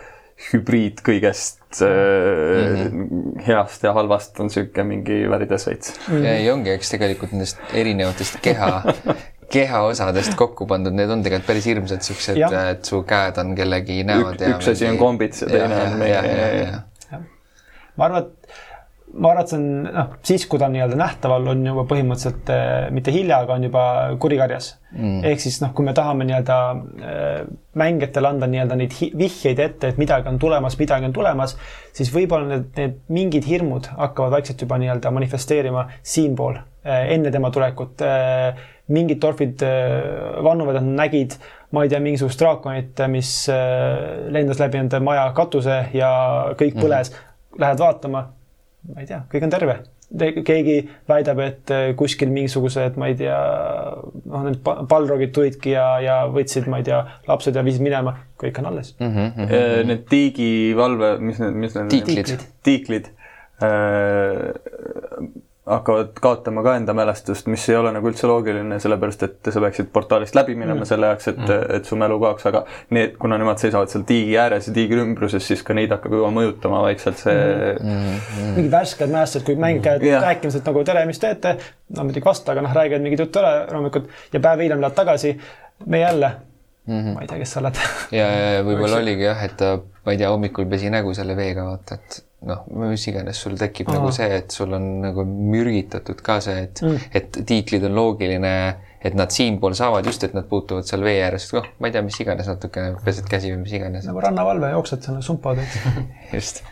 hübriid 0.48 1.00
kõigest 1.04 1.80
mm 1.82 2.76
-hmm. 2.76 3.40
heast 3.46 3.82
ja 3.84 3.92
halvast 3.92 4.38
on 4.40 4.50
sihuke 4.50 4.84
mingi 4.84 5.24
värides 5.30 5.66
veits. 5.66 5.94
ja 6.08 6.34
ei 6.34 6.50
ongi, 6.50 6.70
eks 6.70 6.94
tegelikult 6.94 7.32
nendest 7.32 7.58
erinevatest 7.74 8.38
keha, 8.42 8.82
kehaosadest 9.54 10.34
kokku 10.38 10.66
pandud, 10.66 10.94
need 10.94 11.10
on 11.10 11.22
tegelikult 11.22 11.46
päris 11.50 11.66
hirmsad 11.66 12.06
siuksed 12.06 12.38
et 12.38 12.84
su 12.84 13.02
käed 13.02 13.40
on 13.42 13.54
kellegi 13.58 14.04
näod 14.04 14.40
ja 14.40 14.54
üks 14.54 14.70
asi 14.70 14.86
on 14.86 14.98
kombits 14.98 15.42
ja 15.42 15.50
teine 15.50 15.82
on 15.82 15.98
meie 15.98 16.78
ma 17.98 18.08
arvan, 18.08 18.28
et 18.28 18.58
ma 19.14 19.30
arvan, 19.32 19.44
et 19.44 19.52
see 19.52 19.58
on 19.58 19.66
noh, 19.86 20.10
siis 20.26 20.44
kui 20.50 20.60
ta 20.60 20.68
on 20.68 20.74
nii-öelda 20.76 20.98
nähtaval, 20.98 21.48
on 21.52 21.64
juba 21.70 21.84
põhimõtteliselt 21.88 22.50
äh, 22.52 22.88
mitte 22.94 23.12
hilja, 23.14 23.40
aga 23.44 23.56
on 23.56 23.66
juba 23.68 23.82
kurikarjas 24.20 24.70
mm.. 24.92 25.20
ehk 25.30 25.42
siis 25.42 25.60
noh, 25.62 25.72
kui 25.76 25.86
me 25.86 25.94
tahame 25.96 26.26
nii-öelda 26.28 26.58
äh, 26.76 27.36
mängijatele 27.80 28.32
anda 28.34 28.48
nii-öelda 28.50 28.78
neid 28.80 28.96
vihjeid 28.98 29.62
ette, 29.64 29.92
et 29.92 30.00
midagi 30.00 30.28
on 30.30 30.40
tulemas, 30.42 30.78
midagi 30.80 31.08
on 31.08 31.14
tulemas, 31.16 31.56
siis 31.96 32.10
võib-olla 32.14 32.50
need, 32.52 32.72
need 32.78 32.98
mingid 33.14 33.48
hirmud 33.48 33.90
hakkavad 33.96 34.38
vaikselt 34.38 34.66
juba 34.66 34.80
nii-öelda 34.82 35.12
manifesteerima 35.14 35.86
siinpool 36.02 36.58
äh, 36.58 37.06
enne 37.14 37.32
tema 37.34 37.52
tulekut 37.54 38.04
äh,. 38.04 38.66
mingid 38.88 39.18
torfid 39.20 39.60
äh, 39.64 40.38
vannuvad, 40.44 40.78
et 40.78 40.84
nad 40.86 41.02
nägid, 41.04 41.34
ma 41.76 41.82
ei 41.84 41.90
tea, 41.92 41.98
mingisugust 42.00 42.40
draakonit, 42.40 43.02
mis 43.12 43.32
äh, 43.52 44.30
lendas 44.32 44.60
läbi 44.62 44.80
nende 44.80 45.00
maja 45.04 45.26
katuse 45.36 45.82
ja 45.92 46.12
kõik 46.56 46.78
põles 46.80 47.10
mm. 47.10 47.16
-hmm. 47.16 47.27
Lähed 47.58 47.78
vaatama 47.78 48.26
ma 48.88 49.02
ei 49.02 49.08
tea, 49.08 49.22
kõik 49.30 49.46
on 49.46 49.54
terve. 49.54 49.78
keegi 50.48 50.76
väidab, 51.10 51.40
et 51.44 51.70
eh, 51.74 51.90
kuskil 51.98 52.30
mingisugused, 52.32 52.94
ma 52.96 53.10
ei 53.10 53.16
tea, 53.18 53.36
noh, 54.24 54.46
need 54.46 54.62
pa- 54.64 54.78
Balrogid 54.88 55.34
tulidki 55.36 55.74
ja, 55.74 55.84
ja 56.00 56.14
võtsid, 56.32 56.64
ma 56.72 56.80
ei 56.80 56.86
tea, 56.86 57.02
lapsed 57.28 57.58
ja 57.58 57.64
viisid 57.66 57.84
minema, 57.84 58.14
kõik 58.40 58.62
on 58.62 58.70
alles 58.70 58.94
mm. 58.96 59.10
mm. 59.10 59.34
-hmm. 59.36 59.90
Need 59.90 60.06
tiigivalve, 60.08 61.12
mis 61.20 61.42
need, 61.44 61.60
mis 61.66 61.76
need 61.76 61.92
Tiiklid. 61.92 62.46
tiiklid 62.64 63.10
äh, 63.60 64.48
hakkavad 65.68 66.12
kaotama 66.22 66.62
ka 66.66 66.76
enda 66.78 66.94
mälestust, 66.96 67.46
mis 67.52 67.68
ei 67.68 67.76
ole 67.76 67.92
nagu 67.94 68.08
üldse 68.10 68.28
loogiline, 68.30 68.78
sellepärast 68.82 69.24
et 69.26 69.50
sa 69.52 69.62
peaksid 69.62 69.90
portaalist 69.92 70.38
läbi 70.38 70.56
minema 70.56 70.80
mm. 70.80 70.88
selle 70.88 71.10
jaoks, 71.12 71.28
et 71.32 71.40
mm., 71.42 71.76
et 71.78 71.90
su 71.90 71.98
mälu 72.00 72.18
kaoks, 72.22 72.46
aga 72.50 72.64
need, 72.94 73.16
kuna 73.20 73.38
nemad 73.40 73.60
seisavad 73.62 73.92
seal 73.92 74.06
tiigi 74.08 74.36
ääres 74.40 74.70
ja 74.70 74.74
tiigi 74.76 74.98
ümbruses, 74.98 75.44
siis 75.44 75.64
ka 75.66 75.76
neid 75.76 75.92
hakkab 75.94 76.16
juba 76.18 76.32
mõjutama 76.34 76.82
vaikselt 76.86 77.20
see 77.22 77.36
mm. 77.36 77.94
-hmm. 77.94 78.52
mingid 78.56 78.72
värsked 78.72 79.14
mälestused, 79.14 79.46
kui 79.46 79.56
mängijad 79.60 79.88
käivad 79.88 80.06
Jah. 80.08 80.22
rääkimas, 80.22 80.58
et 80.58 80.68
nagu 80.68 80.84
tere, 80.84 81.06
mis 81.06 81.18
teete. 81.22 81.56
no 81.96 82.04
muidugi 82.04 82.24
vasta, 82.24 82.52
aga 82.52 82.62
noh, 82.62 82.74
räägivad 82.74 83.02
mingit 83.02 83.24
juttu 83.24 83.42
ära 83.42 83.66
loomulikult 83.72 84.08
ja 84.32 84.40
päev 84.40 84.60
hiljem 84.60 84.80
lähevad 84.80 84.96
tagasi. 84.96 85.38
me 85.86 86.00
jälle 86.00 86.32
mm, 86.86 87.00
-hmm. 87.00 87.14
ma 87.14 87.20
ei 87.20 87.26
tea, 87.26 87.38
kes 87.38 87.52
sa 87.52 87.60
oled. 87.60 87.82
ja, 88.12 88.30
ja 88.30 88.62
võib-olla 88.64 89.02
oligi 89.02 89.22
jah, 89.22 89.44
et 89.44 89.60
ma 90.04 90.12
ei 90.12 90.18
tea, 90.18 90.30
hommikul 90.30 90.66
pesi 90.66 90.90
nägu 90.90 91.14
selle 91.14 91.36
veega, 91.36 91.64
vaata, 91.64 91.94
et 91.94 92.24
noh, 92.46 92.64
mis 92.78 93.06
iganes 93.10 93.40
sul 93.42 93.56
tekib 93.58 93.88
Aa. 93.90 93.98
nagu 93.98 94.10
see, 94.14 94.28
et 94.38 94.54
sul 94.54 94.74
on 94.76 94.86
nagu 95.02 95.24
mürgitatud 95.26 96.20
ka 96.24 96.38
see, 96.44 96.68
et 96.68 96.82
mm., 96.84 97.08
et 97.18 97.40
tiiklid 97.48 97.88
on 97.88 97.98
loogiline, 97.98 98.52
et 98.98 99.18
nad 99.18 99.34
siinpool 99.34 99.74
saavad 99.78 100.06
just, 100.06 100.24
et 100.26 100.34
nad 100.36 100.46
puutuvad 100.50 100.86
seal 100.86 101.02
vee 101.06 101.18
ääres, 101.24 101.48
noh, 101.56 101.66
ma 101.78 101.90
ei 101.90 101.96
tea, 101.96 102.04
mis 102.06 102.18
iganes 102.22 102.50
natukene, 102.50 102.94
pesed 103.04 103.26
käsi 103.30 103.52
või 103.54 103.62
mis 103.64 103.74
iganes. 103.78 104.06
nagu 104.06 104.22
rannavalve, 104.22 104.70
jooksed 104.76 105.06
seal 105.08 105.22
sumpad, 105.26 105.62
et 105.64 105.78
just. 106.36 106.62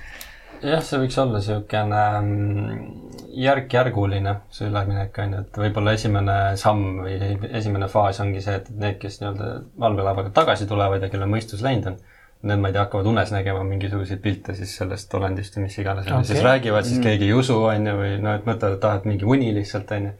jah, 0.62 0.83
see 0.87 1.03
võiks 1.03 1.19
olla 1.23 1.43
niisugune 1.43 2.05
mm, 2.23 3.07
järk-järguline 3.37 4.37
see 4.55 4.71
üleminek 4.71 5.19
on 5.23 5.35
ju, 5.35 5.47
et 5.49 5.59
võib-olla 5.67 5.97
esimene 5.99 6.37
samm 6.61 7.03
või 7.03 7.33
esimene 7.59 7.91
faas 7.93 8.23
ongi 8.23 8.43
see, 8.45 8.62
et 8.62 8.71
need, 8.71 9.01
kes 9.03 9.19
nii-öelda 9.21 9.51
valvelaevaga 9.83 10.31
tagasi 10.37 10.71
tulevad 10.71 11.03
ja 11.03 11.11
kelle 11.12 11.29
mõistus 11.31 11.64
läinud 11.67 11.91
on, 11.91 11.99
need, 12.47 12.61
ma 12.63 12.71
ei 12.71 12.75
tea, 12.77 12.85
hakkavad 12.85 13.09
unes 13.11 13.33
nägema 13.35 13.65
mingisuguseid 13.67 14.21
pilte 14.23 14.55
siis 14.59 14.73
sellest 14.79 15.13
olendist 15.19 15.57
või 15.57 15.67
mis 15.67 15.79
iganes 15.83 16.07
okay., 16.07 16.29
siis 16.31 16.45
räägivad, 16.45 16.89
siis 16.89 17.03
keegi 17.05 17.29
ei 17.29 17.35
usu, 17.37 17.59
on 17.65 17.91
ju, 17.91 17.97
või 17.99 18.15
noh, 18.23 18.39
et 18.39 18.49
mõtlevad, 18.49 18.79
et 18.79 18.89
ah, 18.89 18.97
et 19.01 19.09
mingi 19.09 19.29
uni 19.37 19.53
lihtsalt, 19.57 19.93
on 19.97 20.09
ju. 20.11 20.15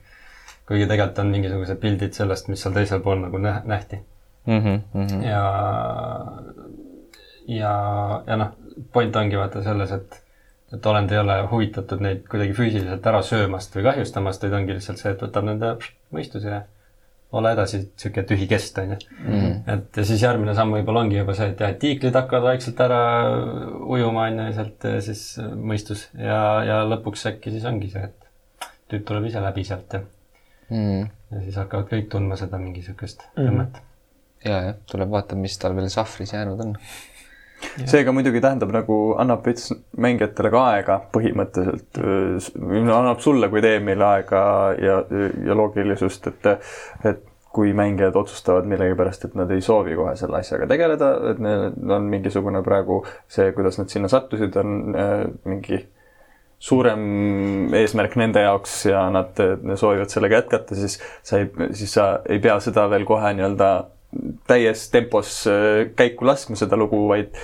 kuigi 0.67 0.91
tegelikult 0.91 1.23
on 1.23 1.33
mingisugused 1.37 1.81
pildid 1.83 2.19
sellest, 2.19 2.51
mis 2.53 2.63
seal 2.63 2.75
teisel 2.75 3.03
pool 3.05 3.23
nagu 3.23 3.41
nä- 3.43 3.63
nähti. 3.65 4.03
mm. 4.47 4.61
-hmm. 4.95 5.25
ja, 5.25 5.43
ja, 7.49 7.75
ja 8.27 8.37
noh, 8.37 8.55
point 8.93 9.17
ongi 9.17 9.39
vaata 9.39 9.63
selles, 9.63 9.93
et, 9.93 10.23
et 10.75 10.87
olend 10.87 11.13
ei 11.13 11.19
ole 11.19 11.43
huvitatud 11.51 12.01
neid 12.03 12.25
kuidagi 12.31 12.53
füüsiliselt 12.53 13.07
ära 13.07 13.23
söömast 13.23 13.77
või 13.77 13.87
kahjustamast, 13.91 14.43
vaid 14.43 14.59
ongi 14.61 14.79
lihtsalt 14.79 14.99
see, 15.03 15.13
et 15.13 15.23
võtab 15.23 15.47
nende 15.47 15.77
mõistuse 16.15 16.51
ja 16.51 16.63
ole 17.33 17.51
edasi, 17.53 17.81
sihuke 17.99 18.23
tühi 18.23 18.47
kest 18.49 18.79
onju 18.79 18.97
Mhm. 19.27 19.55
et 19.73 19.97
ja 19.97 20.05
siis 20.05 20.23
järgmine 20.23 20.55
samm 20.55 20.73
võib-olla 20.77 21.01
ongi 21.05 21.17
juba 21.19 21.35
see, 21.35 21.49
et 21.51 21.61
jah, 21.61 21.71
et 21.75 21.79
tiiklid 21.83 22.15
hakkavad 22.15 22.43
vaikselt 22.53 22.81
ära 22.81 23.01
ujuma 23.87 24.29
onju, 24.31 24.53
sealt 24.55 24.85
ja 24.85 25.01
siis 25.01 25.25
mõistus 25.57 26.07
ja, 26.19 26.39
ja 26.65 26.77
lõpuks 26.87 27.27
äkki 27.33 27.51
siis 27.51 27.65
ongi 27.69 27.91
see, 27.91 28.05
et 28.05 28.71
tüüp 28.91 29.05
tuleb 29.09 29.27
ise 29.27 29.41
läbi 29.43 29.65
sealt 29.65 29.93
ja, 29.99 30.01
Mm. 30.71 31.05
ja 31.31 31.41
siis 31.45 31.55
hakkavad 31.61 31.87
kõik 31.93 32.09
tundma 32.11 32.35
seda 32.37 32.59
mingi 32.59 32.83
sihukest 32.83 33.21
Mhm. 33.37 33.47
tõmmet. 33.49 33.77
ja, 34.45 34.57
jah, 34.65 34.75
tuleb 34.91 35.11
vaatama, 35.11 35.41
mis 35.47 35.59
tal 35.59 35.75
veel 35.77 35.89
sahvris 35.89 36.33
jäänud 36.33 36.61
on. 36.65 36.73
Seega 37.85 38.13
muidugi 38.15 38.41
tähendab 38.45 38.73
nagu 38.75 38.99
annab 39.21 39.47
veits 39.47 39.71
mängijatele 40.01 40.51
ka 40.53 40.65
aega 40.73 40.99
põhimõtteliselt, 41.15 42.03
annab 42.83 43.23
sulle 43.25 43.49
kui 43.53 43.63
DM-ile 43.65 44.07
aega 44.11 44.43
ja, 44.83 45.01
ja 45.47 45.57
loogilisust, 45.59 46.31
et, 46.33 46.53
et 47.09 47.25
kui 47.57 47.73
mängijad 47.73 48.17
otsustavad 48.21 48.67
millegipärast, 48.69 49.25
et 49.25 49.37
nad 49.39 49.51
ei 49.55 49.63
soovi 49.65 49.97
kohe 49.97 50.13
selle 50.21 50.43
asjaga 50.43 50.69
tegeleda, 50.69 51.13
et 51.31 51.39
neil 51.41 51.93
on 51.97 52.09
mingisugune 52.13 52.61
praegu 52.65 53.01
see, 53.33 53.49
kuidas 53.57 53.81
nad 53.81 53.93
sinna 53.93 54.11
sattusid, 54.13 54.57
on 54.61 54.75
äh, 54.93 55.15
mingi 55.49 55.81
suurem 56.67 57.73
eesmärk 57.77 58.17
nende 58.21 58.45
jaoks 58.45 58.79
ja 58.91 59.07
nad 59.13 59.37
soovivad 59.77 60.13
sellega 60.13 60.43
jätkata, 60.43 60.77
siis 60.77 60.99
sa 61.25 61.41
ei, 61.41 61.51
siis 61.77 61.93
sa 61.97 62.07
ei 62.29 62.41
pea 62.45 62.57
seda 62.65 62.87
veel 62.93 63.05
kohe 63.09 63.33
nii-öelda 63.37 63.71
täies 64.47 64.89
tempos 64.91 65.39
äh, 65.51 65.87
käiku 65.97 66.29
laskma 66.29 66.59
seda 66.59 66.79
lugu, 66.81 67.07
vaid 67.09 67.35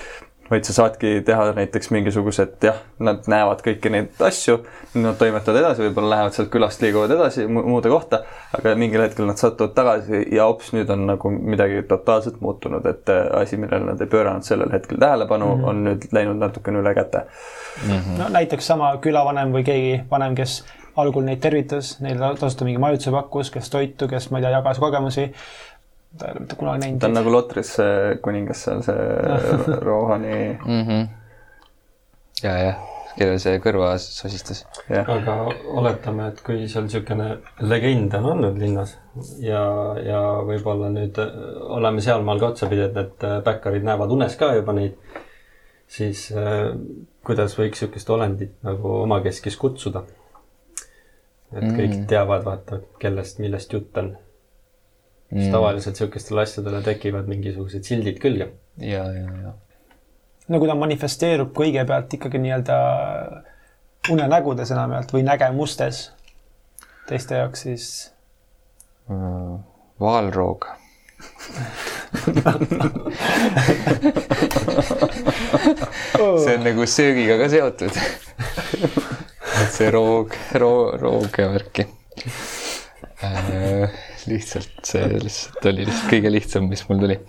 vaid 0.49 0.67
sa 0.67 0.73
saadki 0.75 1.21
teha 1.25 1.45
näiteks 1.55 1.89
mingisugused 1.93 2.65
jah, 2.65 2.81
nad 3.03 3.25
näevad 3.31 3.63
kõiki 3.65 3.89
neid 3.93 4.19
asju, 4.27 4.57
nad 4.99 5.15
toimetavad 5.19 5.61
edasi, 5.61 5.85
võib-olla 5.85 6.11
lähevad 6.17 6.35
sealt 6.35 6.51
külast, 6.53 6.83
liiguvad 6.83 7.13
edasi 7.15 7.45
mu 7.47 7.63
muude 7.65 7.91
kohta, 7.91 8.19
aga 8.57 8.75
mingil 8.79 9.05
hetkel 9.05 9.27
nad 9.29 9.39
satuvad 9.39 9.73
tagasi 9.77 10.21
ja 10.35 10.47
hops 10.49 10.73
nüüd 10.75 10.91
on 10.93 11.07
nagu 11.09 11.31
midagi 11.33 11.81
totaalselt 11.89 12.41
muutunud, 12.43 12.85
et 12.91 13.09
äh, 13.13 13.25
asi, 13.39 13.57
millele 13.61 13.93
nad 13.93 14.03
ei 14.03 14.11
pööranud 14.11 14.45
sellel 14.47 14.71
hetkel 14.75 14.99
tähelepanu 15.01 15.49
mm, 15.49 15.63
-hmm. 15.63 15.69
on 15.71 15.83
nüüd 15.87 16.07
läinud 16.11 16.41
natukene 16.43 16.83
üle 16.83 16.93
käte. 16.99 17.25
no 18.17 18.29
näiteks 18.29 18.67
sama 18.67 18.97
külavanem 19.01 19.55
või 19.55 19.63
keegi 19.63 19.99
vanem, 20.11 20.35
kes 20.35 20.63
algul 20.95 21.25
neid 21.25 21.41
tervitas, 21.41 21.97
neile 22.03 22.33
tasuta 22.39 22.65
mingi 22.67 22.81
majutuse 22.81 23.11
pakkus, 23.11 23.51
kes 23.53 23.69
toitu, 23.73 24.07
kes 24.07 24.29
ma 24.31 24.39
ei 24.39 24.45
tea, 24.45 24.51
jagas 24.57 24.79
kogemusi. 24.79 25.31
Ta 26.17 26.27
ei 26.27 26.31
ole 26.31 26.45
mitte 26.45 26.55
kunagi 26.59 26.85
näinud 26.85 27.01
ta 27.01 27.09
on. 27.09 27.17
nagu 27.17 27.31
Lotris 27.33 27.75
see 27.79 28.15
kuningas 28.23 28.63
seal, 28.67 28.81
see 28.85 28.97
Rohani, 29.87 30.39
mm. 30.65 30.81
-hmm. 30.87 31.07
ja, 32.43 32.55
jah, 32.57 32.81
kellel 33.17 33.39
see 33.41 33.59
kõrva 33.63 33.93
sosistas. 34.01 34.63
aga 35.01 35.37
oletame, 35.81 36.27
et 36.33 36.41
kui 36.45 36.67
seal 36.67 36.87
niisugune 36.87 37.29
legend 37.61 38.13
on 38.19 38.29
olnud 38.35 38.57
linnas 38.61 38.97
ja, 39.41 39.63
ja 40.05 40.21
võib-olla 40.47 40.89
nüüd 40.93 41.19
äh, 41.21 41.35
oleme 41.77 42.01
sealmaal 42.01 42.41
ka 42.41 42.53
otsapidi, 42.53 42.87
et 42.87 42.97
need 42.97 43.27
äh, 43.29 43.39
backerid 43.45 43.85
näevad 43.85 44.11
unes 44.13 44.35
ka 44.39 44.53
juba 44.57 44.75
neid, 44.77 44.97
siis 45.87 46.27
äh, 46.31 46.73
kuidas 47.25 47.57
võiks 47.59 47.81
niisugust 47.81 48.09
olendit 48.09 48.59
nagu 48.65 48.99
omakeskis 49.03 49.57
kutsuda? 49.57 50.03
et 51.53 51.63
kõik 51.69 51.91
Mm. 51.93 52.05
teavad, 52.09 52.43
vaata, 52.47 52.79
kellest, 52.99 53.39
millest 53.39 53.73
jutt 53.73 53.97
on. 54.01 54.15
Siis 55.31 55.51
tavaliselt 55.51 55.95
niisugustele 55.95 56.41
asjadele 56.43 56.81
tekivad 56.85 57.27
mingisugused 57.31 57.83
sildid 57.87 58.19
külge. 58.23 58.49
ja, 58.77 59.03
ja, 59.13 59.35
ja. 59.43 59.53
no 60.47 60.59
kui 60.59 60.67
ta 60.69 60.75
manifesteerub 60.75 61.53
kõigepealt 61.57 62.13
ikkagi 62.19 62.41
nii-öelda 62.43 62.79
unenägudes 64.11 64.71
enamjaolt 64.75 65.13
või 65.15 65.23
nägemustes 65.27 66.09
teiste 67.07 67.39
jaoks, 67.39 67.67
siis 67.67 67.91
Mm, 69.09 69.57
vaalroog. 69.99 70.65
see 76.39 76.55
on 76.55 76.63
nagu 76.63 76.85
söögiga 76.87 77.37
ka 77.41 77.49
seotud. 77.51 77.99
et 79.63 79.71
see 79.75 79.91
roog, 79.93 80.35
roo-, 80.59 80.95
roog 80.99 81.39
ja 81.39 81.49
värki. 81.53 81.87
Lihtsalt 84.27 84.87
see 84.87 85.05
lihtsalt 85.19 85.65
oli 85.69 85.85
lihtsalt 85.87 86.09
kõige 86.11 86.31
lihtsam, 86.33 86.67
mis 86.71 86.83
mul 86.89 87.03
tuli. 87.03 87.19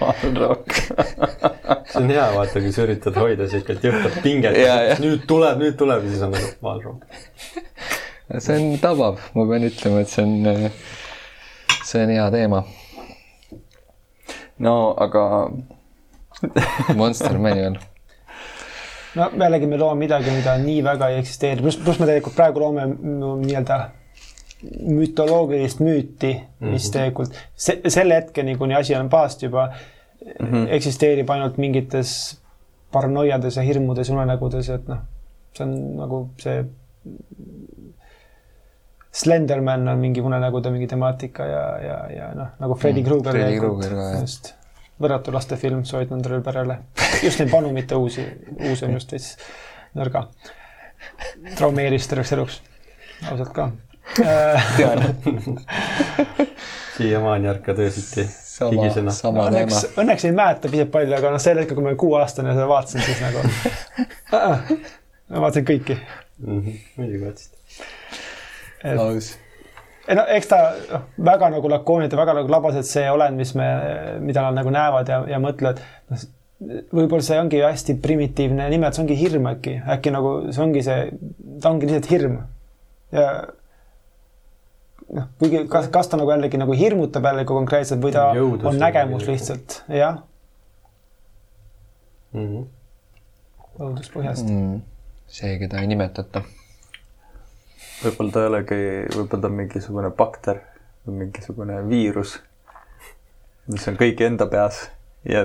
Valrok. 0.00 0.72
see 0.72 2.00
on 2.00 2.08
hea, 2.08 2.26
vaata, 2.32 2.60
kui 2.64 2.72
sa 2.72 2.86
üritad 2.86 3.18
hoida 3.20 3.48
siukest 3.50 3.84
jõhkrat 3.84 4.20
pinget 4.24 4.56
nüüd 5.02 5.26
tuleb, 5.28 5.60
nüüd 5.60 5.76
tuleb 5.80 6.06
ja 6.06 6.12
siis 6.12 6.22
on 6.24 6.32
nagu 6.32 6.52
maalroog. 6.64 7.02
see 8.38 8.56
on 8.56 8.78
tabav, 8.80 9.20
ma 9.36 9.46
pean 9.50 9.66
ütlema, 9.68 10.00
et 10.00 10.12
see 10.12 10.24
on, 10.24 10.70
see 11.84 12.04
on 12.06 12.14
hea 12.14 12.28
teema. 12.32 12.62
no 14.64 14.76
aga 15.06 15.24
Monster 17.00 17.36
Manual. 17.36 17.76
no 19.18 19.28
jällegi 19.44 19.68
me 19.68 19.82
loome 19.82 20.06
midagi, 20.06 20.32
mida 20.32 20.56
nii 20.62 20.80
väga 20.88 21.12
ei 21.12 21.20
eksisteeri, 21.20 21.60
pluss, 21.60 21.82
pluss 21.84 22.00
me 22.00 22.08
tegelikult 22.08 22.38
praegu 22.38 22.64
loome 22.64 22.88
nii-öelda 22.96 23.82
mütoloogilist 24.80 25.80
müüti, 25.84 26.34
mis 26.60 26.90
tegelikult 26.90 27.34
se 27.54 27.80
selle 27.88 28.16
hetkeni, 28.20 28.56
kuni 28.56 28.74
asi 28.74 28.96
on 28.96 29.10
pahasti 29.10 29.46
juba 29.46 29.66
mm, 29.68 30.46
-hmm. 30.46 30.66
eksisteerib 30.78 31.30
ainult 31.30 31.58
mingites 31.58 32.40
paranoiades 32.92 33.56
ja 33.56 33.62
hirmudes 33.62 34.10
unenägudes, 34.10 34.68
et 34.70 34.88
noh, 34.88 35.02
see 35.56 35.66
on 35.66 35.76
nagu 35.98 36.24
see 36.40 36.64
Slenderman 39.14 39.88
on 39.88 39.98
mingi 39.98 40.20
unenägude 40.20 40.70
mingi 40.74 40.86
temaatika 40.90 41.46
ja, 41.46 41.62
ja, 41.78 41.98
ja 42.16 42.30
noh, 42.34 42.48
nagu 42.58 42.74
Freddy 42.74 43.02
Mm, 43.02 43.06
Krueger 43.06 43.36
Freddy. 43.36 43.58
Krueger 43.60 43.92
jah. 43.94 44.54
võrratu 45.00 45.32
lastefilm, 45.34 45.84
soovitan 45.84 46.22
tervele 46.22 46.42
perele. 46.42 46.78
just 47.22 47.38
neid 47.38 47.52
vanu, 47.52 47.70
mitte 47.72 47.94
uusi, 47.94 48.24
uus 48.70 48.82
on 48.82 48.96
just 48.96 49.12
veits 49.12 49.36
nõrga. 49.94 50.26
traumeeris 51.54 52.08
terveks 52.10 52.32
eluks, 52.32 52.60
ausalt 53.30 53.52
ka. 53.54 53.70
tean, 54.16 55.04
siiamaani 56.96 57.48
ärkad 57.48 57.78
öösiti 57.78 58.26
sama, 58.54 58.82
higisena. 58.82 59.12
sama 59.12 59.46
teema 59.50 59.64
õnneks, 59.66 59.86
õnneks 59.98 60.26
ei 60.28 60.34
mäleta 60.34 60.70
piisavalt 60.70 60.92
palju, 60.94 61.16
aga 61.16 61.32
noh, 61.34 61.42
sel 61.42 61.60
hetkel, 61.60 61.78
kui 61.78 61.84
ma 61.86 61.90
olin 61.90 62.02
kuueaastane 62.02 62.52
ja 62.52 62.58
seda 62.58 62.68
vaatasin, 62.70 63.06
siis 63.06 63.22
nagu. 63.24 63.40
ma 65.34 65.42
vaatasin 65.46 65.66
kõiki. 65.70 65.96
Mhm, 66.44 66.76
muidugi 66.98 67.24
vaatasid. 67.24 67.50
aus. 69.00 69.32
ei 70.08 70.18
no 70.18 70.26
eks 70.36 70.50
ta 70.50 70.60
noh, 70.92 71.08
väga 71.32 71.50
nagu 71.56 71.72
lakooniline, 71.72 72.20
väga 72.20 72.38
nagu 72.38 72.54
labaselt 72.54 72.88
see 72.88 73.04
olend, 73.10 73.40
mis 73.40 73.54
me, 73.58 73.68
mida 74.22 74.46
nad 74.46 74.60
nagu 74.60 74.72
näevad 74.74 75.10
ja, 75.10 75.20
ja 75.34 75.42
mõtlevad. 75.42 75.82
noh, 76.12 76.24
võib-olla 76.94 77.24
see 77.26 77.40
ongi 77.40 77.60
hästi 77.64 77.98
primitiivne 78.02 78.68
nimetus, 78.70 79.02
ongi 79.02 79.18
hirm 79.18 79.50
äkki, 79.50 79.80
äkki 79.96 80.14
nagu 80.14 80.36
see 80.54 80.62
ongi 80.62 80.84
see, 80.86 81.10
ta 81.62 81.74
ongi 81.74 81.90
lihtsalt 81.90 82.10
hirm. 82.12 82.38
ja 83.14 83.28
noh, 85.12 85.26
kuigi 85.38 85.66
kas, 85.68 85.88
kas 85.88 86.08
ta 86.08 86.16
nagu 86.16 86.30
jällegi 86.30 86.58
nagu 86.58 86.72
hirmutab 86.72 87.24
jällegi 87.24 87.46
konkreetselt 87.48 88.00
või 88.02 88.12
ta 88.12 88.30
Jõudlus 88.36 88.70
on 88.72 88.78
nägemus 88.80 89.26
lihtsalt, 89.28 89.82
jah, 89.88 90.22
Mhm. 92.34 92.62
õuduspõhjast. 93.78 94.48
mm.. 94.50 94.80
see, 95.30 95.58
keda 95.58 95.80
ei 95.80 95.86
nimetata. 95.86 96.42
võib-olla 98.02 98.32
ta 98.34 98.40
ei 98.42 98.46
olegi, 98.50 98.78
võib-olla 99.14 99.40
ta 99.40 99.46
on 99.50 99.54
mingisugune 99.60 100.10
bakter 100.10 100.60
või 101.06 101.14
mingisugune 101.24 101.78
viirus, 101.88 102.40
mis 103.70 103.86
on 103.88 103.96
kõigi 104.00 104.26
enda 104.26 104.46
peas 104.46 104.88
ja 105.24 105.44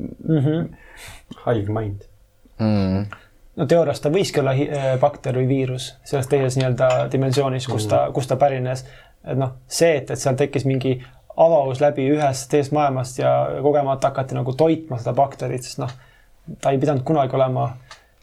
Mm 0.00 0.38
-hmm. 0.44 0.68
Hive 1.46 1.72
mind. 1.72 2.02
Mm. 2.60 3.06
No 3.56 3.66
teoorias 3.66 4.00
ta 4.00 4.12
võiski 4.12 4.42
olla 4.42 4.54
eh, 4.54 4.90
bakter 5.00 5.36
või 5.40 5.48
viirus 5.48 5.94
selles 6.04 6.28
teises 6.30 6.58
nii-öelda 6.58 7.08
dimensioonis, 7.12 7.66
kus 7.70 7.88
ta, 7.90 8.06
kus 8.14 8.30
ta 8.30 8.38
pärines. 8.40 8.84
et 9.24 9.38
noh, 9.38 9.56
see, 9.66 9.96
et, 10.00 10.10
et 10.10 10.20
seal 10.20 10.38
tekkis 10.38 10.66
mingi 10.68 10.98
avavus 11.36 11.80
läbi 11.80 12.08
ühest 12.14 12.50
teisest 12.50 12.74
maailmast 12.76 13.18
ja 13.18 13.32
kogemata 13.62 14.10
hakati 14.10 14.36
nagu 14.36 14.52
toitma 14.52 14.98
seda 14.98 15.14
bakterit, 15.16 15.64
sest 15.66 15.80
noh, 15.82 15.92
ta 16.60 16.72
ei 16.74 16.80
pidanud 16.82 17.04
kunagi 17.06 17.36
olema 17.36 17.70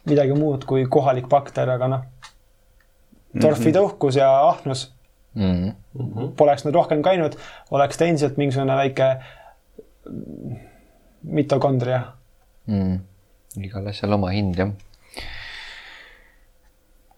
midagi 0.07 0.35
muud 0.37 0.63
kui 0.67 0.85
kohalik 0.89 1.27
bakter, 1.29 1.69
aga 1.69 1.89
noh, 1.91 2.05
torfide 3.41 3.81
uhkus 3.83 4.19
ja 4.19 4.29
ahnus 4.49 4.91
Mm. 5.37 5.73
poleks 6.37 6.63
nad 6.65 6.73
rohkem 6.73 7.03
käinud, 7.05 7.35
oleks 7.71 7.99
ta 7.99 8.07
endiselt 8.09 8.39
mingisugune 8.41 8.73
väike 8.79 9.09
mm, 10.09 10.55
mitokondria. 11.37 11.99
Mm. 12.65 12.95
igal 13.61 13.89
asjal 13.91 14.17
oma 14.17 14.31
hind, 14.33 14.57
jah. 14.57 14.71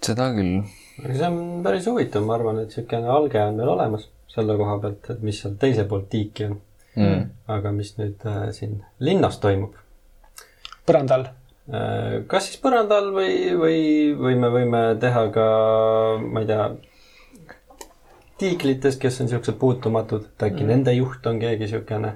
Seda 0.05 0.29
küll. 0.35 0.63
see 1.03 1.27
on 1.27 1.61
päris 1.65 1.87
huvitav, 1.89 2.25
ma 2.27 2.37
arvan, 2.37 2.63
et 2.63 2.71
niisugune 2.71 3.11
alge 3.17 3.43
on 3.43 3.59
meil 3.59 3.75
olemas. 3.75 4.07
selle 4.29 4.55
koha 4.57 4.77
pealt, 4.81 5.09
et 5.09 5.21
mis 5.25 5.39
seal 5.41 5.55
teisel 5.59 5.87
pool 5.89 6.03
tiiki 6.09 6.45
on 6.45 6.57
mm.. 6.95 7.23
aga 7.49 7.71
mis 7.73 7.95
nüüd 7.97 8.25
äh, 8.29 8.49
siin 8.55 8.79
linnas 9.03 9.39
toimub 9.41 9.73
põrandal. 10.89 11.27
äh,. 11.71 12.21
kas 12.29 12.49
siis 12.49 12.61
põrandal 12.61 13.11
või, 13.15 13.33
või, 13.57 13.81
või 14.19 14.37
me 14.39 14.53
võime 14.53 14.83
teha 15.01 15.25
ka, 15.33 15.49
ma 16.23 16.45
ei 16.45 16.49
tea, 16.49 16.69
tiiklitest, 18.39 19.01
kes 19.01 19.21
on 19.23 19.31
siuksed 19.33 19.59
puutumatud, 19.59 20.29
et 20.31 20.49
äkki 20.49 20.63
mm. 20.63 20.73
nende 20.73 20.95
juht 20.95 21.25
on 21.29 21.41
keegi 21.41 21.69
siukene, 21.73 22.15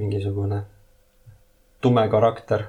mingisugune 0.00 0.64
tume 1.84 2.04
karakter, 2.08 2.68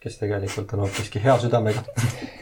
kes 0.00 0.16
tegelikult 0.20 0.72
on 0.74 0.86
hoopiski 0.86 1.22
hea 1.24 1.36
südamega. 1.42 1.84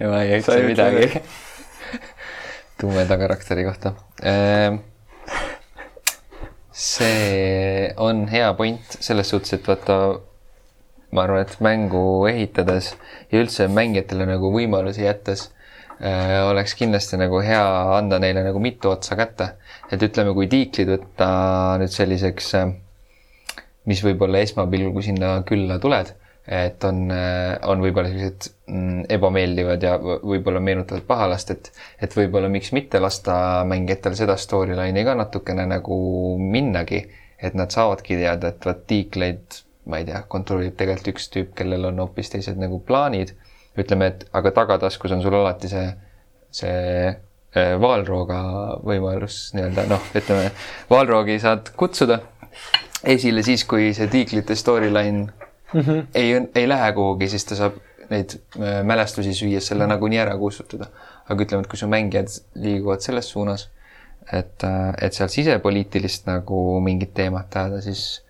ja 0.00 0.10
ma 0.10 0.22
ei 0.24 0.40
ütle 0.40 0.60
midagi 0.66 1.08
tumeda 2.80 3.16
karakteri 3.20 3.64
kohta. 3.64 3.94
see 6.76 7.92
on 7.96 8.26
hea 8.28 8.52
point 8.54 8.98
selles 9.00 9.30
suhtes, 9.32 9.56
et 9.56 9.68
vaata, 9.68 9.98
ma 11.16 11.24
arvan, 11.24 11.44
et 11.46 11.60
mängu 11.64 12.26
ehitades 12.28 12.92
ja 13.32 13.40
üldse 13.40 13.68
mängijatele 13.72 14.26
nagu 14.28 14.50
võimalusi 14.52 15.06
jättes 15.06 15.48
äh, 16.00 16.42
oleks 16.50 16.76
kindlasti 16.76 17.16
nagu 17.20 17.40
hea 17.44 17.64
anda 17.96 18.20
neile 18.20 18.44
nagu 18.44 18.60
mitu 18.60 18.92
otsa 18.92 19.16
kätte. 19.16 19.54
et 19.90 20.02
ütleme, 20.02 20.34
kui 20.36 20.50
tiiklid 20.52 20.92
võtta 20.92 21.30
nüüd 21.80 21.94
selliseks 21.94 22.52
äh, 22.60 22.74
mis 23.86 24.02
võib-olla 24.04 24.42
esmapilgul 24.44 25.04
sinna 25.06 25.38
külla 25.48 25.78
tuled, 25.82 26.12
et 26.46 26.84
on, 26.86 27.08
on 27.66 27.80
võib-olla 27.82 28.10
sellised 28.10 28.48
mm, 28.70 29.06
ebameeldivad 29.16 29.82
ja 29.82 29.96
võib-olla 29.98 30.60
meenutavad 30.62 31.02
pahalast, 31.08 31.50
et 31.50 31.70
et 32.02 32.14
võib-olla 32.14 32.50
miks 32.52 32.70
mitte 32.76 33.00
lasta 33.02 33.64
mängijatel 33.66 34.14
seda 34.18 34.36
storyline'i 34.38 35.04
ka 35.06 35.16
natukene 35.18 35.66
nagu 35.66 35.98
minnagi, 36.38 37.02
et 37.42 37.58
nad 37.58 37.74
saavadki 37.74 38.18
teada, 38.20 38.52
et 38.54 38.66
vot 38.66 38.84
tiikleid, 38.86 39.60
ma 39.90 40.00
ei 40.00 40.06
tea, 40.06 40.22
kontrollib 40.30 40.76
tegelikult 40.78 41.16
üks 41.16 41.28
tüüp, 41.34 41.52
kellel 41.58 41.90
on 41.90 41.98
hoopis 42.04 42.30
teised 42.34 42.58
nagu 42.62 42.78
plaanid. 42.86 43.34
ütleme, 43.76 44.06
et 44.08 44.22
aga 44.32 44.54
tagataskus 44.56 45.12
on 45.12 45.20
sul 45.20 45.34
alati 45.36 45.68
see, 45.68 45.88
see 46.48 47.10
äh, 47.10 47.74
vaalrooga 47.80 48.38
võimalus 48.86 49.50
nii-öelda 49.52 49.84
noh, 49.90 50.06
ütleme 50.16 50.48
vaalroogi 50.88 51.36
saad 51.42 51.74
kutsuda 51.76 52.22
esile 53.04 53.42
siis, 53.44 53.66
kui 53.68 53.90
see 53.96 54.08
tiiklite 54.08 54.56
storyline 54.56 55.26
mm 55.76 55.84
-hmm. 55.84 56.06
ei, 56.14 56.48
ei 56.54 56.68
lähe 56.68 56.92
kuhugi, 56.92 57.28
siis 57.28 57.44
ta 57.44 57.56
saab 57.56 57.78
neid 58.10 58.36
äh, 58.58 58.82
mälestusi 58.84 59.34
süües 59.34 59.66
selle 59.66 59.86
nagunii 59.86 60.18
ära 60.18 60.36
kustutada. 60.38 60.90
aga 61.28 61.42
ütleme, 61.42 61.64
et 61.64 61.70
kui 61.70 61.78
su 61.78 61.88
mängijad 61.90 62.28
liiguvad 62.54 63.00
selles 63.02 63.30
suunas, 63.30 63.68
et, 64.32 64.62
et 65.02 65.12
seal 65.12 65.28
sisepoliitilist 65.28 66.26
nagu 66.26 66.80
mingit 66.80 67.14
teemat 67.14 67.56
ajada, 67.56 67.80
siis 67.82 68.26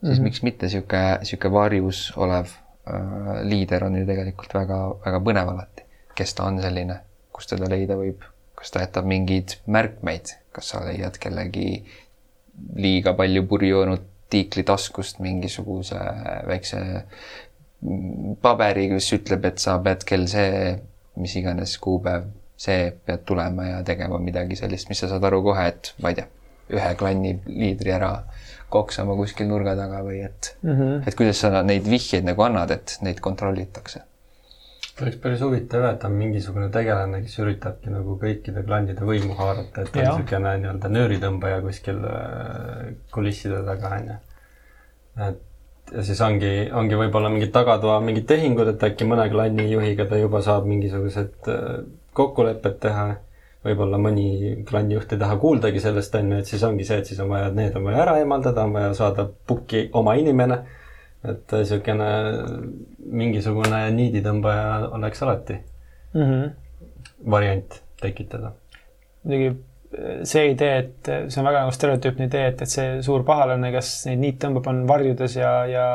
siis 0.00 0.18
mm 0.18 0.20
-hmm. 0.20 0.24
miks 0.24 0.42
mitte 0.42 0.68
sihuke, 0.68 1.18
sihuke 1.22 1.52
varjus 1.52 2.12
olev 2.16 2.46
äh, 2.46 3.42
liider 3.42 3.84
on 3.84 3.96
ju 3.96 4.06
tegelikult 4.06 4.54
väga, 4.54 4.78
väga 5.06 5.18
põnev 5.20 5.48
alati. 5.48 5.82
kes 6.14 6.34
ta 6.34 6.44
on 6.44 6.62
selline, 6.62 7.00
kust 7.32 7.50
teda 7.50 7.68
leida 7.68 7.94
võib, 7.96 8.24
kas 8.54 8.70
ta 8.70 8.80
jätab 8.80 9.04
mingeid 9.04 9.56
märkmeid, 9.66 10.36
kas 10.52 10.68
sa 10.68 10.84
leiad 10.84 11.18
kellegi 11.18 11.84
liiga 12.76 13.12
palju 13.12 13.46
purju 13.46 13.78
olnud 13.80 14.02
tiikli 14.30 14.64
taskust 14.66 15.20
mingisuguse 15.20 15.98
väikse 16.48 16.80
paberi, 18.42 18.90
mis 18.92 19.08
ütleb, 19.16 19.46
et 19.48 19.62
sa 19.62 19.78
pead 19.82 20.04
kell 20.08 20.26
see, 20.30 20.74
mis 21.20 21.36
iganes 21.40 21.76
kuupäev, 21.82 22.28
see 22.60 22.90
pead 23.06 23.24
tulema 23.28 23.70
ja 23.70 23.80
tegema 23.86 24.20
midagi 24.20 24.58
sellist, 24.58 24.90
mis 24.90 25.00
sa 25.00 25.08
saad 25.08 25.24
aru 25.24 25.40
kohe, 25.48 25.64
et 25.72 25.94
ma 26.02 26.12
ei 26.12 26.18
tea, 26.20 26.28
ühe 26.76 26.92
klanni 27.00 27.34
liidri 27.48 27.94
ära 27.96 28.12
koksama 28.70 29.16
kuskil 29.18 29.48
nurga 29.50 29.74
taga 29.78 30.04
või 30.06 30.20
et 30.26 30.52
mm, 30.62 30.74
-hmm. 30.76 31.08
et 31.08 31.16
kuidas 31.18 31.40
sa 31.42 31.62
neid 31.66 31.88
vihjeid 31.90 32.28
nagu 32.28 32.44
annad, 32.46 32.70
et 32.70 32.98
neid 33.02 33.20
kontrollitakse. 33.24 34.04
Oleks 35.02 35.20
päris 35.22 35.42
huvitav, 35.44 35.84
et 35.90 36.04
on 36.04 36.16
mingisugune 36.16 36.70
tegelane, 36.72 37.20
kes 37.24 37.36
üritabki 37.42 37.92
nagu 37.92 38.16
kõikide 38.20 38.64
klannide 38.66 39.06
võimu 39.06 39.36
haarata, 39.38 39.84
et 39.84 39.92
ta 39.92 40.02
Jah. 40.02 40.14
on 40.14 40.22
niisugune 40.22 40.56
nii-öelda 40.64 40.90
nööritõmbaja 40.96 41.60
kuskil 41.64 42.02
äh, 42.08 42.90
kulisside 43.14 43.62
taga, 43.66 43.94
onju. 44.00 44.18
et 45.28 45.46
ja 45.94 46.04
siis 46.06 46.20
ongi, 46.22 46.52
ongi 46.76 46.98
võib-olla 46.98 47.30
mingid 47.32 47.52
tagatoa 47.54 47.98
mingid 48.04 48.28
tehingud, 48.30 48.68
et 48.74 48.84
äkki 48.90 49.08
mõne 49.08 49.26
klanni 49.32 49.66
juhiga 49.70 50.06
ta 50.10 50.18
juba 50.20 50.42
saab 50.44 50.68
mingisugused 50.70 51.50
äh, 51.50 51.66
kokkulepped 52.16 52.78
teha. 52.84 53.08
võib-olla 53.60 53.98
mõni 54.00 54.62
klanni 54.64 54.94
juht 54.94 55.10
ei 55.12 55.18
taha 55.20 55.34
kuuldagi 55.36 55.80
sellest, 55.84 56.14
onju, 56.16 56.38
et 56.40 56.48
siis 56.48 56.62
ongi 56.64 56.84
see, 56.88 56.96
et 57.02 57.10
siis 57.10 57.18
on 57.20 57.28
vaja, 57.28 57.50
need 57.52 57.74
on 57.76 57.84
vaja 57.84 57.98
ära 58.06 58.14
eemaldada, 58.22 58.64
on 58.64 58.72
vaja 58.72 58.94
saada 58.96 59.26
pukki 59.46 59.90
oma 60.00 60.14
inimene 60.16 60.62
et 61.28 61.52
niisugune 61.52 62.10
mingisugune 63.20 63.80
niiditõmbaja 63.96 64.90
oleks 64.96 65.22
alati 65.22 65.58
mm. 66.14 66.22
-hmm. 66.22 66.52
variant 67.30 67.82
tekitada. 68.00 68.52
muidugi 69.24 69.58
see 70.24 70.52
idee, 70.52 70.76
et 70.78 71.10
see 71.28 71.40
on 71.40 71.48
väga 71.48 71.64
nagu 71.64 71.74
stereotüüpne 71.74 72.28
idee, 72.30 72.46
et, 72.52 72.62
et 72.62 72.70
see 72.70 73.00
suur 73.02 73.24
pahalane, 73.26 73.72
kes 73.74 73.90
neid 74.06 74.22
niit 74.22 74.38
tõmbab, 74.42 74.68
on 74.70 74.84
varjudes 74.88 75.34
ja, 75.36 75.50
ja 75.66 75.86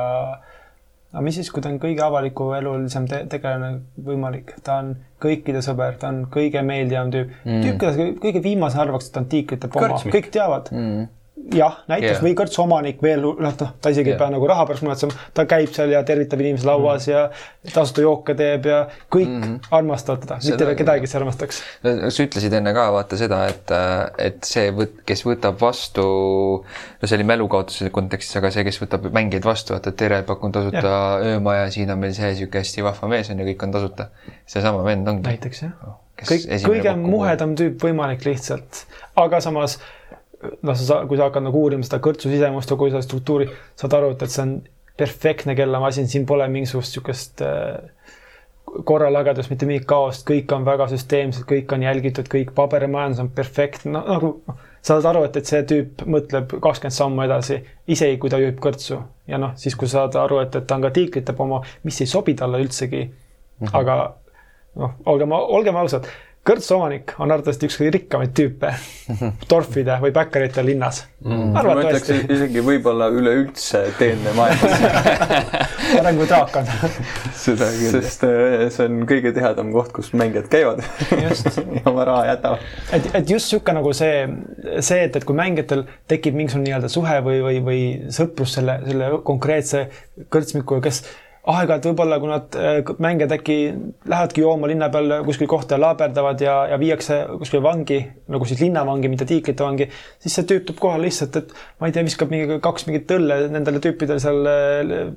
aga 1.16 1.24
mis 1.24 1.38
siis, 1.40 1.50
kui 1.54 1.64
ta 1.64 1.72
on 1.72 1.80
kõige 1.80 2.04
avaliku 2.04 2.50
elulisem 2.58 3.08
te 3.08 3.22
tegelane 3.32 3.70
võimalik, 4.04 4.58
ta 4.66 4.82
on 4.84 4.92
kõikide 5.24 5.62
sõber, 5.64 5.96
ta 6.02 6.12
on 6.12 6.26
kõige 6.32 6.64
meeldivam 6.68 7.14
tüüp 7.14 7.32
mm., 7.46 7.62
tüüp, 7.64 7.78
keda 7.84 8.10
kõige 8.26 8.44
viimase 8.44 8.82
arvaks, 8.84 9.08
et 9.08 9.16
ta 9.16 9.24
on 9.24 9.30
tiiklite 9.32 9.72
pomma, 9.72 9.94
Kõrtsmik. 9.94 10.18
kõik 10.18 10.34
teavad 10.36 10.74
Mm. 10.76 11.08
jah, 11.54 11.78
näiteks 11.90 12.16
yeah. 12.16 12.24
või 12.24 12.34
kõrtsu 12.38 12.62
omanik 12.64 13.02
veel, 13.04 13.22
noh, 13.22 13.56
ta 13.56 13.92
isegi 13.92 14.10
yeah. 14.12 14.16
Ei 14.16 14.22
pea 14.22 14.32
nagu 14.34 14.48
raha 14.50 14.66
pärast 14.70 14.86
muretsema, 14.86 15.16
ta 15.36 15.46
käib 15.50 15.74
seal 15.76 15.92
ja 15.94 16.02
tervitab 16.08 16.42
inimesi 16.42 16.66
lauas 16.68 17.06
mm. 17.06 17.12
ja 17.12 17.74
tasuta 17.74 18.06
jooke 18.06 18.36
teeb 18.38 18.66
ja 18.70 18.80
kõik 19.14 19.30
mm 19.30 19.44
-hmm. 19.44 19.68
armastavad 19.78 20.24
teda, 20.24 20.40
mitte 20.42 20.64
Seda- 20.66 20.76
kedagi, 20.80 21.06
kes 21.06 21.16
armastaks. 21.20 21.62
sa 21.84 22.24
ütlesid 22.26 22.54
enne 22.58 22.74
ka 22.74 22.86
vaata 22.96 23.18
seda, 23.20 23.42
et, 23.52 23.74
et 24.18 24.40
see 24.44 24.72
kes 25.06 25.26
võtab 25.26 25.60
vastu, 25.62 26.06
no 27.02 27.10
see 27.10 27.18
oli 27.20 27.28
mälukaotuse 27.34 27.90
kontekstis, 27.90 28.38
aga 28.42 28.52
see, 28.52 28.64
kes 28.68 28.82
võtab 28.82 29.10
mängijaid 29.12 29.46
vastu, 29.46 29.76
vaata 29.78 29.92
tere, 29.92 30.24
pakun 30.24 30.56
tasuta 30.56 30.96
öömaja, 31.22 31.70
siin 31.72 31.92
on 31.92 32.02
meil 32.02 32.16
see 32.18 32.34
sihuke 32.40 32.64
hästi 32.64 32.86
vahva 32.86 33.12
mees 33.12 33.30
on 33.30 33.40
ja 33.40 33.46
kõik 33.46 33.68
on 33.68 33.76
tasuta. 33.76 34.10
seesama 34.46 34.84
vend 34.84 35.08
ongi. 35.08 35.28
näiteks 35.28 35.62
jah. 35.62 35.94
kes 36.16 36.32
kõik, 36.32 36.66
kõige 36.66 36.96
muhedam 37.02 37.56
tüüp 37.60 37.82
võimalik 37.82 38.26
lihtsalt, 38.26 38.86
aga 39.16 39.42
samas 39.42 39.80
noh, 40.62 40.78
sa, 40.80 41.02
kui 41.10 41.20
sa 41.20 41.30
hakkad 41.30 41.46
nagu 41.48 41.66
uurima 41.66 41.86
seda 41.88 42.02
kõrtsu 42.04 42.32
sisemust 42.32 42.72
ja 42.72 42.78
kogu 42.78 42.94
seda 42.94 43.04
struktuuri, 43.06 43.50
saad 43.80 43.98
aru, 43.98 44.14
et, 44.16 44.26
et 44.26 44.34
see 44.34 44.44
on 44.46 44.56
perfektne 44.98 45.56
kellamasin, 45.58 46.08
siin 46.08 46.26
pole 46.28 46.48
mingisugust 46.52 46.96
niisugust 46.96 47.44
äh, 47.44 48.06
korralagedust, 48.84 49.52
mitte 49.52 49.68
mingit 49.70 49.86
kaost, 49.88 50.26
kõik 50.28 50.52
on 50.56 50.66
väga 50.68 50.88
süsteemsed, 50.92 51.46
kõik 51.48 51.72
on 51.76 51.84
jälgitud, 51.86 52.28
kõik 52.32 52.52
paberimajandus 52.56 53.22
on 53.24 53.30
perfektne, 53.36 53.94
no 53.96 54.04
nagu 54.08 54.32
noh, 54.48 54.64
sa 54.82 54.98
saad 54.98 55.08
aru, 55.14 55.24
et, 55.28 55.38
et 55.40 55.50
see 55.50 55.62
tüüp 55.70 56.04
mõtleb 56.12 56.58
kakskümmend 56.62 56.96
sammu 56.96 57.24
edasi, 57.26 57.60
isegi 57.92 58.20
kui 58.22 58.32
ta 58.34 58.40
juhib 58.42 58.60
kõrtsu 58.62 59.00
ja 59.32 59.40
noh, 59.42 59.56
siis 59.60 59.78
kui 59.80 59.90
saad 59.92 60.18
aru, 60.20 60.42
et, 60.44 60.56
et 60.58 60.68
ta 60.68 60.78
on 60.78 60.86
ka 60.86 60.92
tiiklite 60.96 61.36
oma, 61.46 61.62
mis 61.88 62.02
ei 62.04 62.10
sobi 62.10 62.36
talle 62.38 62.62
üldsegi 62.66 63.02
mm, 63.06 63.66
-hmm. 63.66 63.78
aga 63.80 63.98
noh, 64.82 64.98
olgem, 65.06 65.32
olgem 65.32 65.80
ausad, 65.82 66.10
kõrtsuomanik 66.46 67.16
on 67.18 67.32
arvatavasti 67.34 67.66
üks 67.66 67.78
kõige 67.80 67.92
rikkamaid 67.96 68.34
tüüpe 68.38 68.72
torfide 69.52 69.98
või 70.04 70.12
bäkkarite 70.14 70.62
linnas 70.66 71.02
mm.. 71.24 71.48
ma 71.56 71.64
ütleks 71.64 71.72
arvatavasti, 71.72 72.18
isegi 72.36 72.64
võib-olla 72.66 73.08
üleüldse 73.14 73.82
teene 73.98 74.34
maailmas, 74.38 74.86
parem 75.96 76.20
kui 76.20 76.30
draak 76.30 76.60
on. 76.62 76.70
seda 77.40 77.70
küll. 77.74 77.98
sest 77.98 78.28
äh, 78.30 78.68
see 78.74 78.86
on 78.86 79.02
kõige 79.10 79.34
tihedam 79.36 79.74
koht, 79.74 79.92
kus 79.96 80.12
mängijad 80.18 80.50
käivad 80.54 80.84
Just. 81.24 81.50
ja 81.80 81.84
oma 81.90 82.06
raha 82.12 82.30
jätavad. 82.34 82.70
et, 82.94 83.10
et 83.22 83.36
just 83.36 83.50
sihuke 83.50 83.76
nagu 83.76 83.94
see, 83.98 84.24
see, 84.80 85.02
et, 85.08 85.18
et 85.18 85.26
kui 85.26 85.38
mängijatel 85.38 85.86
tekib 86.12 86.38
mingisugune 86.38 86.70
nii-öelda 86.70 86.94
suhe 86.94 87.20
või, 87.26 87.42
või, 87.46 87.62
või 87.66 87.84
sõprus 88.14 88.54
selle, 88.60 88.80
selle 88.86 89.10
konkreetse 89.26 89.88
kõrtsmikuga, 90.30 90.86
kes 90.86 91.02
aeg-ajalt 91.46 91.90
võib-olla, 91.90 92.18
kui 92.22 92.32
nad 92.32 92.56
äh, 92.58 92.80
mängijad 93.02 93.36
äkki 93.38 93.58
lähevadki 94.10 94.42
jooma 94.42 94.70
linna 94.70 94.90
peal 94.94 95.20
kuskil 95.28 95.50
kohta 95.50 95.78
ja 95.78 95.84
laaberdavad 95.84 96.42
ja, 96.42 96.56
ja 96.72 96.80
viiakse 96.82 97.20
kuskile 97.38 97.62
vangi 97.66 98.00
nagu 98.34 98.48
siis 98.50 98.64
linnavangi, 98.64 99.12
mitte 99.12 99.28
tiiklite 99.30 99.66
vangi, 99.66 99.90
siis 100.24 100.40
see 100.40 100.48
tüüp 100.50 100.66
tuleb 100.70 100.82
kohale 100.82 101.06
lihtsalt, 101.06 101.38
et 101.42 101.54
ma 101.80 101.90
ei 101.90 101.96
tea, 101.96 102.06
viskab 102.08 102.34
mingi 102.34 102.60
kaks 102.64 102.90
mingit 102.90 103.14
õlle 103.18 103.46
nendele 103.54 103.84
tüüpidele 103.84 104.22
seal 104.24 104.52
äh, 104.52 105.14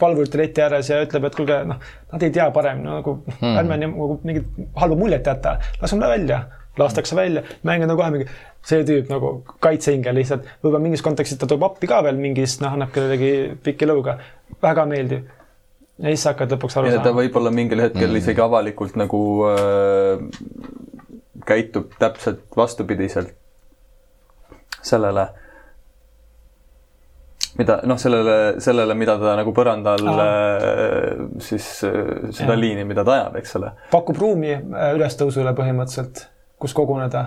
valvurite 0.00 0.38
leti 0.38 0.62
ääres 0.62 0.90
ja 0.90 1.00
ütleb, 1.04 1.28
et 1.28 1.36
kuulge, 1.36 1.60
noh, 1.68 1.80
nad 2.12 2.24
ei 2.24 2.32
tea 2.34 2.48
paremini 2.54 2.88
no,, 2.88 2.98
nagu 3.00 3.14
hmm. 3.40 3.56
ärme 3.60 3.78
nagu 3.82 4.18
mingit 4.24 4.60
halba 4.78 4.98
muljet 4.98 5.26
jäta, 5.28 5.56
laseme 5.82 6.04
ta 6.04 6.10
välja, 6.12 6.40
lastakse 6.78 7.16
välja, 7.16 7.44
mängijad 7.66 7.92
on 7.94 8.00
kohe 8.00 8.10
mingi, 8.14 8.28
see 8.64 8.84
tüüp 8.88 9.10
nagu 9.12 9.32
kaitseingel 9.64 10.16
lihtsalt, 10.18 10.46
võib-olla 10.62 10.82
mingis 10.86 11.04
kontekstis 11.04 11.40
ta 11.40 11.48
tuleb 11.50 11.66
appi 11.68 11.88
ka 11.90 12.00
veel 12.06 12.20
mingis, 12.20 12.58
noh, 12.62 12.76
annab 12.76 12.92
kellelegi 12.94 13.32
piki 13.64 13.88
lõuga, 13.88 14.18
väga 14.62 14.86
meeldiv. 14.90 15.24
ja 15.98 16.10
siis 16.10 16.26
sa 16.26 16.34
hakkad 16.34 16.56
lõpuks 16.56 16.78
aru 16.78 16.90
ja 16.90 16.98
ta 16.98 17.10
saama. 17.10 17.22
võib-olla 17.22 17.54
mingil 17.54 17.84
hetkel 17.86 18.10
mm. 18.10 18.20
isegi 18.22 18.44
avalikult 18.44 18.98
nagu 18.98 19.22
äh, 19.50 20.26
käitub 21.46 21.94
täpselt 21.98 22.44
vastupidiselt 22.56 23.34
sellele 24.84 25.28
mida 27.58 27.78
noh, 27.86 27.98
sellele, 27.98 28.60
sellele, 28.62 28.96
mida 28.98 29.16
ta 29.20 29.36
nagu 29.38 29.54
põrandal 29.54 30.02
äh, 30.10 31.22
siis 31.42 31.68
äh, 31.86 32.30
seda 32.34 32.52
Jah. 32.52 32.60
liini, 32.60 32.86
mida 32.88 33.04
ta 33.06 33.18
ajab, 33.18 33.38
eks 33.40 33.56
ole. 33.60 33.70
pakub 33.92 34.18
ruumi 34.18 34.54
äh, 34.56 34.90
ülestõusule 34.96 35.54
põhimõtteliselt, 35.56 36.26
kus 36.58 36.74
koguneda. 36.76 37.24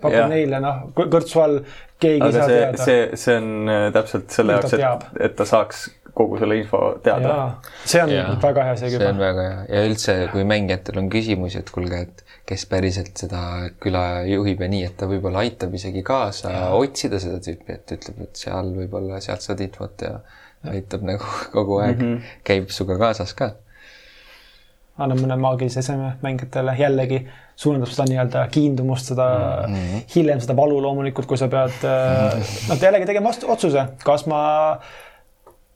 Pakub 0.00 0.32
neile 0.32 0.60
noh, 0.62 0.82
kõrtsu 0.96 1.42
all 1.44 1.60
keegi 2.00 2.18
ei 2.18 2.26
aga 2.26 2.34
saa 2.36 2.48
see, 2.48 2.60
teada. 2.60 2.84
see, 2.84 3.22
see 3.22 3.38
on 3.40 3.72
äh, 3.72 3.86
täpselt 3.94 4.36
selle 4.36 4.58
jaoks, 4.58 4.76
et, 4.78 5.08
et 5.28 5.36
ta 5.38 5.46
saaks 5.48 5.88
kogu 6.14 6.38
selle 6.40 6.56
info 6.58 6.80
teada. 7.04 7.36
see 7.84 8.02
on 8.02 8.12
Jaa. 8.12 8.34
väga 8.42 8.66
hea 8.68 8.76
seegi 8.80 8.98
see 8.98 9.06
on 9.06 9.14
juba. 9.14 9.28
väga 9.28 9.46
hea 9.46 9.62
ja 9.68 9.84
üldse, 9.88 10.16
kui 10.32 10.44
mängijatel 10.48 11.00
on 11.02 11.08
küsimusi, 11.12 11.62
et 11.62 11.72
kuulge, 11.74 12.02
et 12.08 12.24
kes 12.50 12.66
päriselt 12.70 13.20
seda 13.20 13.42
küla 13.82 14.04
juhib 14.28 14.64
ja 14.64 14.68
nii, 14.72 14.82
et 14.88 14.96
ta 15.00 15.08
võib-olla 15.10 15.44
aitab 15.44 15.74
isegi 15.78 16.02
kaasa 16.06 16.52
ja. 16.54 16.68
otsida 16.76 17.20
seda 17.22 17.40
tüüpi, 17.44 17.76
et 17.78 17.96
ütleb, 17.96 18.22
et 18.26 18.44
seal 18.44 18.72
võib-olla 18.76 19.20
sealt 19.24 19.46
saad 19.46 19.62
infot 19.64 20.06
ja 20.06 20.18
aitab 20.70 21.06
nagu 21.06 21.34
kogu 21.56 21.80
aeg 21.84 21.98
mm, 21.98 22.14
-hmm. 22.14 22.38
käib 22.44 22.72
sinuga 22.74 22.98
kaasas 23.06 23.34
ka. 23.38 23.52
annab 24.98 25.22
mõne 25.22 25.38
maagilise 25.40 25.80
eseme 25.80 26.16
mängijatele 26.24 26.76
jällegi 26.78 27.22
suurendab 27.60 27.92
seda 27.92 28.06
nii-öelda 28.08 28.46
kiindumust, 28.54 29.12
seda 29.12 29.28
mm 29.66 29.74
-hmm. 29.74 30.02
hiljem 30.14 30.40
seda 30.40 30.56
valu 30.56 30.80
loomulikult, 30.82 31.28
kui 31.28 31.38
sa 31.38 31.48
pead 31.52 31.84
äh, 31.84 32.36
noh, 32.68 32.82
jällegi 32.82 33.08
tegema 33.10 33.32
otsuse, 33.54 33.86
kas 34.04 34.26
ma 34.30 34.42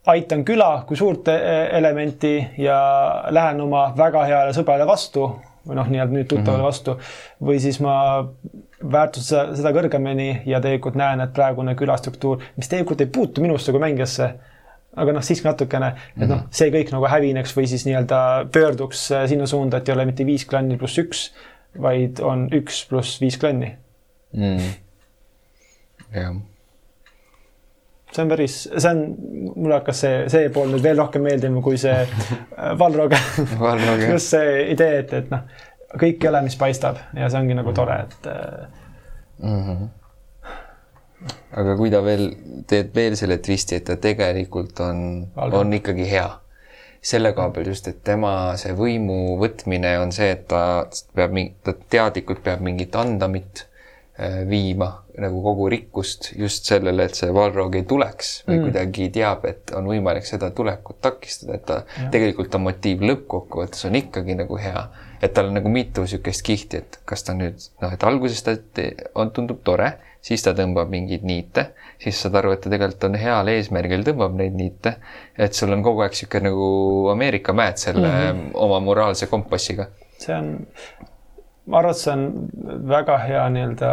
aitan 0.07 0.45
küla 0.45 0.85
kui 0.89 0.97
suurt 0.97 1.28
e- 1.28 1.68
elementi 1.78 2.37
ja 2.59 2.78
lähen 3.30 3.61
oma 3.61 3.93
väga 3.97 4.24
heale 4.24 4.57
sõbrale 4.57 4.87
vastu 4.87 5.28
või 5.64 5.78
noh, 5.80 5.89
nii-öelda 5.89 6.12
nüüd 6.12 6.28
tuttavale 6.28 6.62
mm 6.62 6.62
-hmm. 6.62 6.66
vastu 6.66 6.99
või 7.51 7.61
siis 7.61 7.80
ma 7.80 7.95
väärtustan 8.93 9.28
seda, 9.28 9.57
seda 9.57 9.72
kõrgemini 9.72 10.43
ja 10.47 10.61
tegelikult 10.61 10.95
näen, 10.95 11.20
et 11.20 11.32
praegune 11.32 11.74
külastruktuur, 11.74 12.43
mis 12.57 12.68
tegelikult 12.68 13.01
ei 13.01 13.07
puutu 13.07 13.41
minusse 13.41 13.72
kui 13.72 13.80
mängijasse 13.80 14.35
aga 14.97 15.12
noh, 15.12 15.22
siiski 15.22 15.49
natukene, 15.49 15.95
et 16.20 16.28
noh, 16.28 16.45
see 16.55 16.70
kõik 16.70 16.93
nagu 16.95 17.09
hävineks 17.11 17.57
või 17.57 17.66
siis 17.66 17.85
nii-öelda 17.87 18.18
pöörduks 18.53 19.09
sinna 19.26 19.47
suunda, 19.47 19.78
et 19.78 19.89
ei 19.89 19.95
ole 19.95 20.05
mitte 20.07 20.26
viis 20.26 20.45
klanni 20.47 20.76
pluss 20.78 21.01
üks, 21.03 21.24
vaid 21.83 22.20
on 22.22 22.49
üks 22.55 22.85
pluss 22.89 23.20
viis 23.22 23.39
klanni. 23.41 23.75
mm.. 24.33 24.75
jah, 26.14 26.35
see 28.14 28.22
on 28.22 28.31
päris, 28.31 28.57
see 28.70 28.91
on, 28.91 29.03
mulle 29.57 29.79
hakkas 29.81 30.05
see, 30.05 30.22
see 30.33 30.51
pool 30.55 30.70
nüüd 30.70 30.85
veel 30.85 30.99
rohkem 31.03 31.25
meeldima 31.27 31.62
kui 31.64 31.79
see 31.81 31.97
äh, 32.05 32.72
Valrog. 32.79 33.16
Valrog, 33.64 34.05
jah. 34.05 34.14
just 34.14 34.35
see 34.37 34.55
idee, 34.75 35.01
et, 35.03 35.12
et 35.18 35.33
noh, 35.33 35.43
kõik 35.99 36.22
ei 36.22 36.31
ole, 36.31 36.45
mis 36.47 36.59
paistab 36.61 37.01
ja 37.16 37.31
see 37.31 37.43
ongi 37.43 37.59
nagu 37.59 37.75
tore, 37.77 37.99
et 38.07 38.31
mm. 39.43 39.61
-hmm. 39.66 39.85
aga 41.62 41.77
kui 41.81 41.91
ta 41.91 42.05
veel 42.07 42.31
teeb 42.70 42.95
veel 42.95 43.18
selle 43.18 43.39
twisti, 43.43 43.81
et 43.81 43.87
ta 43.91 43.99
tegelikult 44.01 44.81
on, 44.85 45.29
on 45.37 45.79
ikkagi 45.81 46.09
hea, 46.11 46.29
selle 47.05 47.35
koha 47.37 47.53
peal 47.53 47.69
just, 47.69 47.89
et 47.91 48.01
tema 48.07 48.33
see 48.61 48.73
võimu 48.77 49.37
võtmine 49.41 49.99
on 50.01 50.13
see, 50.15 50.31
et 50.39 50.47
ta 50.49 50.87
peab, 51.17 51.37
ta 51.65 51.77
teadlikult 51.93 52.41
peab 52.45 52.65
mingit 52.65 52.97
andamit 52.97 53.67
äh, 54.17 54.43
viima 54.49 54.91
nagu 55.21 55.43
kogu 55.45 55.69
rikkust 55.71 56.33
just 56.39 56.67
sellele, 56.69 57.07
et 57.07 57.19
see 57.19 57.31
Valrog 57.35 57.77
ei 57.79 57.85
tuleks 57.89 58.33
või 58.49 58.57
mm. 58.57 58.65
kuidagi 58.67 59.11
teab, 59.15 59.45
et 59.51 59.75
on 59.77 59.87
võimalik 59.91 60.27
seda 60.27 60.51
tulekut 60.57 60.99
takistada, 61.05 61.59
et 61.59 61.67
ta 61.69 61.83
ja. 61.85 62.09
tegelikult 62.15 62.51
ta 62.51 62.63
motiiv 62.63 63.05
lõppkokkuvõttes 63.05 63.87
on 63.91 64.01
ikkagi 64.01 64.39
nagu 64.41 64.59
hea, 64.59 64.87
et 65.21 65.37
tal 65.37 65.53
on 65.53 65.59
nagu 65.61 65.71
mitu 65.73 66.07
niisugust 66.07 66.45
kihti, 66.47 66.83
et 66.83 66.99
kas 67.09 67.27
ta 67.27 67.37
nüüd 67.37 67.61
noh, 67.85 67.95
et 67.95 68.09
alguses 68.09 68.43
ta 68.47 68.57
on, 69.15 69.31
tundub 69.35 69.63
tore, 69.67 69.93
siis 70.25 70.45
ta 70.45 70.55
tõmbab 70.57 70.91
mingeid 70.93 71.25
niite, 71.27 71.66
siis 72.01 72.18
saad 72.25 72.39
aru, 72.41 72.55
et 72.55 72.62
ta 72.64 72.72
tegelikult 72.72 73.09
on 73.11 73.18
heal 73.20 73.51
eesmärgil 73.53 74.05
tõmbab 74.07 74.37
neid 74.39 74.57
niite, 74.57 74.97
et 75.37 75.57
sul 75.57 75.75
on 75.77 75.85
kogu 75.85 76.05
aeg 76.05 76.14
niisugune 76.16 76.49
nagu 76.49 76.68
Ameerika 77.12 77.53
mäed 77.53 77.81
selle 77.83 78.09
mm 78.09 78.20
-hmm. 78.20 78.51
oma 78.66 78.81
moraalse 78.81 79.27
kompassiga. 79.27 79.89
see 80.18 80.37
on, 80.37 80.66
ma 81.66 81.79
arvan, 81.79 81.91
et 81.91 81.97
see 81.97 82.12
on 82.12 82.49
väga 82.89 83.18
hea 83.18 83.49
nii-öelda 83.57 83.91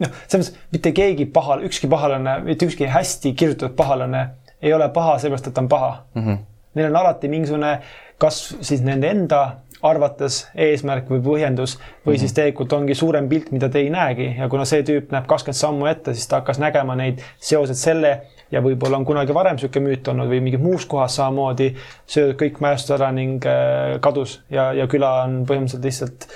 noh, 0.00 0.10
selles 0.28 0.50
mõttes 0.50 0.72
mitte 0.72 0.92
keegi 0.92 1.26
paha, 1.26 1.60
ükski 1.68 1.88
pahalane, 1.88 2.40
mitte 2.44 2.66
ükski 2.66 2.86
hästi 2.86 3.32
kirjutatud 3.32 3.76
pahalane 3.76 4.28
ei 4.62 4.74
ole 4.74 4.88
paha 4.88 5.18
seepärast, 5.18 5.46
et 5.46 5.54
ta 5.54 5.60
on 5.60 5.68
paha 5.68 6.04
mm. 6.14 6.22
-hmm. 6.22 6.38
Neil 6.76 6.90
on 6.90 6.96
alati 6.96 7.28
mingisugune, 7.28 7.80
kas 8.18 8.56
siis 8.60 8.82
nende 8.84 9.08
enda 9.08 9.56
arvates 9.82 10.46
eesmärk 10.54 11.10
või 11.10 11.20
põhjendus 11.24 11.76
või 11.76 11.82
mm 11.82 12.12
-hmm. 12.12 12.20
siis 12.20 12.32
tegelikult 12.32 12.72
ongi 12.72 12.94
suurem 12.94 13.28
pilt, 13.28 13.50
mida 13.52 13.68
te 13.68 13.78
ei 13.78 13.90
näegi 13.90 14.34
ja 14.38 14.48
kuna 14.48 14.64
see 14.64 14.82
tüüp 14.82 15.12
näeb 15.12 15.26
kakskümmend 15.26 15.60
sammu 15.60 15.86
ette, 15.86 16.14
siis 16.14 16.28
ta 16.28 16.40
hakkas 16.40 16.58
nägema 16.58 16.96
neid 16.96 17.20
seoses 17.38 17.82
selle 17.82 18.20
ja 18.50 18.62
võib-olla 18.62 18.96
on 18.96 19.04
kunagi 19.04 19.34
varem 19.34 19.56
niisugune 19.56 19.88
müüt 19.88 20.08
olnud 20.08 20.30
või 20.30 20.40
mingis 20.40 20.60
muus 20.62 20.86
kohas 20.86 21.16
samamoodi 21.16 21.74
söödud 22.06 22.38
kõik 22.42 22.60
mäest 22.60 22.90
ära 22.90 23.12
ning 23.12 23.46
äh, 23.46 24.00
kadus 24.00 24.40
ja, 24.50 24.72
ja 24.72 24.86
küla 24.86 25.22
on 25.24 25.42
põhimõtteliselt 25.46 25.84
lihtsalt 25.84 26.28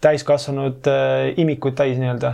täiskasvanud 0.00 0.88
äh, 0.90 1.32
imikuid 1.36 1.76
täis 1.78 1.98
nii-öelda 1.98 2.32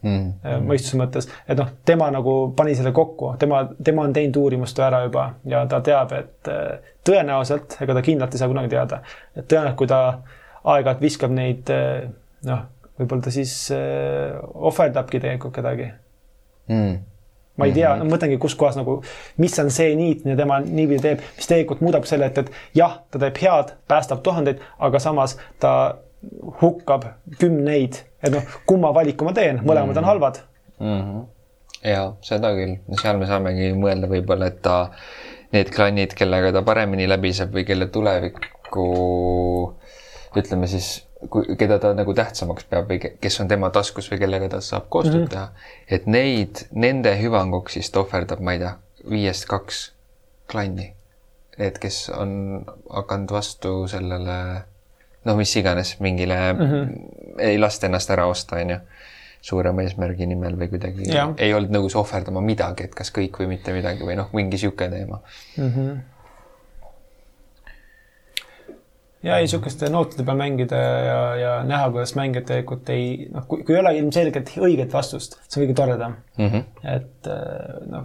Mm. 0.00 0.32
äh, 0.44 0.58
mõistuse 0.64 0.96
mõttes, 0.96 1.28
et 1.44 1.58
noh, 1.60 1.68
tema 1.84 2.06
nagu 2.14 2.34
pani 2.56 2.72
selle 2.78 2.92
kokku, 2.96 3.34
tema, 3.40 3.66
tema 3.84 4.06
on 4.08 4.14
teinud 4.16 4.38
uurimustöö 4.40 4.86
ära 4.86 5.02
juba 5.04 5.26
ja 5.44 5.66
ta 5.68 5.82
teab, 5.84 6.14
et 6.16 6.48
äh, 6.48 6.92
tõenäoliselt, 7.04 7.76
ega 7.84 7.96
ta 7.98 8.04
kindlalt 8.06 8.32
ei 8.32 8.40
saa 8.40 8.48
kunagi 8.48 8.72
teada, 8.72 9.02
et 9.36 9.44
tõenäoliselt, 9.44 9.76
kui 9.76 9.90
ta 9.90 10.00
aeg-ajalt 10.64 11.04
viskab 11.04 11.36
neid 11.36 11.68
äh, 11.74 12.06
noh, 12.48 12.64
võib-olla 12.96 13.28
ta 13.28 13.32
siis 13.34 13.52
ohverdabki 13.72 15.20
tegelikult 15.20 15.54
kedagi 15.56 15.90
Mm. 16.70 16.98
ma 17.58 17.66
ei 17.66 17.72
tea, 17.74 17.90
ma 17.98 18.06
mõtlengi, 18.08 18.38
kus 18.40 18.54
kohas 18.56 18.76
nagu, 18.78 19.00
mis 19.42 19.56
on 19.60 19.72
see 19.74 19.90
niit, 19.98 20.22
mida 20.24 20.36
tema 20.38 20.60
niipidi 20.62 21.00
teeb, 21.02 21.24
mis 21.36 21.48
tegelikult 21.50 21.82
muudab 21.84 22.06
selle, 22.08 22.30
et, 22.30 22.38
et 22.38 22.78
jah, 22.78 23.00
ta 23.10 23.20
teeb 23.20 23.40
head, 23.42 23.74
päästab 23.90 24.22
tuhandeid, 24.24 24.62
aga 24.78 25.00
samas 25.02 25.34
ta 25.60 25.72
hukkab 26.60 27.04
kümneid, 27.40 28.00
et 28.22 28.32
noh, 28.34 28.56
kumma 28.68 28.92
valiku 28.94 29.24
ma 29.28 29.34
teen, 29.36 29.60
mõlemad 29.64 29.96
on 30.00 30.08
halvad. 30.08 30.40
mm. 30.78 31.00
-hmm. 31.00 31.26
ja 31.90 32.12
seda 32.20 32.52
küll, 32.56 32.78
seal 33.02 33.18
me 33.18 33.26
saamegi 33.26 33.72
mõelda 33.72 34.08
võib-olla, 34.10 34.50
et 34.52 34.62
ta, 34.62 34.90
need 35.52 35.70
klannid, 35.74 36.14
kellega 36.14 36.52
ta 36.52 36.62
paremini 36.62 37.08
läbi 37.08 37.32
saab 37.32 37.54
või 37.56 37.64
kelle 37.66 37.86
tulevikku 37.86 38.86
ütleme 40.36 40.66
siis, 40.70 41.06
keda 41.58 41.78
ta 41.78 41.94
nagu 41.94 42.14
tähtsamaks 42.14 42.64
peab 42.70 42.88
või 42.90 43.00
ke- 43.02 43.16
kes 43.20 43.40
on 43.40 43.48
tema 43.48 43.70
taskus 43.70 44.10
või 44.12 44.20
kellega 44.22 44.48
ta 44.48 44.60
saab 44.60 44.86
koostööd 44.88 45.14
mm 45.14 45.26
-hmm. 45.26 45.30
teha, 45.30 45.48
et 45.88 46.06
neid, 46.06 46.64
nende 46.72 47.16
hüvanguks 47.22 47.72
siis 47.72 47.90
ta 47.90 48.00
ohverdab, 48.00 48.40
ma 48.40 48.52
ei 48.52 48.58
tea, 48.58 48.76
viiest 49.10 49.48
kaks 49.48 49.92
klanni. 50.50 50.94
Need, 51.58 51.78
kes 51.78 52.08
on 52.16 52.64
hakanud 52.90 53.30
vastu 53.30 53.88
sellele 53.88 54.36
noh, 55.24 55.36
mis 55.36 55.56
iganes 55.56 55.96
mingile 56.00 56.36
mm, 56.52 56.60
-hmm. 56.60 57.40
ei 57.50 57.58
lasta 57.58 57.86
ennast 57.86 58.10
ära 58.10 58.26
osta, 58.26 58.56
onju 58.56 58.78
suurema 59.40 59.82
eesmärgi 59.82 60.26
nimel 60.28 60.56
või 60.60 60.68
kuidagi 60.74 61.08
Jah. 61.08 61.34
ei 61.40 61.54
olnud 61.56 61.72
nõus 61.72 61.96
ohverdama 61.96 62.42
midagi, 62.44 62.84
et 62.88 62.94
kas 62.96 63.12
kõik 63.14 63.40
või 63.40 63.54
mitte 63.54 63.72
midagi 63.72 64.04
või 64.04 64.16
noh, 64.18 64.28
mingi 64.36 64.60
sihuke 64.60 64.88
teema 64.92 65.20
mm. 65.56 65.70
-hmm. 65.70 66.00
ja 69.22 69.38
ei, 69.40 69.48
sihukeste 69.48 69.88
nootide 69.92 70.24
peal 70.28 70.36
mängida 70.36 70.76
ja, 70.76 71.20
ja 71.40 71.52
näha, 71.64 71.90
kuidas 71.90 72.14
mängijad 72.20 72.46
tegelikult 72.52 72.92
ei, 72.92 73.28
noh, 73.32 73.46
kui, 73.48 73.64
kui 73.64 73.74
ei 73.76 73.80
ole 73.80 73.94
ilmselgelt 73.96 74.52
õiget 74.60 74.92
vastust, 74.92 75.38
see 75.48 75.60
on 75.60 75.66
kõige 75.66 75.76
toredam. 75.82 76.16
mm. 76.36 76.48
-hmm. 76.48 76.62
et 76.96 77.32
äh, 77.32 77.80
noh, 77.88 78.04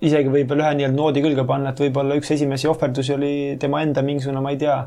isegi 0.00 0.30
võib-olla 0.30 0.68
ühe 0.68 0.78
nii-öelda 0.78 0.96
noodi 0.96 1.24
külge 1.24 1.44
panna, 1.48 1.72
et 1.72 1.80
võib-olla 1.80 2.18
üks 2.20 2.30
esimesi 2.36 2.68
ohverdusi 2.70 3.14
oli 3.14 3.34
tema 3.60 3.82
enda 3.82 4.02
mingisugune, 4.06 4.40
ma 4.44 4.54
ei 4.54 4.62
tea, 4.62 4.78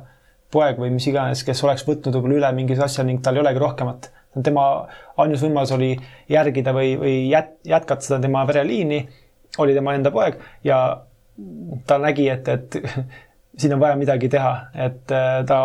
poeg 0.53 0.79
või 0.81 0.93
mis 0.95 1.07
iganes, 1.09 1.43
kes 1.45 1.63
oleks 1.65 1.85
võtnud 1.87 2.15
võib-olla 2.15 2.39
üle 2.39 2.51
mingi 2.57 2.77
asja 2.81 3.05
ning 3.05 3.21
tal 3.23 3.37
ei 3.37 3.43
olegi 3.43 3.61
rohkemat. 3.61 4.11
tema 4.43 4.63
ainus 5.17 5.41
võimalus 5.43 5.71
oli 5.75 5.95
järgida 6.29 6.73
või, 6.73 6.95
või 6.97 7.15
jät-, 7.29 7.57
jätkata 7.65 8.05
seda 8.05 8.19
tema 8.21 8.45
vereliini, 8.47 9.01
oli 9.57 9.73
tema 9.73 9.95
enda 9.97 10.11
poeg 10.11 10.39
ja 10.63 11.01
ta 11.87 11.97
nägi, 11.97 12.29
et, 12.29 12.47
et 12.47 12.77
siin 13.59 13.73
on 13.73 13.81
vaja 13.81 13.97
midagi 13.99 14.29
teha, 14.29 14.53
et 14.87 15.11
äh, 15.11 15.41
ta, 15.47 15.59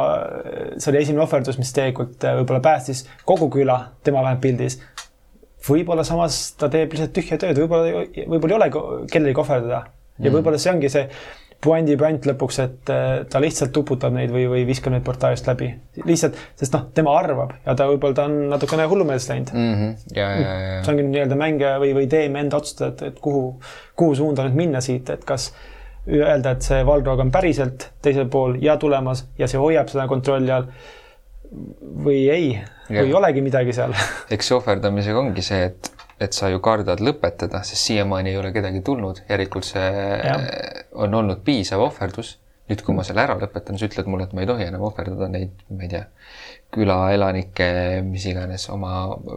see 0.77 0.91
oli 0.93 1.03
esimene 1.03 1.25
ohverdus, 1.25 1.59
mis 1.61 1.73
tegelikult 1.77 2.25
äh, 2.25 2.37
võib-olla 2.41 2.63
päästis 2.65 3.05
kogu 3.29 3.51
küla 3.53 3.79
tema 4.05 4.23
vähemalt 4.25 4.43
pildis. 4.43 4.81
Võib-olla 5.65 6.05
samas 6.05 6.39
ta 6.61 6.69
teeb 6.69 6.93
lihtsalt 6.93 7.15
tühja 7.17 7.39
tööd, 7.41 7.61
võib-olla, 7.63 8.05
võib-olla 8.29 8.57
ei 8.57 8.59
olegi 8.59 9.13
kellelegi 9.13 9.41
ohverdada. 9.41 9.85
Ja 10.23 10.31
võib-olla 10.31 10.59
see 10.61 10.71
ongi 10.71 10.91
see 10.93 11.07
puändi 11.65 11.97
puänt 11.97 12.27
lõpuks, 12.29 12.59
et 12.65 12.91
äh, 12.93 13.13
ta 13.31 13.41
lihtsalt 13.43 13.73
tuputab 13.73 14.15
neid 14.15 14.33
või, 14.33 14.47
või 14.51 14.65
viskab 14.69 14.93
neid 14.95 15.05
portaalist 15.07 15.47
läbi. 15.49 15.71
lihtsalt, 16.05 16.39
sest 16.61 16.75
noh, 16.77 16.89
tema 16.95 17.15
arvab 17.19 17.55
ja 17.65 17.77
ta 17.79 17.87
võib-olla 17.89 18.19
ta 18.19 18.27
on 18.29 18.51
natukene 18.53 18.89
hullumeelseks 18.91 19.31
läinud. 19.33 19.53
Mm 19.55 19.75
-hmm. 19.75 20.17
ja, 20.17 20.31
ja, 20.41 20.57
ja, 20.65 20.83
see 20.85 20.93
ongi 20.95 21.07
nii-öelda 21.09 21.39
mängija 21.41 21.77
või, 21.83 21.95
või 22.01 22.11
teeme 22.11 22.45
enda 22.45 22.61
otsustada, 22.61 22.93
et, 22.93 23.03
et 23.13 23.23
kuhu, 23.25 23.47
kuhu 23.97 24.15
suunda 24.15 24.45
nüüd 24.49 24.61
minna 24.65 24.83
siit, 24.85 25.11
et 25.11 25.25
kas 25.25 25.53
öelda, 26.09 26.53
et 26.53 26.63
see 26.63 26.85
Valrog 26.87 27.21
on 27.25 27.33
päriselt 27.33 27.89
teisel 28.03 28.29
pool 28.29 28.59
ja 28.63 28.77
tulemas 28.77 29.25
ja 29.39 29.49
see 29.49 29.61
hoiab 29.61 29.89
seda 29.89 30.07
kontrolli 30.11 30.53
all 30.53 30.69
või 32.05 32.25
ei, 32.29 32.49
või 32.91 33.07
ei 33.07 33.15
olegi 33.15 33.43
midagi 33.45 33.73
seal. 33.73 33.95
eks 34.35 34.51
see 34.51 34.57
ohverdamisega 34.59 35.19
ongi 35.19 35.45
see, 35.45 35.71
et, 35.71 35.91
et 36.25 36.37
sa 36.37 36.49
ju 36.53 36.61
kardad 36.65 37.03
lõpetada, 37.05 37.63
sest 37.67 37.91
siiamaani 37.91 38.33
ei 38.33 38.39
ole 38.41 38.51
kedagi 38.55 38.81
tulnud, 38.85 39.23
järelikult 39.29 39.67
see 39.69 39.91
Jah. 40.25 40.49
on 41.05 41.15
olnud 41.21 41.45
piisav 41.47 41.83
ohverdus. 41.85 42.39
nüüd, 42.65 42.81
kui 42.81 42.95
ma 42.97 43.03
selle 43.05 43.21
ära 43.21 43.35
lõpetan, 43.37 43.77
sa 43.77 43.85
ütled 43.85 44.07
mulle, 44.09 44.25
et 44.25 44.33
ma 44.33 44.41
ei 44.41 44.49
tohi 44.49 44.65
enam 44.65 44.87
ohverdada 44.89 45.27
neid, 45.29 45.51
ma 45.69 45.85
ei 45.85 45.91
tea, 45.93 46.07
külaelanikke, 46.73 47.67
mis 48.09 48.25
iganes 48.31 48.65
oma 48.73 48.93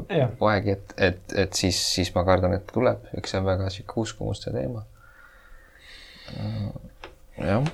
Jah. 0.08 0.32
poegi, 0.40 0.78
et, 0.78 0.94
et, 1.10 1.36
et 1.46 1.60
siis, 1.60 1.76
siis 1.98 2.14
ma 2.16 2.24
kardan, 2.28 2.56
et 2.56 2.72
tuleb, 2.72 3.04
eks 3.20 3.36
see 3.36 3.42
on 3.42 3.50
väga 3.50 3.68
sihuke 3.74 4.00
uskumuste 4.06 4.54
teema. 4.56 4.86
jah, 7.38 7.68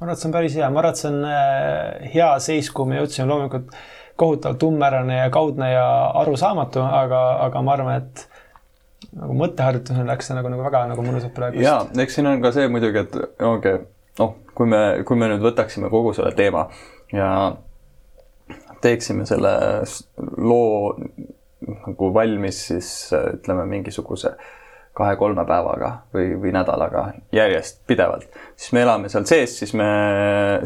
ma 0.00 0.06
arvan, 0.06 0.14
et 0.14 0.20
see 0.22 0.28
on 0.28 0.34
päris 0.34 0.56
hea, 0.56 0.68
ma 0.72 0.80
arvan, 0.80 0.96
et 0.96 1.00
see 1.04 1.12
on 1.12 1.24
äh, 1.28 2.12
hea 2.14 2.30
seis, 2.40 2.72
kuhu 2.72 2.88
me 2.88 3.02
jõudsime, 3.02 3.28
loomulikult 3.28 3.76
kohutavalt 4.20 4.62
umbmäärane 4.68 5.16
ja 5.22 5.30
kaudne 5.32 5.72
ja 5.72 5.86
arusaamatu, 6.22 6.82
aga, 6.84 7.22
aga 7.46 7.62
ma 7.64 7.72
arvan, 7.76 8.02
et 8.02 8.26
nagu 9.16 9.34
mõtteharjutusena 9.40 10.04
läks 10.12 10.28
see 10.28 10.36
nagu, 10.36 10.52
nagu 10.52 10.66
väga 10.66 10.84
nagu 10.92 11.04
mõnusalt 11.06 11.34
praegu. 11.36 11.62
ja 11.64 11.80
eks 12.04 12.18
siin 12.18 12.28
on 12.30 12.42
ka 12.44 12.52
see 12.54 12.68
muidugi, 12.70 13.06
et 13.06 13.42
ongi 13.46 13.74
noh, 14.20 14.36
kui 14.54 14.68
me, 14.70 14.82
kui 15.08 15.18
me 15.18 15.30
nüüd 15.32 15.44
võtaksime 15.44 15.90
kogu 15.92 16.12
selle 16.16 16.34
teema 16.38 16.66
ja 17.14 17.30
teeksime 18.84 19.26
selle 19.28 19.52
loo 20.36 20.94
nagu 21.70 22.14
valmis, 22.14 22.62
siis 22.70 22.90
ütleme 23.16 23.66
mingisuguse 23.68 24.34
kahe-kolme 24.96 25.44
päevaga 25.46 25.90
või, 26.14 26.32
või 26.40 26.52
nädalaga 26.54 27.04
järjest 27.32 27.82
pidevalt, 27.88 28.26
siis 28.60 28.74
me 28.76 28.82
elame 28.84 29.08
seal 29.08 29.24
sees, 29.28 29.54
siis 29.62 29.72
me, 29.78 29.86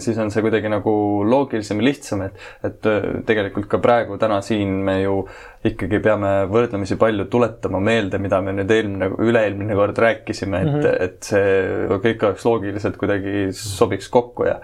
siis 0.03 0.19
on 0.19 0.33
see 0.35 0.43
kuidagi 0.43 0.71
nagu 0.73 0.95
loogilisem 1.31 1.79
ja 1.79 1.87
lihtsam, 1.87 2.25
et, 2.27 2.41
et 2.67 2.89
äh, 2.91 3.07
tegelikult 3.29 3.69
ka 3.71 3.79
praegu 3.83 4.19
täna 4.19 4.41
siin 4.43 4.73
me 4.87 4.99
ju 5.05 5.21
ikkagi 5.65 6.01
peame 6.05 6.33
võrdlemisi 6.51 6.99
palju 7.01 7.29
tuletama 7.33 7.81
meelde, 7.85 8.19
mida 8.21 8.41
me 8.45 8.57
nüüd 8.57 8.75
eelmine, 8.75 9.13
üle-eelmine 9.23 9.79
kord 9.79 10.01
rääkisime, 10.03 10.65
et 10.65 10.73
mm, 10.73 10.83
-hmm. 10.83 11.07
et 11.07 11.31
see 11.31 12.03
kõik 12.09 12.27
oleks 12.27 12.45
loogiliselt 12.45 12.99
kuidagi 13.01 13.47
sobiks 13.55 14.11
kokku 14.13 14.51
ja 14.51 14.59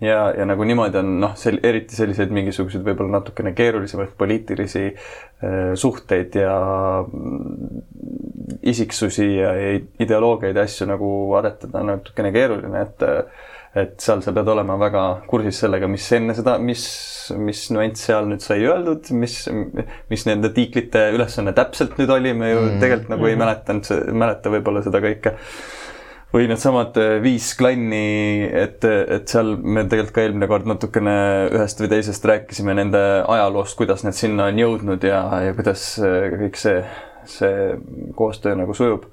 ja, 0.00 0.32
ja 0.38 0.46
nagu 0.48 0.64
niimoodi 0.64 0.98
on 1.00 1.12
noh, 1.20 1.34
sel-, 1.38 1.60
eriti 1.66 1.96
selliseid 1.96 2.32
mingisuguseid 2.34 2.84
võib-olla 2.86 3.18
natukene 3.18 3.52
keerulisemaid 3.56 4.14
poliitilisi 4.18 4.86
äh, 4.88 5.72
suhteid 5.78 6.38
ja 6.40 6.56
mm, 7.04 7.82
isiksusi 8.72 9.26
ja 9.36 9.52
ja 9.58 9.74
ideoloogiaid 10.02 10.56
ja 10.56 10.64
asju 10.68 10.88
nagu 10.90 11.10
aretada 11.38 11.82
natukene 11.86 12.32
keeruline, 12.34 12.69
et 12.78 13.08
et 13.70 13.92
seal 14.02 14.18
sa 14.18 14.32
pead 14.34 14.48
olema 14.50 14.74
väga 14.80 15.02
kursis 15.30 15.60
sellega, 15.62 15.86
mis 15.86 16.08
enne 16.16 16.34
seda, 16.34 16.56
mis, 16.58 16.84
mis 17.38 17.60
nüanss 17.70 18.08
seal 18.08 18.26
nüüd 18.26 18.42
sai 18.42 18.64
öeldud, 18.66 19.12
mis, 19.14 19.36
mis 20.10 20.24
nende 20.26 20.50
tiiklite 20.56 21.04
ülesanne 21.14 21.54
täpselt 21.54 21.94
nüüd 22.00 22.10
oli, 22.10 22.32
me 22.34 22.50
ju 22.50 22.64
mm. 22.64 22.80
tegelikult 22.82 23.12
nagu 23.14 23.28
ei 23.30 23.38
mäletanud, 23.38 23.92
mäleta 24.10 24.50
võib-olla 24.50 24.82
seda 24.82 25.02
kõike 25.04 25.36
või 26.34 26.46
needsamad 26.50 26.98
äh, 27.00 27.16
viis 27.22 27.52
klanni, 27.58 28.42
et, 28.46 28.84
et 28.86 29.30
seal 29.30 29.56
me 29.58 29.84
tegelikult 29.90 30.14
ka 30.14 30.24
eelmine 30.24 30.48
kord 30.50 30.68
natukene 30.70 31.14
ühest 31.50 31.82
või 31.82 31.90
teisest 31.90 32.26
rääkisime 32.26 32.74
nende 32.78 33.00
ajaloost, 33.22 33.76
kuidas 33.78 34.04
need 34.06 34.18
sinna 34.18 34.46
on 34.50 34.60
jõudnud 34.62 35.06
ja, 35.06 35.24
ja 35.46 35.56
kuidas 35.58 35.92
äh, 36.02 36.30
kõik 36.44 36.60
see, 36.60 36.84
see 37.38 37.54
koostöö 38.18 38.58
nagu 38.58 38.76
sujub. 38.78 39.08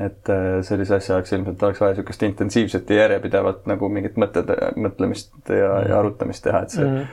Et 0.00 0.30
äh, 0.32 0.60
sellise 0.66 0.96
asja 0.96 1.16
jaoks 1.16 1.32
ilmselt 1.36 1.62
oleks 1.62 1.80
vaja 1.82 1.94
niisugust 1.94 2.22
intensiivset 2.24 2.90
ja 2.90 3.02
järjepidevat 3.04 3.66
nagu 3.70 3.88
mingit 3.92 4.16
mõtted, 4.20 4.52
mõtlemist 4.80 5.34
ja, 5.52 5.74
ja 5.88 5.98
arutamist 5.98 6.44
teha, 6.46 6.62
et 6.64 6.76
see 6.76 6.86
mm 6.86 7.04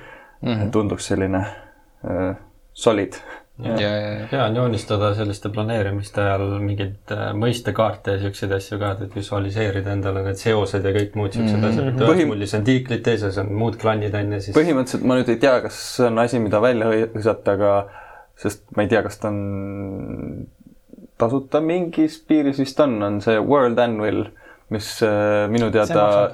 -hmm. 0.46 0.72
tunduks 0.72 1.10
selline 1.12 1.44
äh, 1.44 2.32
solid. 2.74 3.20
ja, 3.64 3.74
ja, 3.82 3.90
ja 3.90 4.28
hea 4.32 4.46
on 4.46 4.56
joonistada 4.56 5.14
selliste 5.18 5.50
planeerimiste 5.50 6.22
ajal 6.22 6.60
mingeid 6.62 7.12
äh, 7.12 7.32
mõistekaarte 7.34 8.16
ja 8.16 8.20
siukseid 8.26 8.52
asju 8.60 8.80
ka, 8.80 8.92
et 9.04 9.16
visualiseerida 9.16 9.92
endale 9.92 10.24
need 10.24 10.38
seosed 10.40 10.86
ja 10.86 10.94
kõik 11.00 11.16
muud 11.18 11.34
siuksed 11.34 11.58
mm 11.58 11.64
-hmm. 11.64 11.70
asjad, 11.70 11.88
et 11.88 12.02
ühes 12.02 12.12
Põhim- 12.12 12.32
mullis 12.34 12.54
on 12.54 12.64
tiiklid, 12.64 13.04
teises 13.04 13.38
on 13.38 13.54
muud 13.54 13.80
klannid 13.82 14.16
on 14.16 14.34
ju, 14.34 14.42
siis 14.42 14.58
põhimõtteliselt 14.58 15.04
ma 15.04 15.18
nüüd 15.18 15.30
ei 15.34 15.42
tea, 15.42 15.62
kas 15.62 15.80
see 15.96 16.08
on 16.08 16.20
asi, 16.20 16.40
mida 16.40 16.62
välja 16.62 16.92
hõi- 16.92 17.10
hõisata, 17.16 17.58
aga 17.58 17.74
sest 18.36 18.64
ma 18.76 18.84
ei 18.84 18.88
tea, 18.88 19.02
kas 19.04 19.18
ta 19.18 19.28
on 19.34 20.48
tasuta 21.18 21.62
mingis 21.64 22.20
piiris 22.28 22.62
vist 22.62 22.80
on, 22.84 22.98
on 23.04 23.22
see 23.22 23.40
World 23.42 23.80
Anvil, 23.82 24.26
mis 24.74 24.90
äh, 25.06 25.46
minu 25.52 25.72
teada 25.74 26.32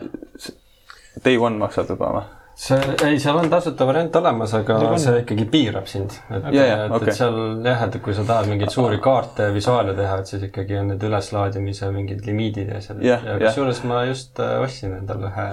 Day 1.23 1.37
One 1.37 1.61
maksab 1.61 1.93
juba 1.93 2.15
või? 2.17 2.23
see, 2.55 2.77
ei, 3.05 3.19
seal 3.19 3.37
on 3.37 3.49
tasuta 3.49 3.85
variant 3.87 4.15
olemas, 4.15 4.53
aga 4.53 4.77
Seal 4.79 4.91
on. 4.93 4.99
see 5.01 5.21
ikkagi 5.23 5.45
piirab 5.49 5.87
sind. 5.89 6.13
et 6.29 6.45
jaa, 6.53 6.85
et, 6.85 6.93
okei. 6.93 7.09
et 7.09 7.17
seal 7.17 7.39
jah, 7.65 7.81
et 7.87 7.97
kui 8.05 8.13
sa 8.13 8.25
tahad 8.27 8.49
mingeid 8.51 8.73
suuri 8.73 8.99
kaarte 9.03 9.49
ja 9.49 9.55
visuaale 9.55 9.95
teha, 9.97 10.19
et 10.21 10.29
siis 10.29 10.45
ikkagi 10.49 10.77
on 10.81 10.91
need 10.93 11.05
üleslaadimise 11.07 11.89
mingid 11.95 12.27
limiidid 12.29 12.69
ja 12.69 12.79
asjad 12.81 13.01
Jah, 13.03 13.25
ja 13.25 13.39
kusjuures 13.41 13.81
ma 13.89 14.03
just 14.09 14.39
äh, 14.43 14.55
ostsin 14.61 14.93
endale 14.99 15.31
ühe 15.31 15.47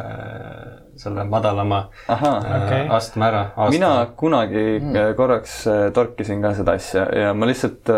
selle 1.00 1.24
madalama 1.24 1.80
ahaa 2.12 2.34
äh, 2.36 2.56
Okei. 2.58 2.82
astme 2.98 3.28
ära. 3.30 3.44
mina 3.72 3.92
kunagi 4.16 4.66
mm. 4.82 5.00
korraks 5.16 5.62
torkisin 5.96 6.44
ka 6.44 6.52
seda 6.58 6.76
asja 6.76 7.08
ja 7.16 7.32
ma 7.34 7.48
lihtsalt 7.48 7.94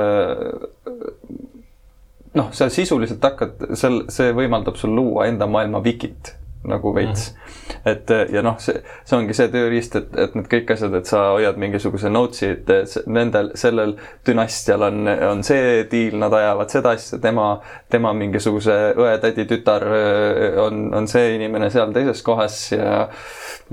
noh, 2.34 2.52
sa 2.52 2.68
sisuliselt 2.72 3.24
hakkad, 3.24 3.66
seal, 3.78 4.04
see 4.12 4.32
võimaldab 4.36 4.78
sul 4.80 4.94
luua 4.96 5.28
enda 5.30 5.48
maailma 5.50 5.82
wikit 5.84 6.36
nagu 6.62 6.94
veits 6.94 7.32
mm. 7.32 7.36
-hmm. 7.36 7.90
et 7.90 8.10
äh, 8.10 8.34
ja 8.34 8.42
noh, 8.42 8.54
see, 8.58 8.82
see 9.04 9.16
ongi 9.18 9.34
see 9.34 9.48
tööriist, 9.50 9.96
et, 9.98 10.12
et 10.18 10.34
need 10.38 10.46
kõik 10.46 10.70
asjad, 10.72 10.94
et 10.94 11.06
sa 11.10 11.22
hoiad 11.32 11.58
mingisuguse 11.58 12.10
notes'i, 12.10 12.52
et 12.54 12.70
see- 12.88 13.02
nendel, 13.06 13.50
sellel 13.58 13.96
dünastial 14.26 14.86
on, 14.86 15.08
on 15.30 15.42
see 15.42 15.82
diil, 15.90 16.16
nad 16.22 16.32
ajavad 16.38 16.70
seda 16.70 16.94
asja, 16.94 17.18
tema, 17.18 17.48
tema 17.90 18.12
mingisuguse 18.14 18.78
õe, 18.94 19.16
tädi, 19.24 19.46
tütar 19.50 19.82
äh, 19.82 20.58
on, 20.62 20.84
on 20.94 21.08
see 21.10 21.34
inimene 21.34 21.70
seal 21.70 21.92
teises 21.92 22.22
kohas 22.22 22.60
ja 22.72 23.08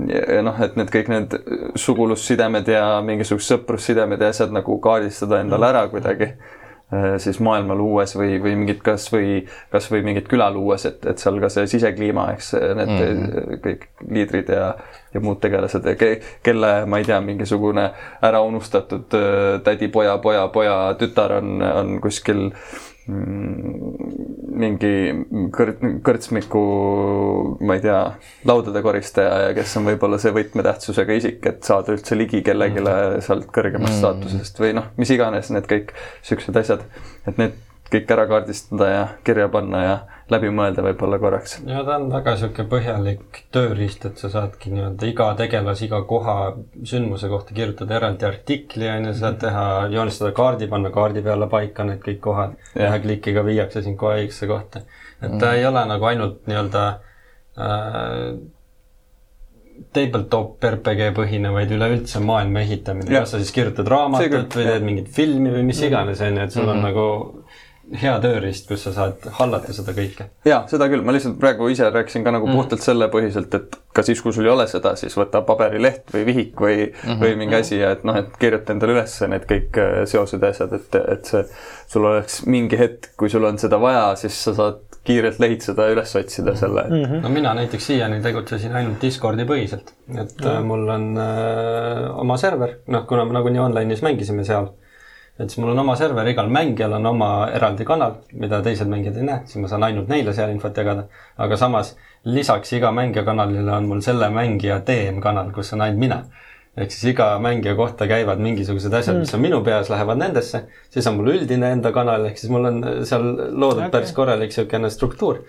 ja, 0.00 0.42
noh, 0.42 0.58
et 0.64 0.76
need 0.80 0.90
kõik 0.90 1.12
need 1.12 1.36
sugulussidemed 1.78 2.68
ja 2.68 2.84
mingisugused 3.06 3.54
sõprussidemed 3.54 4.20
ja 4.20 4.34
asjad 4.34 4.50
nagu 4.54 4.80
kaardistada 4.82 5.44
endale 5.44 5.70
ära 5.70 5.86
kuidagi 5.92 6.32
äh, 6.32 6.59
siis 7.22 7.38
maailma 7.38 7.74
luues 7.78 8.16
või, 8.18 8.40
või 8.42 8.56
mingit 8.58 8.80
kasvõi, 8.82 9.44
kasvõi 9.70 10.00
mingit 10.02 10.26
küla 10.30 10.48
luues, 10.50 10.86
et, 10.88 11.04
et 11.06 11.22
seal 11.22 11.38
ka 11.42 11.50
see 11.52 11.68
sisekliima, 11.70 12.30
eks 12.34 12.54
need 12.58 12.94
mm 12.96 13.58
kõik 13.60 13.86
liidrid 14.08 14.48
ja, 14.52 14.72
ja 15.14 15.20
muud 15.22 15.40
tegelased, 15.42 15.86
kelle, 16.42 16.70
ma 16.90 17.00
ei 17.00 17.06
tea, 17.06 17.18
mingisugune 17.24 17.86
ära 18.26 18.40
unustatud 18.46 19.16
äh, 19.16 19.60
tädi, 19.64 19.90
poja, 19.92 20.16
poja, 20.22 20.46
poja 20.52 20.76
tütar 20.98 21.36
on, 21.38 21.60
on 21.62 21.96
kuskil 22.02 22.48
mm, 22.48 22.89
mingi 24.60 24.92
kõr-, 25.54 25.76
kõrtsmiku, 26.04 26.62
ma 27.64 27.76
ei 27.78 27.84
tea, 27.84 28.00
laudade 28.48 28.82
koristaja 28.84 29.46
ja 29.46 29.56
kes 29.56 29.72
on 29.80 29.88
võib-olla 29.88 30.20
see 30.20 30.34
võtmetähtsusega 30.36 31.16
isik, 31.16 31.40
et 31.48 31.64
saada 31.66 31.94
üldse 31.96 32.18
ligi 32.18 32.42
kellelegi 32.46 32.84
sealt 33.24 33.48
kõrgemast 33.54 33.98
staatusest 34.00 34.60
või 34.62 34.74
noh, 34.78 34.92
mis 35.00 35.12
iganes 35.14 35.50
need 35.54 35.68
kõik 35.70 35.94
siuksed 36.26 36.60
asjad, 36.60 36.86
et 37.26 37.40
need 37.40 37.58
kõik 37.90 38.12
ära 38.14 38.26
kaardistada 38.30 38.90
ja 38.90 39.04
kirja 39.26 39.48
panna 39.52 39.82
ja 39.82 39.96
läbi 40.30 40.50
mõelda 40.54 40.84
võib-olla 40.84 41.18
korraks. 41.22 41.56
ja 41.66 41.82
ta 41.86 41.96
on 41.98 42.08
väga 42.12 42.36
sihuke 42.40 42.66
põhjalik 42.70 43.42
tööriist, 43.54 44.06
et 44.08 44.22
sa 44.22 44.30
saadki 44.32 44.72
nii-öelda 44.74 45.08
iga 45.10 45.28
tegelase, 45.38 45.86
iga 45.88 46.02
koha 46.08 46.36
sündmuse 46.92 47.30
kohta 47.32 47.56
kirjutada 47.56 47.98
eraldi 47.98 48.28
artikli 48.28 48.88
on 48.90 49.10
ju, 49.10 49.16
saad 49.22 49.40
teha, 49.42 49.66
joonistada 49.94 50.32
kaardi, 50.36 50.70
panna 50.70 50.92
kaardi 50.94 51.24
peale 51.26 51.50
paika 51.50 51.86
need 51.88 52.00
kõik 52.04 52.22
kohad. 52.24 52.56
Ühe 52.78 53.02
klikiga 53.04 53.44
viiakse 53.46 53.84
sind 53.86 53.98
kohe 54.00 54.22
õigesse 54.22 54.48
kohta. 54.50 54.86
et 55.20 55.36
ta 55.40 55.52
ei 55.54 55.66
ole 55.66 55.84
nagu 55.84 56.06
ainult 56.08 56.46
nii-öelda 56.48 56.86
äh, 57.60 58.40
tabletop 59.94 60.64
RPG 60.64 61.10
põhine, 61.16 61.50
vaid 61.54 61.72
üleüldse 61.74 62.20
maailma 62.22 62.62
ehitamine, 62.64 63.10
kas 63.10 63.32
sa 63.34 63.40
siis 63.40 63.52
kirjutad 63.54 63.88
raamatut 63.90 64.28
küll, 64.28 64.46
või 64.54 64.66
teed 64.68 64.86
mingit 64.86 65.08
filmi 65.14 65.52
või 65.54 65.64
mis 65.70 65.80
iganes, 65.86 66.20
on 66.24 66.36
ju, 66.36 66.46
et 66.46 66.54
sul 66.54 66.68
on 66.68 66.82
nagu 66.84 67.06
hea 68.02 68.12
tööriist, 68.22 68.68
kus 68.68 68.84
sa 68.86 68.92
saad 68.94 69.24
hallata 69.38 69.72
seda 69.74 69.94
kõike. 69.96 70.28
ja 70.46 70.62
seda 70.70 70.86
küll, 70.90 71.02
ma 71.06 71.14
lihtsalt 71.14 71.38
praegu 71.40 71.68
ise 71.72 71.88
rääkisin 71.90 72.24
ka 72.24 72.30
nagu 72.34 72.46
Mhm. 72.46 72.54
mm. 72.54 72.60
puhtalt 72.60 72.84
selle 72.84 73.08
põhiselt, 73.12 73.54
et 73.54 73.76
ka 73.92 74.02
siis, 74.02 74.20
kui 74.22 74.32
sul 74.32 74.46
ei 74.46 74.52
ole 74.52 74.66
seda, 74.70 74.94
siis 74.96 75.16
võta 75.18 75.42
paberileht 75.46 76.12
või 76.14 76.26
vihik 76.26 76.60
või 76.60 76.76
mm, 76.86 76.92
-hmm. 77.04 77.22
või 77.22 77.36
mingi 77.36 77.54
asi 77.58 77.78
ja 77.78 77.90
et 77.96 78.04
noh, 78.04 78.16
et 78.16 78.36
kirjuta 78.38 78.72
endale 78.72 78.94
üles 78.98 79.16
need 79.28 79.48
kõik 79.50 79.80
äh, 79.82 80.04
seosed 80.06 80.42
ja 80.42 80.52
asjad, 80.54 80.72
et, 80.78 81.00
et 81.16 81.24
see, 81.24 81.44
sul 81.90 82.04
oleks 82.04 82.44
mingi 82.46 82.78
hetk, 82.78 83.12
kui 83.16 83.30
sul 83.30 83.44
on 83.44 83.58
seda 83.58 83.80
vaja, 83.80 84.14
siis 84.16 84.38
sa 84.44 84.54
saad 84.54 84.86
kiirelt 85.04 85.40
lehitseda 85.40 85.86
ja 85.88 85.94
üles 85.94 86.12
otsida 86.16 86.54
selle 86.56 86.84
mm. 86.88 87.04
-hmm. 87.04 87.22
no 87.22 87.28
mina 87.28 87.54
näiteks 87.54 87.86
siiani 87.86 88.20
tegutsesin 88.22 88.76
ainult 88.76 89.02
Discordi 89.02 89.44
põhiselt, 89.48 89.94
et 90.14 90.44
mm. 90.44 90.66
mul 90.66 90.88
on 90.88 91.16
äh, 91.18 92.20
oma 92.20 92.36
server, 92.36 92.76
noh, 92.86 93.06
kuna 93.06 93.24
me 93.24 93.32
nagunii 93.32 93.60
online'is 93.60 94.02
mängisime 94.02 94.44
seal, 94.44 94.68
et 95.40 95.48
siis 95.48 95.62
mul 95.62 95.72
on 95.72 95.82
oma 95.82 95.96
server, 95.96 96.28
igal 96.28 96.50
mängijal 96.52 96.92
on 96.98 97.06
oma 97.10 97.30
eraldi 97.56 97.86
kanal, 97.88 98.18
mida 98.32 98.60
teised 98.64 98.90
mängijad 98.92 99.16
ei 99.16 99.26
näe, 99.28 99.40
siis 99.48 99.62
ma 99.62 99.70
saan 99.72 99.88
ainult 99.88 100.12
neile 100.12 100.34
seal 100.36 100.52
infot 100.52 100.76
jagada. 100.76 101.06
aga 101.38 101.56
samas 101.56 101.96
lisaks 102.24 102.72
iga 102.76 102.92
mängija 102.92 103.24
kanalile 103.24 103.72
on 103.72 103.88
mul 103.88 104.04
selle 104.04 104.28
mängija 104.34 104.82
DM 104.86 105.20
kanal, 105.24 105.52
kus 105.56 105.72
on 105.72 105.86
ainult 105.86 106.04
mina 106.04 106.22
ehk 106.78 106.92
siis 106.94 107.10
iga 107.12 107.32
mängija 107.42 107.74
kohta 107.76 108.06
käivad 108.06 108.38
mingisugused 108.42 108.94
asjad 108.94 109.16
mm., 109.16 109.24
mis 109.24 109.34
on 109.34 109.42
minu 109.42 109.58
peas, 109.66 109.90
lähevad 109.90 110.20
nendesse, 110.20 110.62
siis 110.92 111.06
on 111.10 111.16
mul 111.18 111.32
üldine 111.34 111.72
enda 111.74 111.90
kanal, 111.92 112.28
ehk 112.28 112.38
siis 112.38 112.52
mul 112.52 112.68
on 112.70 112.80
seal 113.08 113.26
loodud 113.50 113.86
okay. 113.86 113.92
päris 113.96 114.14
korralik 114.16 114.52
niisugune 114.52 114.90
struktuur. 114.90 115.42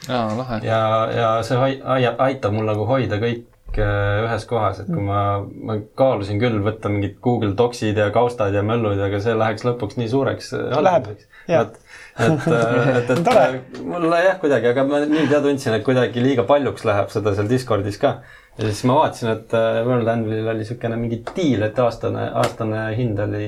ja, 0.66 0.82
ja 1.16 1.32
see 1.46 1.78
aitab 2.18 2.58
mul 2.58 2.68
nagu 2.72 2.88
hoida 2.90 3.22
kõik 3.22 3.46
ühes 3.80 4.46
kohas, 4.50 4.82
et 4.82 4.90
kui 4.90 5.04
ma, 5.06 5.22
ma 5.68 5.78
kaalusin 5.98 6.40
küll 6.42 6.60
võtta 6.66 6.92
mingid 6.92 7.18
Google 7.24 7.54
Docsid 7.58 7.98
ja 7.98 8.10
kaustad 8.14 8.56
ja 8.56 8.64
möllud, 8.66 9.00
aga 9.00 9.22
see 9.24 9.36
läheks 9.38 9.66
lõpuks 9.68 10.00
nii 10.00 10.10
suureks. 10.12 10.52
Äh, 10.58 10.78
Läheb, 10.84 11.10
jah. 11.48 11.68
et, 11.68 11.78
et, 12.26 12.48
äh, 12.52 12.90
et, 13.00 13.14
et 13.16 13.82
mulle 13.86 14.22
jah, 14.26 14.40
kuidagi, 14.42 14.72
aga 14.74 14.86
ma 14.88 15.04
nüüd 15.06 15.32
jah 15.32 15.44
tundsin, 15.46 15.78
et 15.78 15.86
kuidagi 15.88 16.24
liiga 16.24 16.48
paljuks 16.50 16.88
läheb 16.88 17.14
seda 17.14 17.36
seal 17.38 17.52
Discordis 17.52 18.02
ka. 18.02 18.18
ja 18.58 18.66
siis 18.66 18.84
ma 18.90 18.98
vaatasin, 19.00 19.32
et 19.38 19.56
World 19.88 20.10
Anvilil 20.12 20.50
oli 20.52 20.66
niisugune 20.66 20.98
mingi 21.00 21.22
diil, 21.36 21.64
et 21.64 21.80
aastane, 21.80 22.28
aastane 22.42 22.90
hind 22.98 23.22
oli 23.24 23.48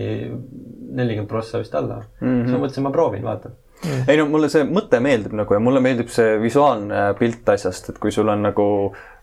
nelikümmend 0.93 1.29
prossa 1.29 1.59
vist 1.59 1.75
alla 1.75 1.99
mm. 1.99 2.27
-hmm. 2.27 2.45
siis 2.45 2.55
ma 2.55 2.63
mõtlesin, 2.63 2.85
ma 2.87 2.91
proovin, 2.93 3.23
vaatan 3.25 3.59
ei 4.07 4.17
no 4.17 4.25
mulle 4.31 4.49
see 4.51 4.63
mõte 4.67 4.99
meeldib 5.03 5.33
nagu 5.35 5.55
ja 5.55 5.59
mulle 5.59 5.81
meeldib 5.83 6.11
see 6.13 6.37
visuaalne 6.41 7.09
pilt 7.19 7.49
asjast, 7.49 7.89
et 7.91 7.99
kui 8.01 8.13
sul 8.15 8.29
on 8.31 8.45
nagu 8.47 8.65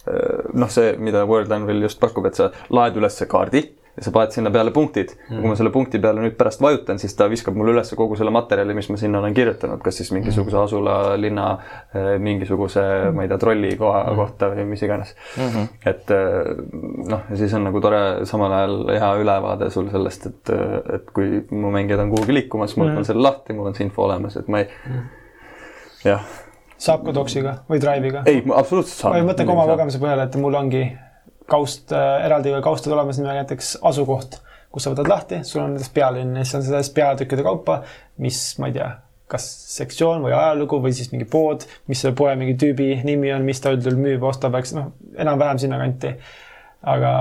noh, 0.07 0.71
see, 0.73 0.95
mida 0.99 1.27
World 1.29 1.53
Anvil 1.53 1.83
just 1.85 2.01
pakub, 2.01 2.27
et 2.31 2.39
sa 2.39 2.51
laed 2.73 2.97
üles 2.97 3.21
kaardi 3.29 3.67
ja 3.97 4.05
sa 4.07 4.13
paned 4.15 4.33
sinna 4.33 4.51
peale 4.55 4.71
punktid 4.75 5.13
mm. 5.13 5.41
kui 5.41 5.51
ma 5.51 5.57
selle 5.59 5.73
punkti 5.75 5.99
peale 6.03 6.23
nüüd 6.23 6.37
pärast 6.39 6.63
vajutan, 6.63 6.99
siis 7.03 7.15
ta 7.19 7.27
viskab 7.31 7.57
mulle 7.59 7.75
üles 7.75 7.91
kogu 7.99 8.17
selle 8.19 8.33
materjali, 8.35 8.75
mis 8.77 8.89
ma 8.93 8.99
sinna 9.01 9.21
olen 9.21 9.35
kirjutanud, 9.37 9.83
kas 9.85 9.99
siis 10.01 10.13
mingisuguse 10.15 10.57
mm. 10.57 10.69
asula, 10.69 10.97
linna, 11.21 11.47
eh, 11.93 12.13
mingisuguse, 12.23 12.85
ma 13.17 13.27
ei 13.27 13.33
tea, 13.33 13.41
trolli 13.43 13.73
koha 13.81 14.05
mm. 14.07 14.21
kohta 14.23 14.51
või 14.55 14.67
mis 14.71 14.85
iganes 14.87 15.15
mm. 15.37 15.49
-hmm. 15.49 15.71
et 15.93 16.15
eh, 16.17 16.53
noh, 17.13 17.27
ja 17.29 17.41
siis 17.43 17.55
on 17.59 17.67
nagu 17.69 17.83
tore 17.85 18.03
samal 18.31 18.55
ajal 18.61 18.77
hea 18.95 19.11
ülevaade 19.25 19.71
sul 19.75 19.91
sellest, 19.93 20.31
et, 20.31 20.55
et 20.97 21.11
kui 21.17 21.43
mu 21.51 21.75
mängijad 21.75 22.05
on 22.05 22.15
kuhugi 22.15 22.39
liikumas, 22.39 22.77
ma 22.79 22.87
võtan 22.87 23.03
mm. 23.03 23.11
selle 23.11 23.27
lahti, 23.27 23.59
mul 23.59 23.73
on 23.73 23.77
see 23.77 23.89
info 23.89 24.07
olemas, 24.07 24.39
et 24.39 24.49
ma 24.49 24.63
ei 24.63 24.71
mm., 24.71 25.09
jah 26.07 26.25
saab 26.81 27.05
ka 27.07 27.15
Doxiga 27.17 27.57
või 27.71 27.81
Drive'iga? 27.83 28.25
ei, 28.31 28.43
absoluutselt 28.45 28.97
saab. 28.97 29.17
ma 29.17 29.33
mõtlen 29.33 29.49
ka 29.49 29.57
oma 29.57 29.67
kogemuse 29.71 30.01
põhjal, 30.03 30.25
et 30.25 30.39
mul 30.41 30.59
ongi 30.61 30.85
kaust 31.51 31.93
äh,, 31.97 32.25
eraldi 32.27 32.55
kaustad 32.65 32.95
olemas 32.95 33.21
nimega 33.21 33.43
näiteks 33.43 33.77
asukoht, 33.91 34.41
kus 34.71 34.87
sa 34.87 34.95
võtad 34.95 35.11
lahti, 35.11 35.43
sul 35.47 35.65
on 35.65 35.75
näiteks 35.75 35.95
pealinn 35.95 36.37
ja 36.39 36.47
siis 36.47 36.61
on 36.61 36.67
selles 36.67 36.93
peatükkide 36.97 37.45
kaupa, 37.47 37.81
mis, 38.23 38.43
ma 38.63 38.71
ei 38.71 38.77
tea, 38.79 38.91
kas 39.31 39.47
sektsioon 39.77 40.25
või 40.25 40.35
ajalugu 40.35 40.81
või 40.83 40.95
siis 40.97 41.13
mingi 41.13 41.27
pood, 41.31 41.67
mis 41.91 42.03
selle 42.03 42.17
poe 42.19 42.33
mingi 42.39 42.57
tüübi 42.59 42.93
nimi 43.07 43.31
on, 43.35 43.47
mis 43.47 43.63
ta 43.63 43.75
üldjuhul 43.75 43.99
müüb, 44.01 44.27
ostab, 44.27 44.57
eks 44.59 44.75
noh, 44.79 44.91
enam-vähem 45.19 45.61
sinnakanti. 45.63 46.17
aga 46.91 47.13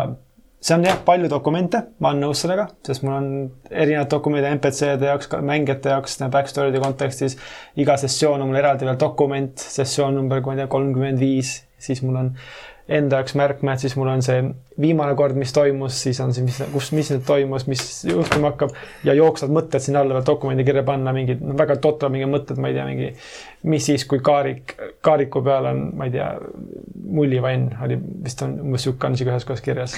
see 0.60 0.76
on 0.76 0.84
jah, 0.84 0.98
palju 1.06 1.30
dokumente, 1.32 1.82
ma 2.04 2.12
olen 2.12 2.26
nõus 2.26 2.42
sellega, 2.44 2.68
sest 2.86 3.04
mul 3.06 3.16
on 3.16 3.30
erinevad 3.72 4.10
dokumendid 4.12 4.58
NPC-de 4.58 5.08
jaoks, 5.08 5.30
mängijate 5.48 5.94
jaoks, 5.94 6.18
backstory'de 6.34 6.82
kontekstis. 6.84 7.38
iga 7.80 7.96
sessioon 8.02 8.44
on 8.44 8.52
mul 8.52 8.60
eraldi 8.60 8.88
veel 8.90 9.00
dokument, 9.00 9.56
sessioon 9.78 10.20
number, 10.20 10.44
ma 10.44 10.58
ei 10.58 10.64
tea, 10.64 10.72
kolmkümmend 10.76 11.24
viis, 11.24 11.54
siis 11.80 12.04
mul 12.04 12.20
on 12.20 12.34
enda 12.90 13.20
jaoks 13.20 13.36
märkmed, 13.38 13.80
siis 13.82 13.96
mul 14.00 14.10
on 14.10 14.24
see 14.26 14.40
viimane 14.82 15.14
kord, 15.18 15.38
mis 15.38 15.54
toimus, 15.54 15.98
siis 16.04 16.20
on 16.24 16.34
see, 16.34 16.46
mis, 16.46 16.60
kus, 16.74 16.92
mis 16.98 17.12
nüüd 17.14 17.26
toimus, 17.28 17.68
mis 17.70 17.84
juhtuma 18.10 18.52
hakkab 18.54 18.74
ja 19.06 19.14
jooksvad 19.18 19.54
mõtted 19.54 19.84
sinna 19.84 20.02
alla 20.04 20.24
dokumendi 20.26 20.66
kirja 20.68 20.84
panna, 20.88 21.14
mingid 21.16 21.44
no, 21.44 21.58
väga 21.60 21.78
totrad 21.84 22.14
mingid 22.16 22.32
mõtted, 22.32 22.62
ma 22.62 22.72
ei 22.72 22.78
tea, 22.78 22.88
mingi 22.90 23.12
mis 23.70 23.90
siis, 23.92 24.08
kui 24.10 24.24
kaarik, 24.26 24.74
kaariku 25.06 25.44
peal 25.46 25.70
on, 25.74 25.84
ma 26.00 26.10
ei 26.10 26.16
tea, 26.16 26.32
mullivann 27.20 27.70
oli 27.86 28.00
vist 28.26 28.42
on 28.46 28.58
umbes 28.64 28.88
sihuke 28.88 29.14
isegi 29.14 29.34
ühes 29.34 29.48
kohas 29.50 29.66
kirjas 29.66 29.98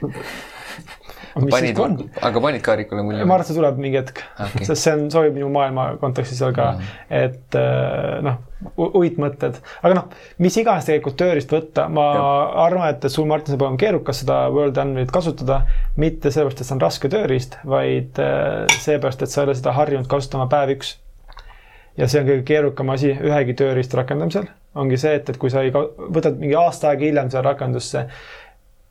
panid, 1.34 1.80
aga 2.26 2.42
panid 2.42 2.62
kaarikule 2.64 3.02
mulje? 3.06 3.24
ma 3.24 3.36
arvan, 3.36 3.44
et 3.44 3.50
see 3.50 3.58
tuleb 3.58 3.80
mingi 3.80 4.00
hetk 4.00 4.22
okay., 4.34 4.66
sest 4.66 4.82
see 4.82 4.94
on, 4.96 5.08
sobib 5.12 5.36
minu 5.36 5.50
maailma 5.54 5.86
kontekstis 6.02 6.40
ka 6.56 6.70
mm, 6.72 6.94
et 7.20 7.58
äh, 7.58 8.20
noh, 8.26 8.40
uitmõtted, 8.76 9.58
aga 9.80 9.96
noh, 9.96 10.08
mis 10.42 10.56
iganes 10.60 10.88
tegelikult 10.88 11.16
tööriist 11.20 11.52
võtta, 11.54 11.86
ma 11.92 12.06
ja. 12.16 12.24
arvan, 12.66 12.90
et 12.92 13.06
sul, 13.12 13.28
Martin, 13.30 13.54
saab 13.54 13.64
olema 13.66 13.80
keerukas 13.80 14.22
seda 14.22 14.42
World 14.52 14.80
Animalit 14.82 15.12
kasutada, 15.14 15.62
mitte 16.00 16.32
sellepärast, 16.32 16.60
et 16.60 16.68
see 16.68 16.76
on 16.76 16.82
raske 16.82 17.12
tööriist, 17.12 17.56
vaid 17.68 18.20
äh, 18.22 18.66
seepärast, 18.80 19.24
et 19.24 19.32
sa 19.32 19.42
ei 19.42 19.48
ole 19.48 19.56
seda 19.58 19.76
harjunud 19.78 20.10
kasutama 20.10 20.48
päev 20.52 20.74
üks. 20.76 20.98
ja 21.98 22.08
see 22.08 22.20
on 22.20 22.28
kõige 22.28 22.44
keerukam 22.48 22.92
asi 22.92 23.14
ühegi 23.14 23.56
tööriista 23.58 24.02
rakendamisel, 24.02 24.50
ongi 24.78 25.00
see, 25.00 25.16
et, 25.18 25.32
et 25.32 25.40
kui 25.40 25.50
sa 25.52 25.64
ei 25.66 25.72
võtad 25.72 26.38
mingi 26.38 26.56
aasta 26.58 26.92
aega 26.92 27.06
hiljem 27.08 27.32
seda 27.32 27.42
rakendusse 27.48 28.06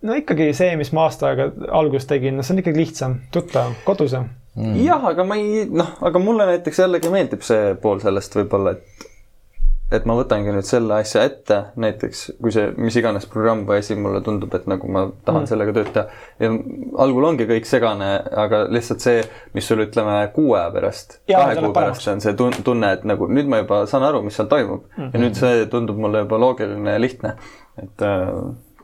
no 0.01 0.15
ikkagi 0.15 0.51
see, 0.57 0.75
mis 0.79 0.93
ma 0.95 1.07
aasta 1.07 1.31
aega 1.31 1.49
alguses 1.75 2.07
tegin, 2.09 2.37
no 2.37 2.45
see 2.45 2.55
on 2.55 2.63
ikkagi 2.63 2.83
lihtsam, 2.83 3.19
tuttavam, 3.35 3.75
kodusam 3.87 4.29
mm.. 4.55 4.79
jah, 4.85 5.05
aga 5.11 5.27
ma 5.27 5.39
ei, 5.39 5.65
noh, 5.71 5.95
aga 6.05 6.23
mulle 6.23 6.47
näiteks 6.53 6.83
jällegi 6.85 7.11
meeldib 7.13 7.45
see 7.45 7.73
pool 7.83 8.01
sellest 8.03 8.39
võib-olla, 8.39 8.77
et 8.77 9.07
et 9.89 10.03
ma 10.05 10.13
võtangi 10.13 10.51
nüüd 10.53 10.67
selle 10.67 10.99
asja 11.01 11.23
ette, 11.25 11.55
näiteks 11.81 12.19
kui 12.37 12.51
see 12.53 12.67
mis 12.77 12.93
iganes 12.99 13.25
programm 13.29 13.63
või 13.65 13.79
asi 13.81 13.95
mulle 13.97 14.21
tundub, 14.25 14.53
et 14.53 14.67
nagu 14.69 14.85
ma 14.85 15.07
tahan 15.25 15.41
mm. 15.41 15.49
sellega 15.49 15.73
tööd 15.73 15.89
teha. 15.95 16.19
ja 16.43 16.51
algul 17.05 17.25
ongi 17.31 17.47
kõik 17.49 17.65
segane, 17.65 18.11
aga 18.43 18.61
lihtsalt 18.69 19.01
see, 19.01 19.23
mis 19.57 19.65
sul 19.65 19.81
ütleme 19.87 20.19
kuu 20.35 20.53
aja 20.53 20.69
pärast, 20.75 21.17
kahe 21.29 21.57
kuu 21.57 21.73
pärast 21.73 22.05
on 22.13 22.21
see 22.21 22.37
tunne, 22.37 22.93
et 22.93 23.05
nagu 23.09 23.29
nüüd 23.33 23.49
ma 23.49 23.63
juba 23.63 23.81
saan 23.89 24.05
aru, 24.05 24.21
mis 24.27 24.37
seal 24.37 24.51
toimub 24.51 24.85
mm. 24.85 24.95
-hmm. 25.01 25.11
ja 25.13 25.25
nüüd 25.25 25.41
see 25.41 25.65
tundub 25.73 25.97
mulle 25.97 26.21
juba 26.27 26.41
loogiline 26.45 26.97
ja 26.97 27.01
lihtne, 27.01 27.35
et 27.81 28.05
äh, 28.05 28.27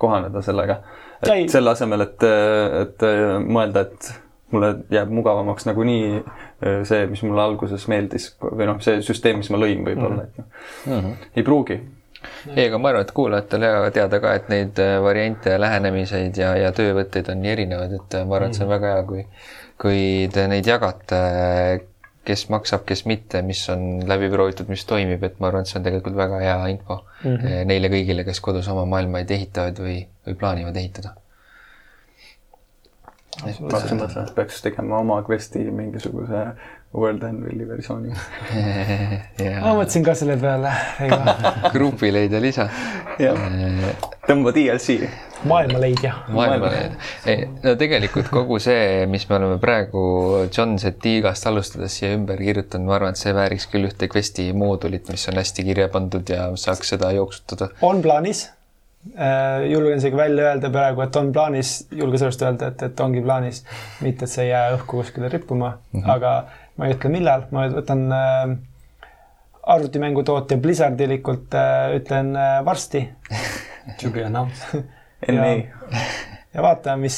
kohaneda 0.02 0.42
sellega 0.42 0.82
et 1.34 1.50
selle 1.54 1.74
asemel, 1.74 2.06
et, 2.06 2.24
et 2.82 3.06
mõelda, 3.46 3.88
et 3.88 4.14
mulle 4.56 4.76
jääb 4.94 5.12
mugavamaks 5.14 5.66
nagunii 5.66 6.08
äh, 6.18 6.82
see, 6.84 7.06
mis 7.10 7.24
mulle 7.26 7.44
alguses 7.44 7.88
meeldis 7.92 8.32
või 8.42 8.70
noh, 8.70 8.80
see 8.84 9.02
süsteem, 9.06 9.42
mis 9.42 9.52
ma 9.54 9.60
lõin 9.62 9.84
võib-olla, 9.86 10.28
et 10.28 10.40
noh 10.40 10.48
mm 10.48 11.00
-hmm., 11.00 11.30
ei 11.36 11.44
pruugi. 11.48 11.80
ei, 12.56 12.68
aga 12.68 12.78
ma 12.82 12.92
arvan, 12.92 13.06
et 13.06 13.12
kuulajatel 13.18 13.66
hea 13.68 13.92
teada 13.98 14.20
ka, 14.22 14.36
et 14.40 14.50
neid 14.54 14.80
äh, 14.82 14.96
variante 15.04 15.56
ja 15.56 15.62
lähenemiseid 15.62 16.38
ja, 16.38 16.56
ja 16.58 16.72
töövõtteid 16.72 17.30
on 17.34 17.42
nii 17.42 17.52
erinevad, 17.58 17.98
et 18.00 18.18
ma 18.26 18.40
arvan, 18.40 18.54
et 18.54 18.60
see 18.60 18.66
on 18.66 18.74
väga 18.74 18.94
hea, 18.94 19.04
kui, 19.10 19.26
kui 19.82 20.06
te 20.34 20.48
neid 20.52 20.68
jagate, 20.68 21.22
kes 22.26 22.48
maksab, 22.50 22.86
kes 22.90 23.06
mitte, 23.10 23.42
mis 23.46 23.62
on 23.74 23.86
läbi 24.08 24.30
proovitud, 24.34 24.70
mis 24.72 24.86
toimib, 24.90 25.24
et 25.28 25.38
ma 25.40 25.52
arvan, 25.52 25.66
et 25.66 25.72
see 25.72 25.80
on 25.80 25.86
tegelikult 25.86 26.18
väga 26.18 26.40
hea 26.42 26.56
info 26.74 26.98
mm 27.02 27.36
-hmm. 27.36 27.68
neile 27.72 27.92
kõigile, 27.94 28.26
kes 28.26 28.42
kodus 28.42 28.68
oma 28.74 28.86
maailmaid 28.96 29.32
ehitavad 29.32 29.80
või, 29.80 30.00
või 30.28 30.36
plaanivad 30.42 30.78
ehitada. 30.82 31.16
et 33.46 34.36
peaks 34.36 34.62
tegema 34.62 35.00
oma 35.04 35.22
quest'i 35.28 35.66
mingisuguse 35.72 36.46
World 36.96 37.24
Anvili 37.28 37.68
versiooni 37.68 38.14
ma 39.64 39.74
mõtlesin 39.76 40.06
ka 40.06 40.16
selle 40.18 40.38
peale 40.40 40.72
grupi 41.76 42.12
leida 42.14 42.40
lisa. 42.42 42.68
tõmba 44.26 44.54
DLC. 44.56 44.98
maailmaleidja. 45.50 46.14
maailmaleidja. 46.34 47.38
no 47.64 47.76
tegelikult 47.80 48.32
kogu 48.34 48.60
see, 48.64 49.06
mis 49.12 49.28
me 49.30 49.40
oleme 49.40 49.60
praegu 49.62 50.02
John 50.50 50.80
Zetigast 50.82 51.48
alustades 51.52 52.00
siia 52.00 52.14
ümber 52.16 52.42
kirjutanud, 52.42 52.88
ma 52.90 53.00
arvan, 53.00 53.16
et 53.16 53.22
see 53.22 53.36
vääriks 53.36 53.70
küll 53.72 53.90
ühte 53.90 54.10
quest'i 54.12 54.52
moodulit, 54.56 55.10
mis 55.12 55.28
on 55.32 55.42
hästi 55.42 55.68
kirja 55.68 55.90
pandud 55.94 56.30
ja 56.32 56.50
saaks 56.60 56.96
seda 56.96 57.12
jooksutada. 57.16 57.72
on 57.86 58.02
plaanis 58.06 58.48
äh, 59.14 59.66
julgen 59.70 59.98
isegi 60.02 60.18
välja 60.18 60.52
öelda 60.52 60.72
praegu, 60.74 61.04
et 61.06 61.16
on 61.16 61.32
plaanis, 61.34 61.78
julge 61.92 62.22
sellest 62.22 62.42
öelda, 62.46 62.72
et, 62.74 62.86
et 62.90 63.00
ongi 63.06 63.24
plaanis, 63.26 63.64
mitte 64.02 64.26
et 64.26 64.32
see 64.32 64.48
ei 64.48 64.54
jää 64.54 64.78
õhku 64.78 65.02
kuskile 65.02 65.30
rippuma 65.30 65.76
mm, 65.76 66.00
-hmm. 66.02 66.12
aga 66.16 66.36
ma 66.78 66.88
ei 66.88 66.96
ütle, 66.96 67.12
millal, 67.14 67.46
ma 67.56 67.68
võtan 67.72 68.06
äh, 68.12 68.56
arvutimängutootja 69.76 70.58
Blizzardilikult 70.62 71.56
äh, 71.58 71.96
ütlen 72.00 72.36
äh, 72.36 72.60
varsti 72.66 73.08
To 74.02 74.10
be 74.10 74.26
announced. 74.26 74.84
NA. 75.28 75.52
ja 76.54 76.62
vaatame, 76.62 77.06
mis, 77.06 77.18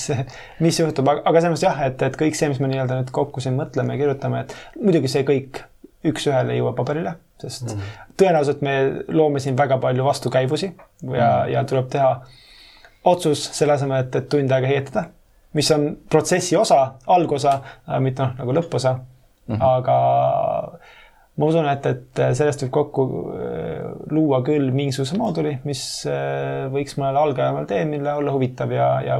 mis 0.64 0.80
juhtub, 0.80 1.08
aga 1.10 1.42
selles 1.42 1.54
mõttes 1.54 1.66
jah, 1.66 1.80
et, 1.88 2.04
et 2.04 2.16
kõik 2.20 2.38
see, 2.38 2.50
mis 2.52 2.60
me 2.64 2.70
nii-öelda 2.72 3.00
nüüd 3.00 3.10
kokku 3.16 3.44
siin 3.44 3.58
mõtleme 3.58 3.96
ja 3.96 4.02
kirjutame, 4.02 4.44
et 4.46 4.56
muidugi 4.80 5.12
see 5.12 5.26
kõik 5.28 5.62
üks-ühele 6.08 6.56
ei 6.56 6.62
jõua 6.62 6.72
paberile, 6.78 7.18
sest 7.42 7.66
mm 7.66 7.74
-hmm. 7.74 8.14
tõenäoliselt 8.22 8.64
me 8.64 8.76
loome 9.08 9.42
siin 9.44 9.58
väga 9.58 9.78
palju 9.84 10.06
vastukäivusi 10.06 10.66
ja 10.66 10.78
mm, 11.02 11.14
-hmm. 11.14 11.52
ja 11.54 11.64
tuleb 11.64 11.90
teha 11.90 12.12
otsus 13.04 13.44
selle 13.58 13.74
asemel, 13.74 14.06
et, 14.06 14.16
et 14.16 14.30
tund 14.30 14.52
aega 14.52 14.68
heietada, 14.68 15.04
mis 15.54 15.72
on 15.72 15.98
protsessi 16.10 16.56
osa, 16.56 16.94
algosa, 17.08 17.60
mitte 18.00 18.24
noh, 18.24 18.36
nagu 18.38 18.56
lõpposa 18.60 18.98
mm. 19.48 19.56
-hmm. 19.56 19.64
aga 19.64 19.98
ma 21.38 21.46
usun, 21.46 21.68
et, 21.70 21.86
et 21.86 22.22
sellest 22.38 22.64
võib 22.66 22.74
kokku 22.80 23.08
äh, 23.34 23.82
luua 24.12 24.42
küll 24.46 24.72
mingisuguse 24.74 25.18
mooduli, 25.20 25.58
mis 25.70 25.82
äh, 26.10 26.66
võiks 26.74 26.98
mõnele 26.98 27.22
algajamal 27.22 27.68
teemile 27.70 28.14
olla 28.14 28.34
huvitav 28.34 28.74
ja, 28.74 28.90
ja 29.06 29.20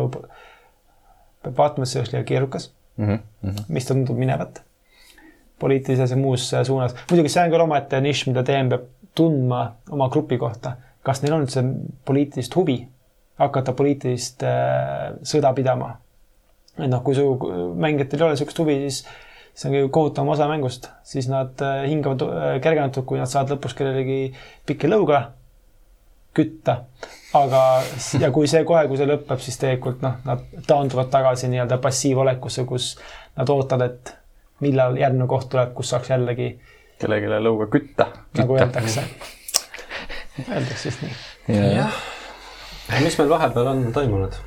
peab 1.44 1.56
vaatama, 1.58 1.86
et 1.86 1.92
see 1.92 2.02
oleks 2.02 2.14
liiga 2.14 2.26
keerukas 2.28 2.72
mm. 2.98 3.20
-hmm. 3.44 3.64
mis 3.68 3.86
tundub 3.86 4.18
minevat. 4.18 4.64
poliitilises 5.60 6.12
ja 6.12 6.18
muus 6.18 6.54
äh, 6.54 6.64
suunas. 6.64 6.96
muidugi 7.12 7.30
see 7.30 7.44
on 7.44 7.52
küll 7.52 7.62
omaette 7.62 8.02
nišš, 8.02 8.28
mida 8.28 8.46
DM 8.46 8.70
peab 8.70 8.90
tundma 9.16 9.76
oma 9.90 10.10
grupi 10.10 10.38
kohta. 10.38 10.76
kas 11.04 11.22
neil 11.22 11.34
on 11.34 11.46
üldse 11.46 11.64
poliitilist 12.06 12.56
huvi 12.56 12.88
hakata 13.38 13.74
poliitilist 13.74 14.44
äh, 14.44 15.14
sõda 15.24 15.54
pidama? 15.54 15.96
et 16.78 16.90
noh, 16.90 17.02
kui 17.04 17.16
su 17.18 17.26
mängijatel 17.76 18.20
ei 18.20 18.26
ole 18.26 18.36
niisugust 18.36 18.60
huvi, 18.62 18.76
siis 18.86 19.06
see 19.58 19.70
on 19.70 19.74
kõige 19.74 19.90
kohutavam 19.94 20.36
osa 20.36 20.48
mängust, 20.50 20.92
siis 21.08 21.28
nad 21.32 21.58
äh, 21.66 21.88
hingavad 21.90 22.22
äh, 22.28 22.52
kergendatud, 22.62 23.08
kui 23.10 23.18
nad 23.18 23.30
saavad 23.32 23.56
lõpus 23.56 23.74
kellelegi 23.78 24.20
pikki 24.70 24.90
lõuga 24.92 25.24
kütta. 26.38 26.84
aga, 27.34 27.62
ja 28.22 28.30
kui 28.34 28.48
see 28.50 28.62
kohe, 28.68 28.86
kui 28.90 29.00
see 29.00 29.10
lõpeb, 29.10 29.42
siis 29.42 29.58
tegelikult 29.62 30.04
noh, 30.06 30.20
nad 30.28 30.44
taanduvad 30.68 31.10
tagasi 31.14 31.50
nii-öelda 31.52 31.80
passiivolekusse, 31.82 32.66
kus 32.70 32.92
nad 33.38 33.50
ootavad, 33.50 33.90
et 33.90 34.14
millal 34.66 34.98
järgmine 34.98 35.28
koht 35.30 35.50
tuleb, 35.54 35.74
kus 35.78 35.94
saaks 35.94 36.14
jällegi. 36.14 36.52
kellelegi 37.02 37.42
lõuga 37.42 37.70
kütta. 37.74 38.12
nagu 38.38 38.60
öeldakse. 38.60 39.08
Öeldakse 40.38 40.92
vist 40.92 41.02
nii. 41.02 41.58
jah. 41.80 41.98
mis 43.02 43.18
meil 43.18 43.34
vahepeal 43.34 43.74
on 43.74 43.88
toimunud? 43.94 44.38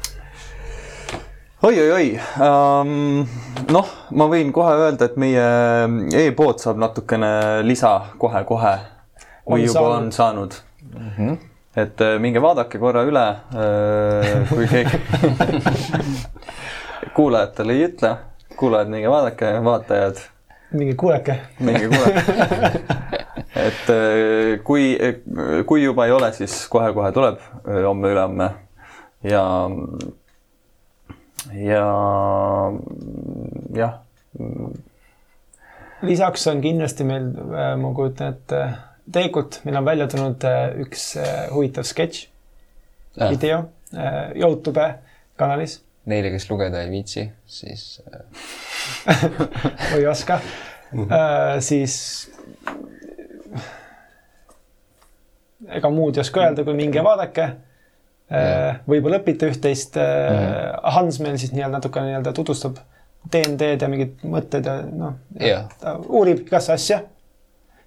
Oi-oi-oi 1.61 2.15
um,, 2.41 3.21
noh, 3.69 3.89
ma 4.17 4.27
võin 4.33 4.49
kohe 4.55 4.73
öelda, 4.81 5.11
et 5.11 5.17
meie 5.21 5.43
e-pood 6.23 6.61
saab 6.63 6.79
natukene 6.81 7.61
lisa 7.67 7.91
kohe-kohe 8.21 8.73
või 9.45 9.67
juba 9.67 9.75
saanud. 9.75 9.97
on 9.99 10.07
saanud 10.17 10.57
mm. 10.87 11.11
-hmm. 11.19 11.35
et 11.83 12.01
äh, 12.07 12.15
minge 12.25 12.41
vaadake 12.41 12.81
korra 12.81 13.03
üle, 13.05 13.25
äh, 13.53 14.49
kui 14.49 14.69
keegi 14.73 15.03
kuulajatele 17.19 17.77
ei 17.77 17.85
ütle, 17.91 18.15
kuulajad, 18.57 18.89
minge 18.95 19.11
vaadake, 19.13 19.53
vaatajad. 19.65 20.23
minge 20.73 20.95
kuulake. 20.95 21.37
minge 21.59 21.89
kuulake 21.93 22.25
et 23.67 23.93
äh, 23.93 24.65
kui, 24.65 24.97
kui 25.67 25.85
juba 25.85 26.09
ei 26.09 26.17
ole, 26.17 26.33
siis 26.33 26.57
kohe-kohe 26.73 27.13
tuleb 27.13 27.45
homme-ülehomme 27.69 28.49
ja 29.29 29.45
ja 31.49 31.85
jah. 33.75 33.99
lisaks 36.03 36.47
on 36.47 36.61
kindlasti 36.61 37.05
meil, 37.05 37.31
äh, 37.35 37.75
ma 37.81 37.93
kujutan 37.97 38.35
ette, 38.35 38.63
tegelikult 39.11 39.61
meil 39.65 39.81
on 39.81 39.89
välja 39.89 40.09
tulnud 40.11 40.49
äh, 40.49 40.63
üks 40.85 41.13
äh, 41.21 41.47
huvitav 41.55 41.89
sketš 41.89 42.27
äh., 43.19 43.31
video 43.31 43.65
Youtube 44.39 44.85
kanalis. 45.35 45.81
Neile, 46.07 46.31
kes 46.31 46.45
lugeda 46.47 46.85
ei 46.85 46.91
viitsi, 46.93 47.25
siis 47.51 48.03
või 49.91 49.99
ei 49.99 50.07
oska 50.07 50.37
mm, 50.93 51.09
-hmm. 51.09 51.65
siis 51.65 51.97
ega 55.69 55.91
muud 55.91 56.17
ei 56.17 56.23
oska 56.23 56.45
öelda, 56.45 56.65
kui 56.65 56.79
minge 56.79 57.03
vaadake 57.05 57.49
võib-olla 58.87 59.19
õpite 59.21 59.49
üht-teist. 59.51 59.97
Äh, 59.99 60.71
Hans 60.95 61.19
meil 61.23 61.39
siis 61.41 61.53
nii-öelda 61.55 61.81
natukene 61.81 62.13
nii-öelda 62.13 62.33
tutvustab 62.37 62.79
DND-d 63.31 63.83
ja 63.83 63.89
mingeid 63.91 64.23
mõtteid 64.25 64.69
ja 64.69 64.77
noh, 64.87 65.17
ta 65.81 65.97
uurib 66.09 66.47
igasse 66.47 66.73
asja. 66.73 67.03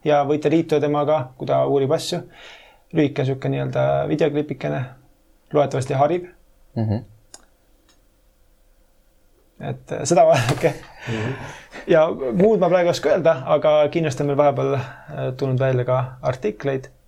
ja 0.03 0.23
võite 0.27 0.51
liituda 0.51 0.81
temaga, 0.83 1.29
kui 1.37 1.47
ta 1.47 1.63
uurib 1.65 1.91
asju. 1.95 2.21
lühike 2.93 3.25
sihuke 3.25 3.49
nii-öelda 3.49 4.05
videoklipikene, 4.07 4.83
loodetavasti 5.53 5.93
harib 5.93 6.27
mm. 6.75 6.83
-hmm. 6.89 7.03
et 9.69 9.91
äh, 9.91 10.03
seda 10.03 10.25
vaadake 10.25 10.69
mm. 11.07 11.13
-hmm. 11.13 11.33
ja 11.87 12.07
muud 12.33 12.59
ma 12.59 12.69
praegu 12.69 12.87
ei 12.87 12.91
oska 12.91 13.09
öelda, 13.09 13.41
aga 13.45 13.87
kindlasti 13.89 14.23
on 14.23 14.27
meil 14.27 14.37
vahepeal 14.37 14.77
tulnud 15.37 15.59
välja 15.59 15.85
ka 15.85 16.03
artikleid 16.21 16.85
Äh, 16.85 17.02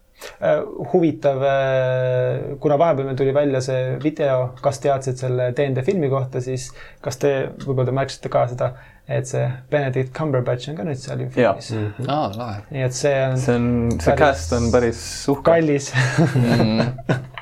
huvitav, 0.94 1.44
äh, 1.44 2.58
kuna 2.60 2.78
vahepeal 2.80 3.10
meil 3.10 3.18
tuli 3.20 3.34
välja 3.36 3.62
see 3.64 3.96
video, 4.04 4.50
kas 4.62 4.80
teadsid 4.84 5.20
selle 5.20 5.52
DND 5.56 5.84
filmi 5.86 6.10
kohta, 6.12 6.42
siis 6.44 6.70
kas 7.04 7.20
te, 7.22 7.34
võib-olla 7.66 7.90
te 7.90 7.96
märkasite 8.00 8.32
ka 8.34 8.46
seda, 8.52 8.72
et 9.08 9.30
see 9.30 9.46
Benedict 9.72 10.14
Cumberbatch 10.16 10.72
on 10.72 10.80
ka 10.80 10.88
nüüd 10.88 11.00
seal 11.02 11.26
filmis. 11.28 11.72
Mm 11.72 11.92
-hmm. 11.98 12.10
aa, 12.10 12.32
lahe. 12.38 12.62
nii 12.72 12.84
et 12.88 12.98
see 12.98 13.16
on. 13.28 13.38
see 13.38 13.56
on, 13.56 13.70
see 14.02 14.18
cast 14.18 14.54
on 14.58 14.72
päris 14.72 15.02
uhke. 15.30 15.44
kallis 15.52 15.92
mhm. 15.94 16.82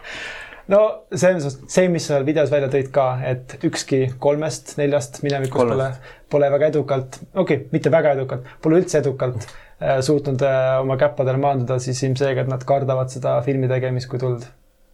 no 0.74 0.82
selles 1.14 1.46
mõttes, 1.46 1.60
see, 1.68 1.90
mis 1.90 2.08
sa 2.08 2.24
videos 2.26 2.52
välja 2.52 2.70
tõid 2.74 2.92
ka, 2.92 3.08
et 3.26 3.58
ükski 3.64 4.06
kolmest, 4.20 4.78
neljast 4.78 5.24
minevikust 5.24 5.70
pole, 5.76 5.92
pole 6.30 6.52
väga 6.52 6.74
edukalt, 6.74 7.20
okei 7.34 7.58
okay,, 7.58 7.68
mitte 7.72 7.92
väga 7.92 8.18
edukalt, 8.18 8.50
pole 8.62 8.82
üldse 8.82 9.00
edukalt 9.00 9.48
Äh, 9.73 9.73
suutnud 10.02 10.42
äh, 10.46 10.80
oma 10.82 10.98
käppadele 11.00 11.40
maanduda, 11.42 11.80
siis 11.82 12.02
ilmselgelt 12.06 12.50
nad 12.52 12.64
kardavad 12.68 13.12
seda 13.14 13.38
filmi 13.46 13.70
tegemist 13.72 14.10
kui 14.12 14.22
tuld 14.22 14.46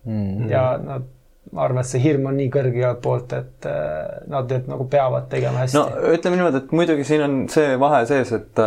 mm. 0.05 0.11
-hmm. 0.13 0.51
ja 0.51 0.63
nad, 0.83 1.07
ma 1.51 1.63
arvan, 1.65 1.81
et 1.81 1.91
see 1.91 2.01
hirm 2.03 2.29
on 2.31 2.37
nii 2.37 2.49
kõrge 2.53 2.77
igalt 2.81 3.01
poolt, 3.01 3.33
et 3.33 3.69
äh, 3.69 4.19
nad 4.31 4.51
et, 4.51 4.67
nagu 4.67 4.87
peavad 4.89 5.29
tegema 5.29 5.65
hästi. 5.65 5.77
no 5.77 6.13
ütleme 6.15 6.39
niimoodi, 6.39 6.63
et 6.63 6.71
muidugi 6.81 7.07
siin 7.07 7.25
on 7.25 7.39
see 7.49 7.79
vahe 7.79 8.05
sees, 8.09 8.31
et, 8.31 8.63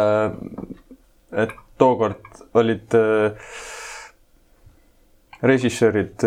et 1.45 1.55
tookord 1.79 2.45
olid 2.55 2.99
režissöörid 5.43 6.23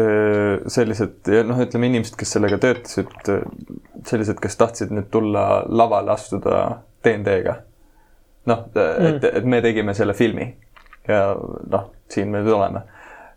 sellised 0.67 1.29
ja 1.31 1.43
noh, 1.47 1.61
ütleme 1.63 1.87
inimesed, 1.87 2.17
kes 2.19 2.35
sellega 2.35 2.57
töötasid, 2.59 3.29
sellised, 4.09 4.41
kes 4.43 4.59
tahtsid 4.59 4.91
nüüd 4.91 5.07
tulla 5.13 5.63
lavale 5.69 6.11
astuda 6.17 6.65
DND-ga 7.05 7.61
noh, 8.45 8.67
et, 8.75 9.21
mm. 9.21 9.29
et 9.31 9.45
me 9.45 9.61
tegime 9.61 9.93
selle 9.97 10.13
filmi 10.13 10.49
ja 11.07 11.35
noh, 11.69 11.89
siin 12.09 12.31
me 12.33 12.41
nüüd 12.43 12.53
oleme. 12.57 12.85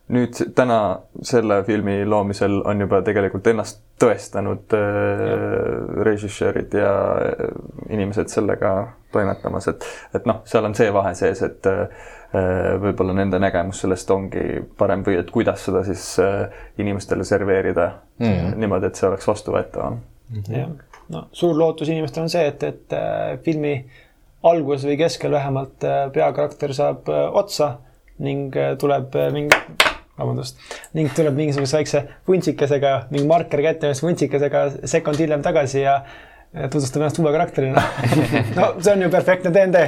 nüüd 0.09 0.39
täna 0.57 1.01
selle 1.23 1.61
filmi 1.65 2.01
loomisel 2.09 2.63
on 2.65 2.81
juba 2.81 3.03
tegelikult 3.05 3.47
ennast 3.51 3.83
tõestanud 4.01 4.73
äh, 4.73 5.25
režissöörid 6.07 6.73
ja 6.73 6.93
äh, 7.27 7.51
inimesed 7.93 8.33
sellega 8.33 8.73
toimetamas, 9.13 9.69
et, 9.69 9.85
et 10.17 10.25
noh, 10.29 10.41
seal 10.49 10.65
on 10.65 10.77
see 10.77 10.89
vahe 10.95 11.13
sees, 11.19 11.43
et 11.45 11.69
äh, 11.69 12.09
võib-olla 12.81 13.15
nende 13.17 13.41
nägemus 13.41 13.83
sellest 13.85 14.11
ongi 14.13 14.63
parem 14.81 15.05
või 15.05 15.21
et 15.21 15.31
kuidas 15.33 15.65
seda 15.69 15.85
siis 15.85 16.11
äh, 16.25 16.61
inimestele 16.81 17.25
serveerida 17.25 17.91
mm. 18.21 18.59
niimoodi, 18.61 18.89
et 18.89 19.01
see 19.01 19.09
oleks 19.09 19.29
vastuvõetavam 19.29 20.01
mm. 20.01 20.41
-hmm. 20.41 20.59
jah, 20.59 21.01
no 21.13 21.27
suur 21.33 21.57
lootus 21.57 21.89
inimestel 21.89 22.27
on 22.27 22.33
see, 22.33 22.47
et, 22.49 22.63
et 22.63 22.97
äh, 22.97 23.39
filmi 23.45 23.75
alguses 24.47 24.86
või 24.86 24.99
keskel 25.01 25.34
vähemalt 25.34 25.84
äh, 25.86 26.07
peakarakter 26.14 26.74
saab 26.76 27.09
äh, 27.11 27.26
otsa 27.41 27.78
ning 28.22 28.55
äh, 28.57 28.74
tuleb 28.78 29.14
mingi, 29.34 29.59
vabandust, 30.18 30.59
ning 30.95 31.11
tuleb 31.14 31.36
mingisuguse 31.39 31.78
väikse 31.78 32.05
vuntsikesega, 32.28 32.95
mingi 33.11 33.26
marker 33.30 33.62
kätte, 33.64 33.93
vuntsikesega 34.03 34.64
sekund 34.91 35.18
hiljem 35.22 35.43
tagasi 35.47 35.82
ja 35.82 36.01
tutvustab 36.49 37.03
ennast 37.03 37.18
uue 37.20 37.32
karakterina 37.34 37.82
no 38.57 38.70
see 38.80 38.95
on 38.95 39.05
ju 39.05 39.11
perfektne 39.12 39.53
DnD 39.53 39.82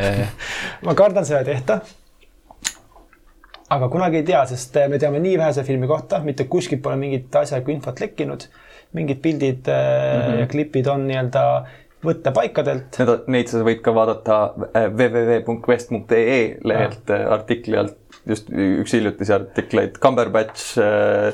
ma 0.86 0.94
kardan, 0.96 1.26
seda 1.28 1.42
ei 1.42 1.50
tehta. 1.50 1.80
aga 3.74 3.88
kunagi 3.92 4.22
ei 4.22 4.28
tea, 4.30 4.44
sest 4.48 4.78
me 4.88 5.02
teame 5.02 5.20
nii 5.20 5.34
vähese 5.42 5.66
filmi 5.66 5.90
kohta, 5.90 6.22
mitte 6.24 6.46
kuskilt 6.48 6.82
pole 6.82 6.96
mingit 7.00 7.34
asjalikku 7.42 7.74
infot 7.74 8.00
lekkinud. 8.00 8.46
mingid 8.94 9.18
pildid 9.20 9.66
mm 9.66 10.20
-hmm. 10.22 10.40
ja 10.40 10.46
klipid 10.46 10.86
on 10.86 11.06
nii-öelda 11.08 11.44
võttepaikadelt. 12.04 12.98
Need, 13.00 13.28
neid 13.34 13.52
sa 13.52 13.62
võid 13.66 13.80
ka 13.84 13.94
vaadata 13.96 14.40
äh, 14.72 14.88
www.quest.ee 14.90 16.40
lehelt 16.66 17.08
ja. 17.10 17.20
Äh, 17.20 17.30
artikli 17.38 17.78
alt, 17.80 17.96
just 18.28 18.50
üks 18.50 18.96
hiljutisi 18.96 19.34
artikleid, 19.36 19.98
Cumberbatch 20.02 20.76
äh, 20.82 21.32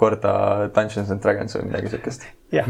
korda 0.00 0.32
Dungeons 0.74 1.12
and 1.12 1.22
Dragons 1.22 1.58
või 1.58 1.68
midagi 1.70 1.92
siukest. 1.92 2.26
jah 2.54 2.68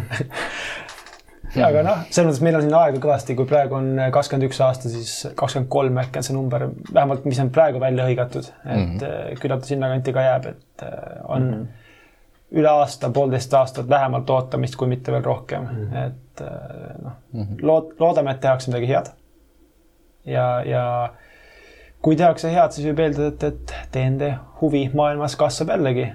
ja 1.56 1.70
aga 1.70 1.82
noh, 1.86 2.02
selles 2.10 2.26
mõttes 2.26 2.42
meil 2.44 2.58
on 2.58 2.66
siin 2.66 2.76
aega 2.76 3.00
kõvasti, 3.00 3.36
kui 3.38 3.48
praegu 3.48 3.78
on 3.78 3.88
kakskümmend 4.12 4.48
üks 4.48 4.60
aasta, 4.66 4.90
siis 4.92 5.12
kakskümmend 5.38 5.70
kolm 5.72 6.02
äkki 6.02 6.20
on 6.20 6.26
see 6.26 6.36
number, 6.36 6.66
vähemalt 6.90 7.24
mis 7.28 7.40
on 7.40 7.52
praegu 7.54 7.80
välja 7.80 8.04
hõigatud, 8.08 8.50
et 8.66 8.76
mm 8.76 8.98
-hmm. 8.98 9.40
küllap 9.40 9.62
ta 9.62 9.70
sinnakanti 9.70 10.12
ka 10.12 10.26
jääb, 10.26 10.48
et 10.52 10.86
on 11.24 11.42
mm 11.42 11.52
-hmm 11.52 11.84
üle 12.56 12.70
aasta, 12.70 13.10
poolteist 13.12 13.54
aastat 13.54 13.88
vähemalt 13.88 14.30
ootamist, 14.30 14.76
kui 14.76 14.88
mitte 14.88 15.12
veel 15.12 15.24
rohkem 15.24 15.62
mm, 15.62 15.86
-hmm. 15.86 16.06
et 16.06 16.40
äh, 16.40 16.96
noh 17.02 17.12
mm 17.32 17.42
-hmm., 17.42 17.62
lood-, 17.62 17.94
loodame, 18.00 18.30
et 18.30 18.40
tehakse 18.40 18.70
midagi 18.70 18.88
head. 18.88 19.12
ja, 20.24 20.62
ja 20.64 21.12
kui 22.02 22.16
tehakse 22.16 22.52
head, 22.52 22.72
siis 22.72 22.86
võib 22.88 23.00
eeldada, 23.04 23.28
et, 23.28 23.42
et 23.44 23.74
DND 23.94 24.32
huvi 24.60 24.90
maailmas 24.94 25.36
kasvab 25.36 25.68
jällegi 25.76 26.12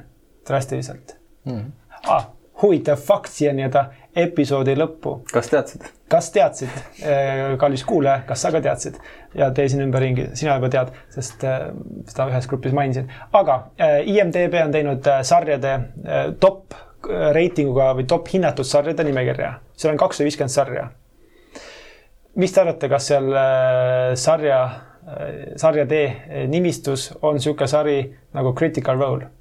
drastiliselt 0.48 1.18
mm. 1.46 1.52
-hmm. 1.52 1.72
Ah, 2.08 2.28
huvitav 2.62 3.02
fakt 3.02 3.32
siiani 3.34 3.66
jääda 3.66 3.86
episoodi 4.16 4.76
lõppu. 4.76 5.22
kas 5.32 5.50
teadsid? 5.50 5.88
kas 6.12 6.28
teadsid, 6.36 6.72
äh, 7.08 7.58
kallis 7.60 7.84
kuulaja, 7.88 8.26
kas 8.28 8.42
sa 8.44 8.52
ka 8.52 8.62
teadsid 8.64 8.98
ja 9.38 9.48
tee 9.56 9.70
siin 9.72 9.86
ümberringi, 9.86 10.28
sina 10.36 10.58
juba 10.58 10.70
tead, 10.74 10.92
sest 11.14 11.44
äh, 11.48 11.70
seda 12.10 12.28
ühes 12.32 12.48
grupis 12.52 12.76
mainisin, 12.76 13.12
aga 13.38 13.58
äh, 13.80 14.00
IMDB 14.12 14.60
on 14.66 14.76
teinud 14.76 15.12
sarjade 15.28 15.78
top 16.44 16.76
reitinguga 17.34 17.94
või 17.98 18.06
top 18.10 18.28
hinnatud 18.30 18.68
sarjade 18.68 19.06
nimekirja, 19.08 19.56
seal 19.74 19.96
on 19.96 20.02
kakssada 20.02 20.28
viiskümmend 20.28 20.54
sarja. 20.54 20.90
mis 22.36 22.54
te 22.54 22.62
arvate, 22.62 22.90
kas 22.92 23.08
seal 23.10 23.32
sarja 24.16 24.62
sarja 25.58 25.86
D 25.90 26.02
nimistus 26.48 27.08
on 27.22 27.40
niisugune 27.40 27.68
sari 27.68 27.96
nagu 28.38 28.54
Critical 28.54 29.00
Role? 29.00 29.32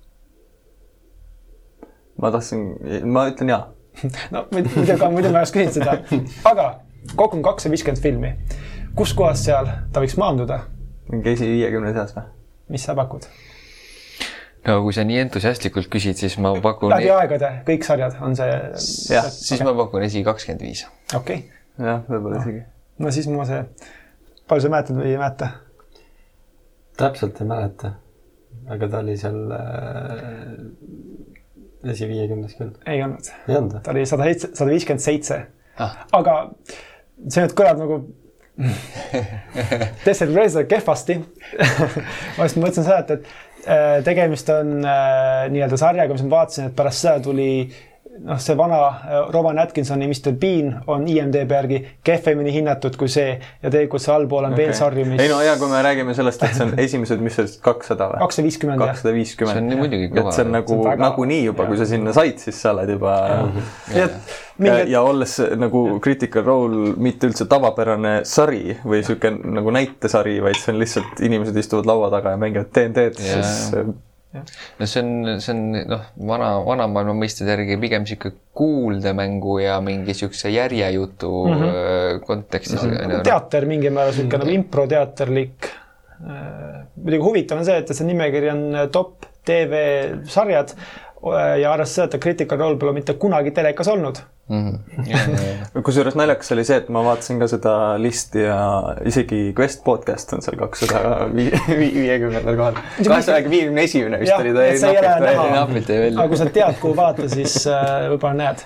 Ma 2.20 2.30
tahtsin, 2.34 2.66
ma 3.04 3.26
ütlen 3.30 3.54
jaa. 3.54 3.62
no 4.34 4.46
muidu 4.52 4.96
ka, 4.98 5.10
muidu 5.10 5.30
ma 5.30 5.40
ei 5.40 5.42
oleks 5.42 5.54
küsinud 5.54 5.76
seda, 5.76 5.96
aga 6.50 6.66
kokku 7.16 7.38
on 7.38 7.46
kakssada 7.46 7.74
viiskümmend 7.74 8.02
filmi. 8.02 8.34
kus 8.96 9.14
kohas 9.16 9.44
seal 9.44 9.68
ta 9.92 10.02
võiks 10.02 10.18
maanduda? 10.20 10.62
mingi 11.10 11.34
esiviiekümne 11.34 11.94
seas 11.96 12.14
või? 12.16 12.26
mis 12.70 12.84
sa 12.86 12.94
pakud? 12.98 13.26
no 14.66 14.76
kui 14.84 14.94
sa 14.96 15.04
nii 15.06 15.22
entusiastlikult 15.24 15.88
küsid, 15.92 16.18
siis 16.20 16.36
ma 16.42 16.52
pakun. 16.62 16.92
läbi 16.92 17.10
aegade, 17.14 17.50
kõik 17.68 17.86
sarjad 17.86 18.18
on 18.24 18.36
see. 18.38 18.50
jah, 19.14 19.26
siis 19.32 19.58
okay. 19.58 19.66
ma 19.68 19.74
pakun 19.84 20.04
esi 20.06 20.22
kakskümmend 20.26 20.66
viis. 20.66 20.84
okei 21.14 21.42
okay.. 21.42 21.88
jah, 21.88 22.04
võib-olla 22.08 22.42
isegi. 22.42 22.62
no 23.00 23.14
siis 23.16 23.30
ma 23.32 23.48
see, 23.48 23.64
palju 24.50 24.66
sa 24.66 24.72
mäletad 24.76 25.00
või 25.00 25.10
ei 25.14 25.18
mäleta? 25.20 25.50
täpselt 27.00 27.40
ei 27.40 27.48
mäleta, 27.48 27.94
aga 28.68 28.90
ta 28.92 29.00
oli 29.00 29.16
seal 29.18 29.40
äh, 29.56 30.40
esiviiekümnes 31.84 32.56
küll. 32.58 32.72
ei 32.86 33.02
olnud. 33.02 33.80
ta 33.82 33.92
oli 33.94 34.06
sada 34.06 34.28
seitse, 34.28 34.54
sada 34.54 34.70
viiskümmend 34.70 35.04
seitse. 35.04 35.42
aga 36.12 36.38
see 37.28 37.44
nüüd 37.44 37.54
kõlab 37.56 37.80
nagu 37.80 38.00
desserteerida 40.06 40.50
seda 40.52 40.66
kehvasti 40.68 41.16
ma 42.36 42.48
just 42.48 42.58
mõtlesin 42.60 42.84
seda, 42.84 42.98
et, 43.04 43.12
et 43.14 43.70
äh, 43.70 43.94
tegemist 44.04 44.50
on 44.52 44.80
äh, 44.84 45.46
nii-öelda 45.52 45.78
sarjaga, 45.80 46.16
mis 46.16 46.26
ma 46.26 46.34
vaatasin, 46.40 46.70
et 46.70 46.76
pärast 46.76 47.06
seda 47.06 47.22
tuli 47.24 47.50
noh, 48.18 48.38
see 48.42 48.56
vana 48.58 48.78
äh, 48.86 49.32
Rowan 49.32 49.58
Atkinsoni 49.58 50.08
Mr 50.08 50.32
Bean 50.32 50.82
on 50.86 51.06
IMDB 51.08 51.52
järgi 51.52 51.78
kehvemini 52.04 52.52
hinnatud 52.52 52.96
kui 52.98 53.08
see 53.12 53.28
ja 53.38 53.70
tegelikult 53.70 54.02
see 54.02 54.14
allpool 54.14 54.44
on 54.44 54.54
okay. 54.54 54.64
veel 54.64 54.74
sarju, 54.76 55.06
mis. 55.12 55.22
ei 55.22 55.30
no 55.30 55.40
ja 55.44 55.56
kui 55.60 55.70
me 55.70 55.82
räägime 55.84 56.14
sellest, 56.16 56.42
et 56.42 56.58
see 56.58 56.66
on 56.66 56.74
esimesed, 56.86 57.22
mis 57.24 57.38
oli, 57.42 57.54
kakssada 57.64 58.10
või? 58.12 58.22
kakssada 58.24 58.46
viiskümmend. 58.48 58.82
kakssada 58.82 59.14
viiskümmend. 59.16 59.56
see 59.56 59.64
on 59.64 59.70
nii 59.70 59.80
muidugi 59.84 60.10
kõva. 60.10 60.26
et 60.26 60.38
see 60.38 60.46
on 60.46 60.54
nagu 60.58 60.80
väga... 60.82 61.02
nagunii 61.04 61.40
juba, 61.44 61.68
kui 61.70 61.80
sa 61.80 61.88
sinna 61.92 62.16
said, 62.16 62.42
siis 62.42 62.60
sa 62.66 62.74
oled 62.74 62.94
juba. 62.96 63.14
ja, 63.94 64.10
ja, 64.66 64.76
ja 64.96 65.06
olles 65.06 65.38
nagu 65.60 65.86
Critical 66.02 66.46
Role 66.46 66.94
mitte 67.00 67.30
üldse 67.30 67.46
tavapärane 67.50 68.20
sari 68.28 68.76
või 68.84 69.04
sihuke 69.06 69.32
nagu 69.38 69.74
näitesari, 69.74 70.38
vaid 70.44 70.60
see 70.60 70.74
on 70.74 70.82
lihtsalt 70.82 71.24
inimesed 71.24 71.62
istuvad 71.62 71.88
laua 71.88 72.12
taga 72.12 72.34
ja 72.34 72.42
mängivad 72.42 72.72
DND-d, 72.74 73.20
siis 73.22 73.68
no 74.34 74.86
see 74.86 75.02
on, 75.02 75.40
see 75.42 75.54
on 75.54 75.62
noh, 75.90 76.04
vana, 76.30 76.50
vanamaailma 76.66 77.16
mõistede 77.18 77.56
järgi 77.56 77.78
pigem 77.82 78.06
sihuke 78.06 78.32
kuuldemängu 78.56 79.58
ja 79.64 79.80
mingi 79.84 80.14
siukse 80.14 80.52
järjejutu 80.54 81.32
mm 81.46 81.62
-hmm. 81.64 82.20
kontekstis 82.26 82.82
no,. 82.82 82.92
Nagu 82.94 83.24
teater 83.26 83.66
mingil 83.66 83.94
määral 83.96 84.14
sihuke 84.14 84.38
nagu 84.38 84.54
improteaterlik. 84.54 85.70
Äh, 86.20 86.86
muidugi 86.96 87.24
huvitav 87.24 87.58
on 87.58 87.64
see, 87.64 87.78
et 87.82 87.94
see 87.96 88.06
nimekiri 88.06 88.50
on 88.52 88.64
top 88.92 89.26
TV-sarjad 89.44 90.74
ja 91.60 91.72
arvestades 91.72 91.94
seda, 91.94 92.16
et 92.16 92.22
Critical 92.22 92.58
Role 92.58 92.78
pole 92.80 92.92
mitte 92.96 93.14
kunagi 93.20 93.50
telekas 93.56 93.88
olnud 93.92 94.16
mm 94.50 94.70
-hmm. 94.70 95.80
kusjuures 95.86 96.14
naljakas 96.14 96.52
oli 96.52 96.64
see, 96.64 96.76
et 96.76 96.88
ma 96.88 97.04
vaatasin 97.04 97.40
ka 97.40 97.48
seda 97.48 98.02
listi 98.02 98.38
ja 98.46 98.94
isegi 99.04 99.54
Quest 99.58 99.84
podcast 99.84 100.32
on 100.32 100.42
seal 100.42 100.56
kakssada 100.56 101.28
viiekümnendal 101.34 102.56
kohal. 102.56 102.74
kahesaja 103.08 103.50
viiekümne 103.50 103.82
esimene 103.82 104.20
vist 104.20 104.38
oli 104.38 104.54
ta. 104.54 104.60
see 104.78 104.90
ei 104.90 104.98
ole 104.98 105.20
näha, 105.20 105.68
aga 106.16 106.28
kui 106.28 106.36
sa 106.36 106.46
tead, 106.46 106.74
kuhu 106.80 106.96
vaadata, 106.96 107.28
siis 107.28 107.66
äh, 107.66 108.10
võib-olla 108.10 108.34
näed 108.34 108.58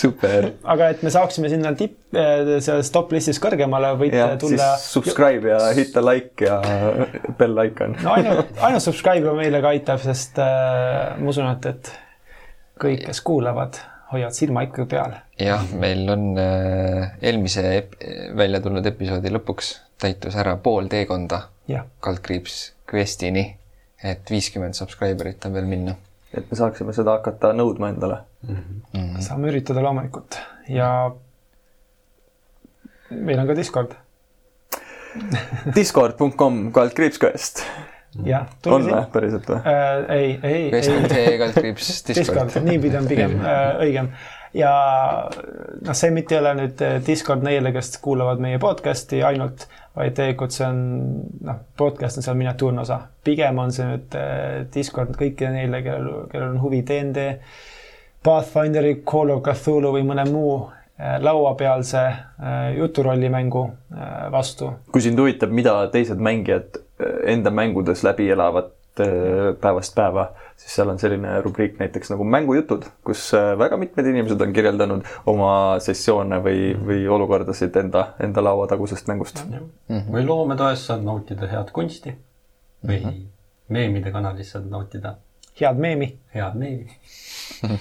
super. 0.00 0.50
aga 0.74 0.90
et 0.94 1.04
me 1.06 1.12
saaksime 1.12 1.50
sinna 1.52 1.72
tipp, 1.78 1.98
äh, 2.14 2.56
selles 2.64 2.90
top 2.94 3.12
listis 3.14 3.40
kõrgemale, 3.42 3.92
võite 4.00 4.20
ja, 4.20 4.30
tulla. 4.40 4.72
Subscribe 4.82 5.52
ja 5.52 5.60
hitta 5.76 6.02
like 6.04 6.48
ja 6.48 6.60
bell 7.38 7.64
icon. 7.66 7.96
no 8.04 8.14
ainult, 8.16 8.52
ainult 8.58 8.86
subscribe 8.86 9.36
meile 9.38 9.62
ka 9.64 9.74
aitab, 9.74 10.02
sest 10.04 10.40
äh, 10.42 11.14
ma 11.20 11.32
usun, 11.32 11.50
et, 11.52 11.70
et 11.70 11.92
kõik, 12.80 13.06
kes 13.08 13.22
kuulavad, 13.26 13.80
hoiavad 14.14 14.36
silma 14.36 14.64
ikka 14.66 14.88
peal. 14.90 15.16
jah, 15.40 15.64
meil 15.78 16.04
on 16.12 16.32
äh, 16.40 17.14
eelmise 17.22 17.64
välja 18.36 18.62
tulnud 18.64 18.86
episoodi 18.92 19.32
lõpuks 19.36 19.74
täitus 20.00 20.36
ära 20.40 20.56
pool 20.60 20.88
teekonda 20.90 21.46
kaldkriips 22.02 22.72
Questini, 22.90 23.44
et 24.02 24.30
viiskümmend 24.30 24.74
subscriber'it 24.74 25.44
on 25.46 25.54
veel 25.54 25.68
minna. 25.70 25.94
Et 26.34 26.50
me 26.50 26.58
saaksime 26.58 26.94
seda 26.96 27.18
hakata 27.18 27.52
nõudma 27.56 27.90
endale 27.94 28.20
mm. 28.46 28.56
-hmm. 28.94 29.20
saame 29.26 29.50
üritada 29.50 29.82
loomulikult 29.82 30.38
ja 30.68 30.90
meil 33.10 33.38
on 33.42 33.46
ka 33.50 33.56
Discord 33.58 33.96
Discord.com 35.74 36.68
kaldkriips 36.72 37.18
Quest 37.18 37.64
jah. 38.26 38.46
on 38.66 38.84
või, 38.86 38.98
päriselt 39.12 39.48
või 39.48 39.60
äh,? 39.64 40.10
ei, 40.16 40.28
ei, 40.42 40.62
ei. 40.72 40.82
SMT 40.82 41.54
kriips 41.56 41.90
Discord, 42.08 42.54
niipidi 42.66 42.98
on 42.98 43.08
pigem 43.10 43.36
äh, 43.40 43.82
õigem. 43.86 44.10
ja 44.56 44.72
noh, 45.28 45.96
see 45.96 46.10
mitte 46.14 46.36
ei 46.36 46.42
ole 46.42 46.54
nüüd 46.62 46.84
äh, 46.86 46.98
Discord 47.06 47.46
neile, 47.46 47.72
kes 47.76 47.96
kuulavad 48.02 48.42
meie 48.42 48.58
podcast'i 48.62 49.22
ainult, 49.26 49.66
vaid 49.96 50.14
tegelikult 50.14 50.54
see 50.54 50.66
on 50.66 50.82
noh, 51.46 51.62
podcast 51.76 52.20
on 52.20 52.26
seal 52.26 52.38
miniatuurne 52.38 52.84
osa. 52.84 53.00
pigem 53.24 53.58
on 53.58 53.72
see 53.74 53.86
nüüd 53.88 54.18
äh, 54.18 54.66
Discord 54.74 55.16
kõikidele 55.18 55.60
neile, 55.60 55.82
kellel, 55.86 56.26
kellel 56.32 56.54
on 56.54 56.60
huvi 56.62 56.82
DnD, 56.86 57.30
Pathfinderi, 58.24 59.00
Call 59.08 59.32
of 59.34 59.42
Cthulhu 59.46 59.94
või 59.96 60.04
mõne 60.06 60.26
muu 60.30 60.52
äh, 60.62 61.18
lauapealse 61.22 62.04
juturollimängu 62.76 63.64
vastu. 64.32 64.72
kui 64.92 65.02
sind 65.04 65.18
huvitab, 65.18 65.52
mida 65.52 65.74
teised 65.92 66.20
mängijad 66.22 66.80
enda 67.28 67.50
mängudes 67.50 68.04
läbi 68.04 68.28
elavad 68.30 68.70
äh, 69.00 69.54
päevast 69.60 69.94
päeva, 69.94 70.26
siis 70.56 70.74
seal 70.74 70.90
on 70.92 70.98
selline 70.98 71.36
rubriik 71.44 71.78
näiteks 71.80 72.10
nagu 72.12 72.24
mängujutud, 72.24 72.86
kus 73.06 73.28
äh, 73.38 73.52
väga 73.58 73.78
mitmed 73.80 74.10
inimesed 74.12 74.40
on 74.40 74.52
kirjeldanud 74.56 75.06
oma 75.30 75.52
sessioone 75.84 76.40
või, 76.44 76.72
või 76.86 77.04
olukordasid 77.08 77.76
enda, 77.82 78.06
enda 78.22 78.44
lauatagusest 78.44 79.08
mängust 79.10 79.42
mm. 79.44 79.70
-hmm. 79.88 80.10
või 80.16 80.26
loometoes 80.26 80.86
saad 80.90 81.06
nautida 81.06 81.48
head 81.50 81.72
kunsti 81.76 82.14
või 82.86 83.00
mm 83.00 83.08
-hmm. 83.08 83.26
meemide 83.68 84.12
kanalis 84.12 84.52
saad 84.56 84.68
nautida. 84.70 85.16
head 85.60 85.78
meemi. 85.78 86.18
head 86.34 86.54
meemi 86.54 86.90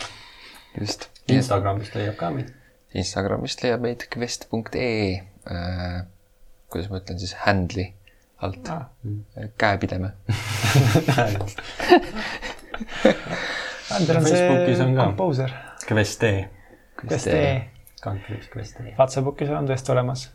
just. 0.79 1.09
Instagramist 1.29 1.95
leiab 1.95 2.15
ka 2.17 2.31
meid. 2.33 2.53
Instagramist 2.93 3.63
leiab 3.63 3.81
meid 3.81 4.07
quest.ee 4.13 5.21
äh,. 5.45 6.05
kuidas 6.69 6.89
ma 6.89 6.97
ütlen 6.97 7.19
siis, 7.19 7.33
handle'i 7.45 7.93
alt 8.41 8.69
ah., 8.69 8.85
käepideme 9.57 10.11
Ander 13.95 14.17
on 14.17 14.25
see 14.25 14.95
komposer. 14.95 15.51
Quest.ee. 15.91 16.49
Quest.ee. 17.01 17.69
kandkriips 18.01 18.47
Quest.ee. 18.53 18.93
WhatsAppis 18.99 19.49
on 19.49 19.67
tõesti 19.67 19.91
olemas. 19.91 20.29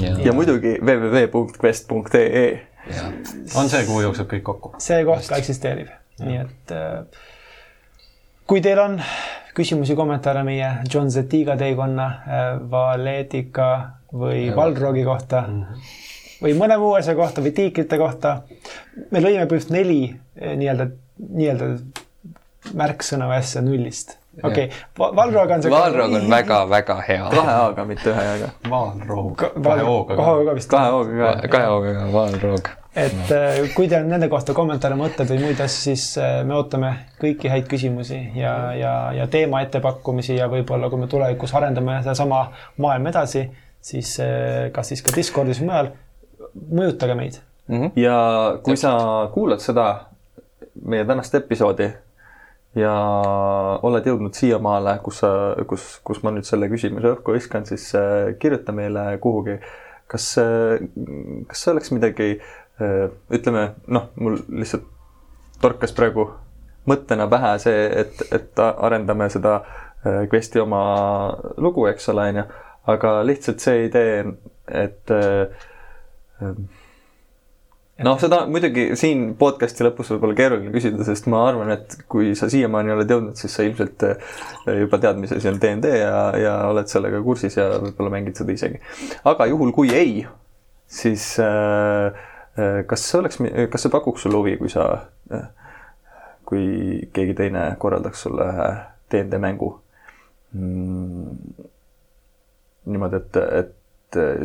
ja, 0.00 0.32
muidugi 0.32 0.78
www.quest.ee. 0.80 2.46
on 3.54 3.68
see, 3.68 3.84
kuhu 3.86 4.00
jookseb 4.06 4.30
kõik 4.30 4.46
kokku? 4.46 4.74
see 4.82 5.04
koht 5.04 5.28
ka 5.28 5.40
eksisteerib, 5.42 5.92
nii 6.22 6.40
et 6.40 6.74
äh, 6.74 7.04
kui 8.48 8.64
teil 8.64 8.80
on 8.80 8.96
küsimusi, 9.54 9.96
kommentaare 9.98 10.42
meie 10.46 10.70
John 10.90 11.10
Zetiga 11.12 11.56
teekonna 11.60 12.08
äh,, 12.08 12.48
Valetika 12.70 13.70
või 14.14 14.48
Valrogi 14.56 15.04
kohta 15.04 15.46
mm, 15.48 15.62
-hmm 15.62 16.13
või 16.44 16.56
mõne 16.58 16.76
muu 16.80 16.92
asja 16.98 17.14
kohta 17.16 17.42
või 17.44 17.54
tiikrite 17.56 17.98
kohta. 17.98 18.42
me 19.10 19.22
lõime 19.22 19.46
põhimõtteliselt 19.46 19.72
neli 19.72 20.00
eh, 20.10 20.56
nii-öelda, 20.60 20.90
nii-öelda 21.30 21.70
märksõna 22.76 23.28
või 23.30 23.40
asja 23.40 23.62
nullist. 23.64 24.16
okei 24.42 24.68
okay., 24.68 25.16
Valrog 25.16 25.56
on 25.56 25.62
see. 25.64 25.72
Valrog 25.72 26.16
on 26.20 26.30
väga-väga 26.30 27.00
hea. 27.08 27.26
kahe 27.32 27.58
A-ga, 27.64 27.84
mitte 27.88 28.10
ühe 28.12 28.24
A-ga. 28.36 28.48
Valrog. 28.70 29.36
kahe 29.38 29.82
O-ga. 29.88 30.16
kahe 30.16 30.38
O-ga 30.40 30.56
vist. 30.60 30.70
kahe 30.70 30.94
O-ga 30.98 31.34
ka. 31.40 31.48
kahe 31.56 31.68
O-ga 31.76 31.96
ka, 31.98 32.06
Valrog. 32.12 32.70
et 32.94 33.34
eh, 33.38 33.60
kui 33.74 33.88
teil 33.88 34.04
on 34.04 34.14
nende 34.16 34.28
kohta 34.32 34.54
kommentaare, 34.54 34.98
mõtteid 35.00 35.32
või 35.34 35.42
muid 35.48 35.64
asju, 35.64 35.82
siis 35.88 36.06
eh, 36.20 36.38
me 36.44 36.58
ootame 36.60 36.94
kõiki 37.22 37.52
häid 37.52 37.68
küsimusi 37.70 38.20
ja, 38.36 38.54
ja, 38.76 38.94
ja 39.16 39.28
teema 39.32 39.64
ettepakkumisi 39.64 40.36
ja 40.36 40.48
võib-olla, 40.52 40.92
kui 40.92 41.00
me 41.00 41.10
tulevikus 41.10 41.54
arendame 41.56 42.00
sedasama 42.02 42.46
maailma 42.76 43.14
edasi, 43.14 43.48
siis 43.84 44.16
kas 44.72 44.88
siis 44.88 45.02
ka 45.04 45.12
Discordis 45.12 45.58
või 45.60 45.68
mujal 45.68 45.90
mõjutage 46.54 47.14
meid 47.18 47.38
mm. 47.66 47.76
-hmm. 47.76 47.90
ja 47.96 48.16
kui 48.62 48.74
Täpselt. 48.74 48.90
sa 48.90 49.30
kuulad 49.34 49.60
seda 49.60 49.86
meie 50.84 51.04
tänast 51.04 51.34
episoodi 51.34 51.92
ja 52.74 52.94
oled 53.82 54.06
jõudnud 54.06 54.34
siiamaale, 54.34 54.98
kus 55.02 55.22
sa, 55.22 55.30
kus, 55.66 56.00
kus 56.04 56.22
ma 56.22 56.32
nüüd 56.34 56.46
selle 56.46 56.68
küsimuse 56.72 57.14
õhku 57.14 57.36
viskan, 57.36 57.66
siis 57.66 57.92
äh, 57.94 58.34
kirjuta 58.38 58.72
meile 58.72 59.18
kuhugi. 59.22 59.58
kas, 60.06 60.38
äh, 60.38 60.82
kas 61.46 61.62
see 61.62 61.72
oleks 61.72 61.92
midagi, 61.94 62.40
äh, 62.82 63.10
ütleme 63.30 63.74
noh, 63.86 64.10
mul 64.16 64.38
lihtsalt 64.48 64.84
torkas 65.62 65.94
praegu 65.96 66.28
mõttena 66.86 67.28
pähe 67.30 67.58
see, 67.58 67.86
et, 68.02 68.26
et 68.32 68.58
arendame 68.58 69.30
seda 69.30 69.62
Questi 70.04 70.60
oma 70.60 70.82
lugu, 71.56 71.86
eks 71.88 72.10
ole, 72.12 72.26
onju. 72.28 72.42
aga 72.92 73.12
lihtsalt 73.24 73.62
see 73.64 73.86
idee, 73.86 74.18
et 74.68 75.12
äh, 75.14 75.64
noh, 78.04 78.18
seda 78.20 78.40
muidugi 78.50 78.88
siin 78.98 79.26
podcast'i 79.38 79.86
lõpus 79.86 80.10
võib 80.14 80.26
olla 80.28 80.38
keeruline 80.38 80.72
küsida, 80.74 81.06
sest 81.06 81.28
ma 81.30 81.44
arvan, 81.48 81.70
et 81.76 81.96
kui 82.10 82.32
sa 82.38 82.48
siiamaani 82.52 82.94
oled 82.96 83.14
jõudnud, 83.14 83.38
siis 83.38 83.54
sa 83.54 83.66
ilmselt 83.66 84.06
äh, 84.08 84.38
juba 84.80 85.00
tead, 85.02 85.20
mis 85.22 85.34
asi 85.36 85.50
on 85.50 85.60
DnD 85.62 85.92
ja, 86.00 86.14
ja 86.40 86.54
oled 86.70 86.90
sellega 86.90 87.22
kursis 87.24 87.58
ja 87.60 87.70
võib-olla 87.82 88.16
mängid 88.16 88.40
seda 88.40 88.56
isegi. 88.56 88.80
aga 89.30 89.48
juhul, 89.50 89.74
kui 89.76 89.94
ei, 89.94 90.24
siis 90.90 91.34
äh, 91.42 92.24
kas 92.86 93.06
see 93.08 93.20
oleks, 93.20 93.38
kas 93.70 93.86
see 93.86 93.92
pakuks 93.92 94.26
sulle 94.26 94.38
huvi, 94.42 94.56
kui 94.60 94.70
sa 94.70 94.88
kui 96.44 96.66
keegi 97.14 97.34
teine 97.38 97.68
korraldaks 97.80 98.26
sulle 98.26 98.46
ühe 98.52 98.68
DnD 99.12 99.40
mängu 99.42 99.70
mm,. 100.52 101.64
niimoodi, 102.84 103.22
et, 103.22 103.40
et 103.60 103.72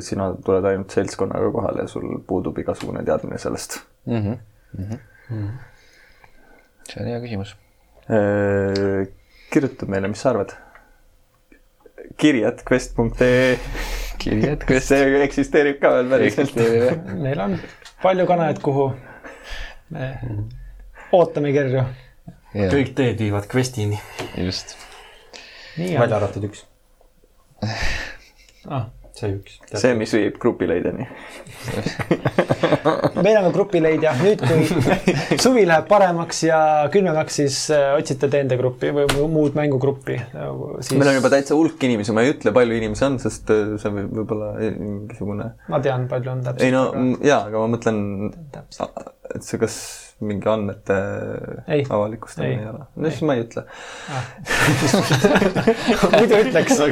sina 0.04 0.30
tuled 0.46 0.66
ainult 0.66 0.94
seltskonnaga 0.96 1.52
kohale 1.54 1.86
ja 1.86 1.88
sul 1.91 2.20
puudub 2.28 2.58
igasugune 2.62 3.04
teadmine 3.06 3.38
sellest. 3.38 3.80
mm. 4.06 4.22
-hmm. 4.22 4.38
Mm 4.78 4.86
-hmm. 4.86 5.50
see 6.90 7.04
on 7.04 7.08
hea 7.10 7.20
küsimus. 7.20 7.56
kirjuta 9.54 9.86
meile, 9.86 10.08
mis 10.08 10.22
sa 10.22 10.30
arvad. 10.30 10.54
kirjad 12.18 12.64
quest.ee, 12.70 13.58
kirjad, 14.18 14.66
kas 14.66 14.88
see 14.88 15.24
eksisteerib 15.24 15.80
ka 15.82 15.94
veel 15.94 16.10
päriselt. 16.10 16.56
meil 17.14 17.40
on 17.40 17.58
palju 18.04 18.26
kanaleid, 18.28 18.62
kuhu 18.62 18.91
me 19.90 20.20
ootame 21.12 21.52
kirju. 21.52 21.84
kõik 22.54 22.94
teed 22.96 23.20
viivad 23.20 23.46
Questini, 23.54 24.00
just. 24.38 24.78
välja. 25.78 26.16
arvatud 26.16 26.44
üks, 26.44 26.66
Ah, 28.68 28.90
see 29.20 29.34
üks. 29.36 29.58
see, 29.76 29.91
mis 30.00 30.14
viib 30.16 30.38
grupileideni. 30.41 31.06
meil 33.20 33.38
on 33.40 33.44
ka 33.50 33.52
grupileid 33.56 34.04
ja 34.06 34.14
nüüd, 34.20 34.40
kui 34.44 34.62
suvi 35.44 35.66
läheb 35.70 35.88
paremaks 35.90 36.40
ja 36.48 36.60
külmemaks, 36.94 37.34
siis 37.41 37.58
äh, 37.76 37.91
otsite 38.00 38.26
DnD 38.32 38.54
gruppi 38.60 38.88
või 38.96 39.06
mu- 39.16 39.30
muud 39.36 39.54
mängugruppi. 39.60 40.18
meil 40.34 41.12
on 41.12 41.18
juba 41.20 41.34
täitsa 41.36 41.54
hulk 41.60 41.80
inimesi, 41.90 42.12
ma 42.16 42.24
ei 42.26 42.34
ütle, 42.36 42.50
palju 42.56 42.74
inimesi 42.80 43.04
on, 43.10 43.16
sest 43.22 43.46
äh, 43.56 43.60
see 43.82 43.91
võib 44.00 44.10
võib-olla 44.22 44.48
mingisugune. 44.80 45.46
ma 45.70 45.78
tean, 45.84 46.02
palju 46.12 46.30
on 46.38 46.41
täpselt. 46.48 46.66
ei 46.68 46.72
no 46.76 46.82
m- 46.96 47.20
jaa, 47.26 47.41
aga 47.50 47.56
ma 47.66 47.74
mõtlen, 47.76 47.98
et 49.36 49.44
see, 49.46 49.60
kas 49.62 49.76
mingi 50.20 50.50
andmete 50.52 50.96
Ei. 51.72 51.84
avalikustamine 51.88 52.52
Ei. 52.52 52.58
ei 52.60 52.68
ole. 52.68 52.82
no 53.00 53.08
siis 53.12 53.24
ma 53.24 53.36
ei 53.38 53.41
ütle. 53.46 53.62
muidu 56.20 56.36
ütleks. 56.44 56.76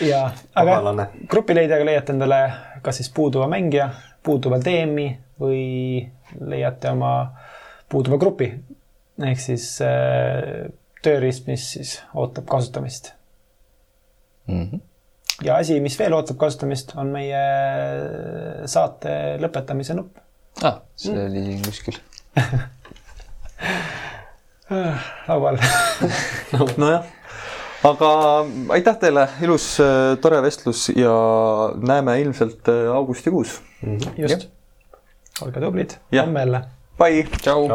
ja, 0.00 0.30
aga 0.54 1.06
grupileidjaga 1.30 1.84
leiate 1.84 2.12
endale 2.12 2.40
kas 2.82 3.00
siis 3.00 3.10
puuduva 3.14 3.48
mängija, 3.50 3.90
puuduva 4.22 4.58
DM-i 4.62 5.08
või 5.40 5.62
leiate 6.40 6.90
oma 6.90 7.14
puuduva 7.90 8.18
grupi. 8.20 8.52
ehk 9.20 9.40
siis 9.40 9.82
äh, 9.84 10.70
tööriist, 11.04 11.46
mis 11.46 11.72
siis 11.74 12.02
ootab 12.14 12.46
kasutamist. 12.48 13.12
Mm 14.46 14.66
-hmm. 14.66 14.80
ja 15.44 15.56
asi, 15.56 15.80
mis 15.80 15.98
veel 15.98 16.12
ootab 16.12 16.36
kasutamist, 16.36 16.92
on 16.96 17.06
meie 17.06 17.42
saate 18.66 19.36
lõpetamise 19.40 19.94
nupp. 19.94 20.16
ah, 20.62 20.80
see 20.96 21.14
mm. 21.14 21.26
oli 21.26 21.44
siin 21.44 21.62
kuskil. 21.64 21.98
laual. 25.28 25.58
nojah, 26.76 27.04
aga 27.84 28.10
aitäh 28.76 28.98
teile, 29.00 29.26
ilus 29.44 29.72
äh, 29.80 30.16
tore 30.22 30.42
vestlus 30.44 30.88
ja 30.96 31.14
näeme 31.80 32.18
ilmselt 32.20 32.68
äh, 32.68 32.90
augustikuus. 32.94 33.60
just. 34.16 34.48
olge 35.42 35.60
tublid, 35.60 35.96
homme 36.20 36.40
jälle. 36.40 36.64
Bye. 36.98 37.26
tšau. 37.42 37.68